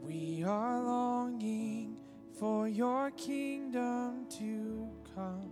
We 0.00 0.44
are 0.44 0.80
longing 0.80 1.96
for 2.38 2.68
your 2.68 3.10
kingdom 3.10 4.26
to 4.38 4.88
come. 5.12 5.50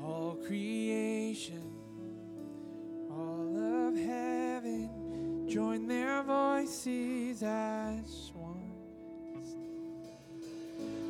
All 0.00 0.38
creation, 0.46 1.72
all 3.10 3.88
of 3.88 3.96
heaven, 3.96 5.48
join 5.48 5.88
their 5.88 6.22
voices 6.22 7.42
as 7.42 8.30
one. 8.32 8.76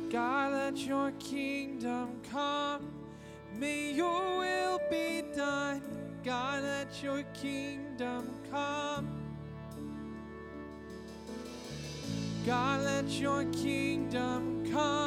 God, 0.09 0.53
let 0.53 0.77
your 0.77 1.11
kingdom 1.19 2.19
come. 2.31 2.91
May 3.53 3.91
your 3.93 4.26
your 7.07 7.23
kingdom 7.33 8.29
come. 8.51 9.07
God, 12.45 12.81
let 12.81 13.07
your 13.11 13.45
kingdom 13.45 14.69
come. 14.69 15.06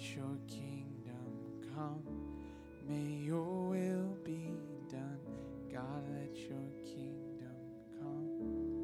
Your 0.00 0.38
kingdom 0.46 1.62
come. 1.74 2.02
May 2.88 3.24
your 3.26 3.68
will 3.68 4.16
be 4.24 4.52
done. 4.90 5.18
God, 5.72 6.04
let 6.14 6.36
your 6.36 6.70
kingdom 6.84 7.56
come. 8.00 8.78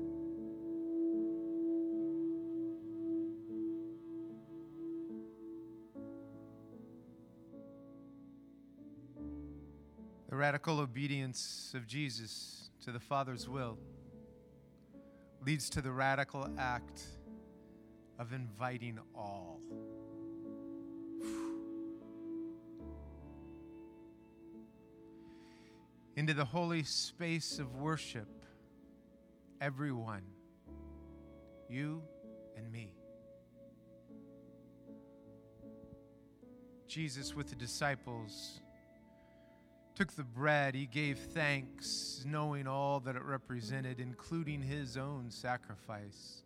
The 10.28 10.36
radical 10.36 10.80
obedience 10.80 11.72
of 11.74 11.86
Jesus 11.86 12.70
to 12.84 12.92
the 12.92 13.00
Father's 13.00 13.48
will 13.48 13.78
leads 15.46 15.70
to 15.70 15.80
the 15.80 15.92
radical 15.92 16.48
act 16.58 17.02
of 18.18 18.32
inviting 18.32 18.98
all. 19.14 19.53
Into 26.16 26.34
the 26.34 26.44
holy 26.44 26.84
space 26.84 27.58
of 27.58 27.76
worship, 27.76 28.28
everyone, 29.60 30.22
you 31.68 32.02
and 32.56 32.70
me. 32.70 32.94
Jesus 36.86 37.34
with 37.34 37.48
the 37.48 37.56
disciples 37.56 38.60
took 39.94 40.12
the 40.12 40.24
bread, 40.24 40.74
he 40.74 40.86
gave 40.86 41.18
thanks, 41.18 42.24
knowing 42.26 42.66
all 42.66 43.00
that 43.00 43.14
it 43.14 43.22
represented, 43.22 44.00
including 44.00 44.60
his 44.60 44.96
own 44.96 45.30
sacrifice. 45.30 46.42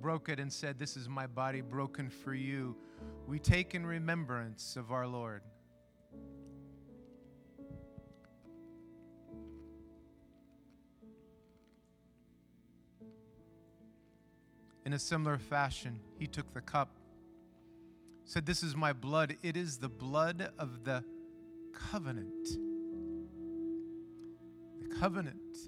Broke 0.00 0.28
it 0.28 0.38
and 0.38 0.52
said, 0.52 0.78
This 0.78 0.96
is 0.96 1.08
my 1.08 1.26
body 1.26 1.62
broken 1.62 2.10
for 2.10 2.34
you. 2.34 2.76
We 3.26 3.38
take 3.38 3.74
in 3.74 3.86
remembrance 3.86 4.76
of 4.76 4.92
our 4.92 5.06
Lord. 5.06 5.42
In 14.90 14.94
a 14.94 14.98
similar 14.98 15.38
fashion, 15.38 16.00
he 16.18 16.26
took 16.26 16.52
the 16.52 16.60
cup, 16.60 16.96
said, 18.24 18.44
This 18.44 18.64
is 18.64 18.74
my 18.74 18.92
blood. 18.92 19.36
It 19.40 19.56
is 19.56 19.78
the 19.78 19.88
blood 19.88 20.50
of 20.58 20.82
the 20.82 21.04
covenant. 21.72 22.48
The 24.82 24.92
covenant. 24.96 25.58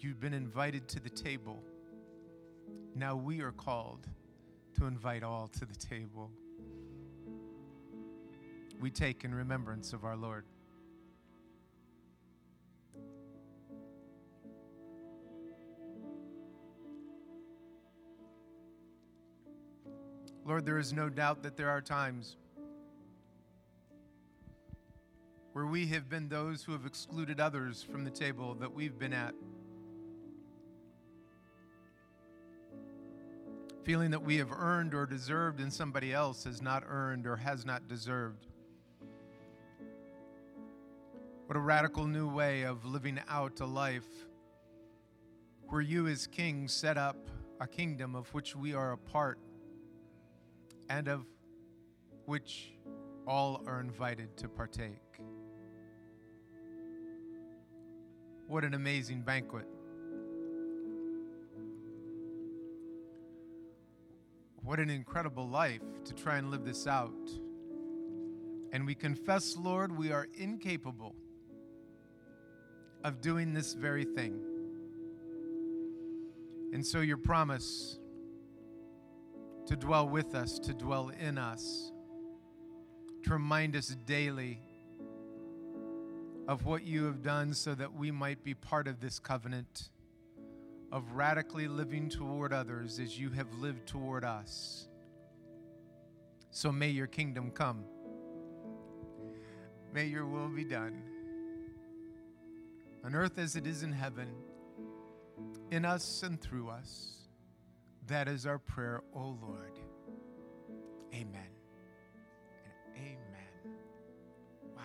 You've 0.00 0.18
been 0.18 0.34
invited 0.34 0.88
to 0.88 0.98
the 0.98 1.08
table. 1.08 1.62
Now 2.96 3.14
we 3.14 3.42
are 3.42 3.52
called 3.52 4.08
to 4.76 4.86
invite 4.86 5.22
all 5.22 5.46
to 5.46 5.64
the 5.64 5.76
table. 5.76 6.32
We 8.80 8.90
take 8.90 9.22
in 9.22 9.32
remembrance 9.32 9.92
of 9.92 10.04
our 10.04 10.16
Lord. 10.16 10.46
Lord, 20.44 20.64
there 20.64 20.78
is 20.78 20.92
no 20.92 21.08
doubt 21.08 21.42
that 21.42 21.56
there 21.56 21.68
are 21.68 21.80
times 21.80 22.36
where 25.52 25.66
we 25.66 25.86
have 25.88 26.08
been 26.08 26.28
those 26.28 26.62
who 26.62 26.72
have 26.72 26.86
excluded 26.86 27.40
others 27.40 27.82
from 27.82 28.04
the 28.04 28.10
table 28.10 28.54
that 28.54 28.72
we've 28.72 28.98
been 28.98 29.12
at. 29.12 29.34
Feeling 33.84 34.10
that 34.12 34.22
we 34.22 34.36
have 34.36 34.52
earned 34.52 34.94
or 34.94 35.06
deserved 35.06 35.60
and 35.60 35.72
somebody 35.72 36.12
else 36.12 36.44
has 36.44 36.62
not 36.62 36.84
earned 36.88 37.26
or 37.26 37.36
has 37.36 37.66
not 37.66 37.88
deserved. 37.88 38.46
What 41.46 41.56
a 41.56 41.60
radical 41.60 42.06
new 42.06 42.28
way 42.28 42.62
of 42.62 42.84
living 42.84 43.18
out 43.28 43.58
a 43.60 43.66
life 43.66 44.06
where 45.68 45.80
you, 45.80 46.06
as 46.06 46.26
King, 46.26 46.68
set 46.68 46.96
up 46.96 47.16
a 47.60 47.66
kingdom 47.66 48.14
of 48.14 48.32
which 48.32 48.54
we 48.54 48.72
are 48.72 48.92
a 48.92 48.96
part 48.96 49.38
and 50.90 51.06
of 51.06 51.24
which 52.26 52.72
all 53.26 53.62
are 53.66 53.80
invited 53.80 54.36
to 54.36 54.48
partake. 54.48 55.20
What 58.48 58.64
an 58.64 58.74
amazing 58.74 59.22
banquet. 59.22 59.66
What 64.62 64.80
an 64.80 64.90
incredible 64.90 65.48
life 65.48 65.80
to 66.04 66.12
try 66.12 66.38
and 66.38 66.50
live 66.50 66.64
this 66.64 66.88
out. 66.88 67.30
And 68.72 68.84
we 68.84 68.96
confess, 68.96 69.56
Lord, 69.56 69.96
we 69.96 70.10
are 70.10 70.26
incapable 70.34 71.14
of 73.04 73.20
doing 73.20 73.54
this 73.54 73.74
very 73.74 74.04
thing. 74.04 74.40
And 76.72 76.84
so, 76.84 77.00
your 77.00 77.16
promise 77.16 77.99
to 79.66 79.76
dwell 79.76 80.08
with 80.08 80.34
us, 80.34 80.58
to 80.60 80.74
dwell 80.74 81.10
in 81.20 81.38
us, 81.38 81.92
to 83.24 83.30
remind 83.30 83.76
us 83.76 83.96
daily 84.06 84.58
of 86.48 86.64
what 86.64 86.84
you 86.84 87.04
have 87.04 87.22
done 87.22 87.54
so 87.54 87.74
that 87.74 87.94
we 87.94 88.10
might 88.10 88.42
be 88.42 88.54
part 88.54 88.88
of 88.88 89.00
this 89.00 89.18
covenant 89.18 89.90
of 90.90 91.12
radically 91.12 91.68
living 91.68 92.08
toward 92.08 92.52
others 92.52 92.98
as 92.98 93.18
you 93.18 93.30
have 93.30 93.52
lived 93.54 93.86
toward 93.86 94.24
us. 94.24 94.88
So 96.50 96.72
may 96.72 96.88
your 96.88 97.06
kingdom 97.06 97.50
come. 97.52 97.84
May 99.94 100.06
your 100.06 100.26
will 100.26 100.48
be 100.48 100.64
done 100.64 101.02
on 103.04 103.14
earth 103.14 103.38
as 103.38 103.56
it 103.56 103.66
is 103.66 103.82
in 103.82 103.92
heaven, 103.92 104.28
in 105.70 105.84
us 105.84 106.22
and 106.22 106.40
through 106.40 106.68
us. 106.68 107.19
That 108.10 108.26
is 108.26 108.44
our 108.44 108.58
prayer, 108.58 109.02
O 109.14 109.38
Lord. 109.40 109.78
Amen. 111.14 111.46
Amen. 112.96 113.76
Wow. 114.74 114.82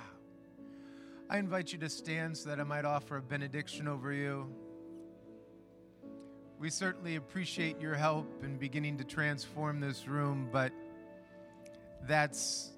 I 1.28 1.40
invite 1.40 1.74
you 1.74 1.80
to 1.80 1.90
stand 1.90 2.38
so 2.38 2.50
that 2.50 2.60
I 2.60 2.64
might 2.64 2.86
offer 2.86 3.18
a 3.18 3.24
benediction 3.24 3.88
over 3.88 4.14
you. 4.14 4.48
We 6.60 6.70
certainly 6.70 7.16
appreciate 7.16 7.82
your 7.82 7.96
help 7.96 8.44
in 8.44 8.58
beginning 8.58 9.00
to 9.00 9.04
transform 9.04 9.80
this 9.80 10.08
room, 10.08 10.48
but 10.52 10.72
that's 12.08 12.74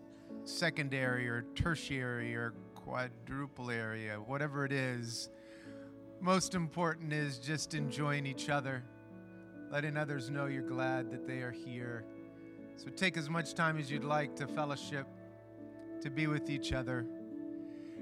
secondary 0.45 1.27
or 1.27 1.43
tertiary 1.55 2.33
or 2.35 2.53
quadruple 2.73 3.69
area, 3.69 4.15
whatever 4.15 4.63
it 4.63 4.71
is. 4.71 5.29
Most 6.21 6.55
important 6.55 7.11
is 7.11 7.37
just 7.37 7.73
enjoying 7.73 8.25
each 8.25 8.47
other, 8.49 8.85
letting 9.71 9.97
others 9.97 10.29
know 10.29 10.45
you're 10.45 10.61
glad 10.61 11.11
that 11.11 11.27
they 11.27 11.39
are 11.39 11.51
here. 11.51 12.05
So 12.77 12.89
take 12.89 13.17
as 13.17 13.29
much 13.29 13.53
time 13.53 13.77
as 13.77 13.91
you'd 13.91 14.03
like 14.03 14.35
to 14.37 14.47
fellowship, 14.47 15.07
to 16.01 16.09
be 16.09 16.27
with 16.27 16.49
each 16.49 16.73
other. 16.73 17.05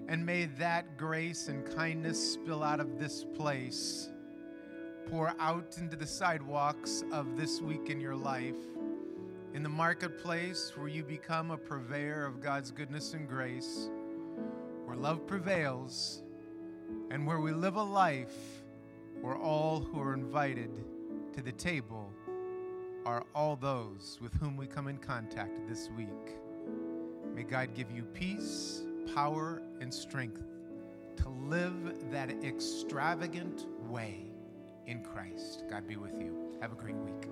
And 0.08 0.26
may 0.26 0.46
that 0.60 0.98
grace 0.98 1.48
and 1.48 1.66
kindness 1.76 2.34
spill 2.34 2.62
out 2.62 2.80
of 2.80 3.00
this 3.00 3.26
place, 3.36 4.10
pour 5.10 5.34
out 5.40 5.78
into 5.80 5.96
the 5.96 6.06
sidewalks 6.06 7.04
of 7.12 7.36
this 7.36 7.62
week 7.62 7.90
in 7.90 8.00
your 8.00 8.16
life, 8.16 8.58
in 9.54 9.64
the 9.64 9.70
marketplace 9.70 10.74
where 10.76 10.90
you 10.90 11.04
become 11.04 11.50
a 11.50 11.58
purveyor 11.58 12.26
of 12.26 12.42
God's 12.42 12.70
goodness 12.70 13.14
and 13.14 13.28
grace, 13.28 13.90
where 14.86 14.98
love 14.98 15.26
prevails, 15.26 16.22
and 17.10 17.26
where 17.26 17.40
we 17.40 17.52
live 17.52 17.76
a 17.76 17.84
life 17.84 18.62
where 19.22 19.38
all 19.38 19.80
who 19.80 20.00
are 20.00 20.14
invited 20.14 20.70
to 21.36 21.42
the 21.42 21.52
table 21.52 22.14
are 23.06 23.26
all 23.36 23.58
those 23.58 24.18
with 24.22 24.34
whom 24.36 24.56
we 24.56 24.66
come 24.66 24.88
in 24.88 24.98
contact 24.98 25.68
this 25.68 25.90
week. 25.98 26.38
May 27.34 27.44
God 27.44 27.74
give 27.76 27.92
you 27.92 28.04
peace, 28.04 28.84
power, 29.14 29.62
and 29.82 29.94
strength 29.94 30.42
to 31.18 31.30
live 31.30 32.10
that 32.10 32.32
extravagant 32.42 33.66
way 33.90 34.32
in 34.88 35.04
Christ. 35.04 35.66
God 35.70 35.86
be 35.86 35.98
with 35.98 36.18
you. 36.18 36.58
Have 36.62 36.72
a 36.72 36.76
great 36.76 36.96
week. 36.96 37.30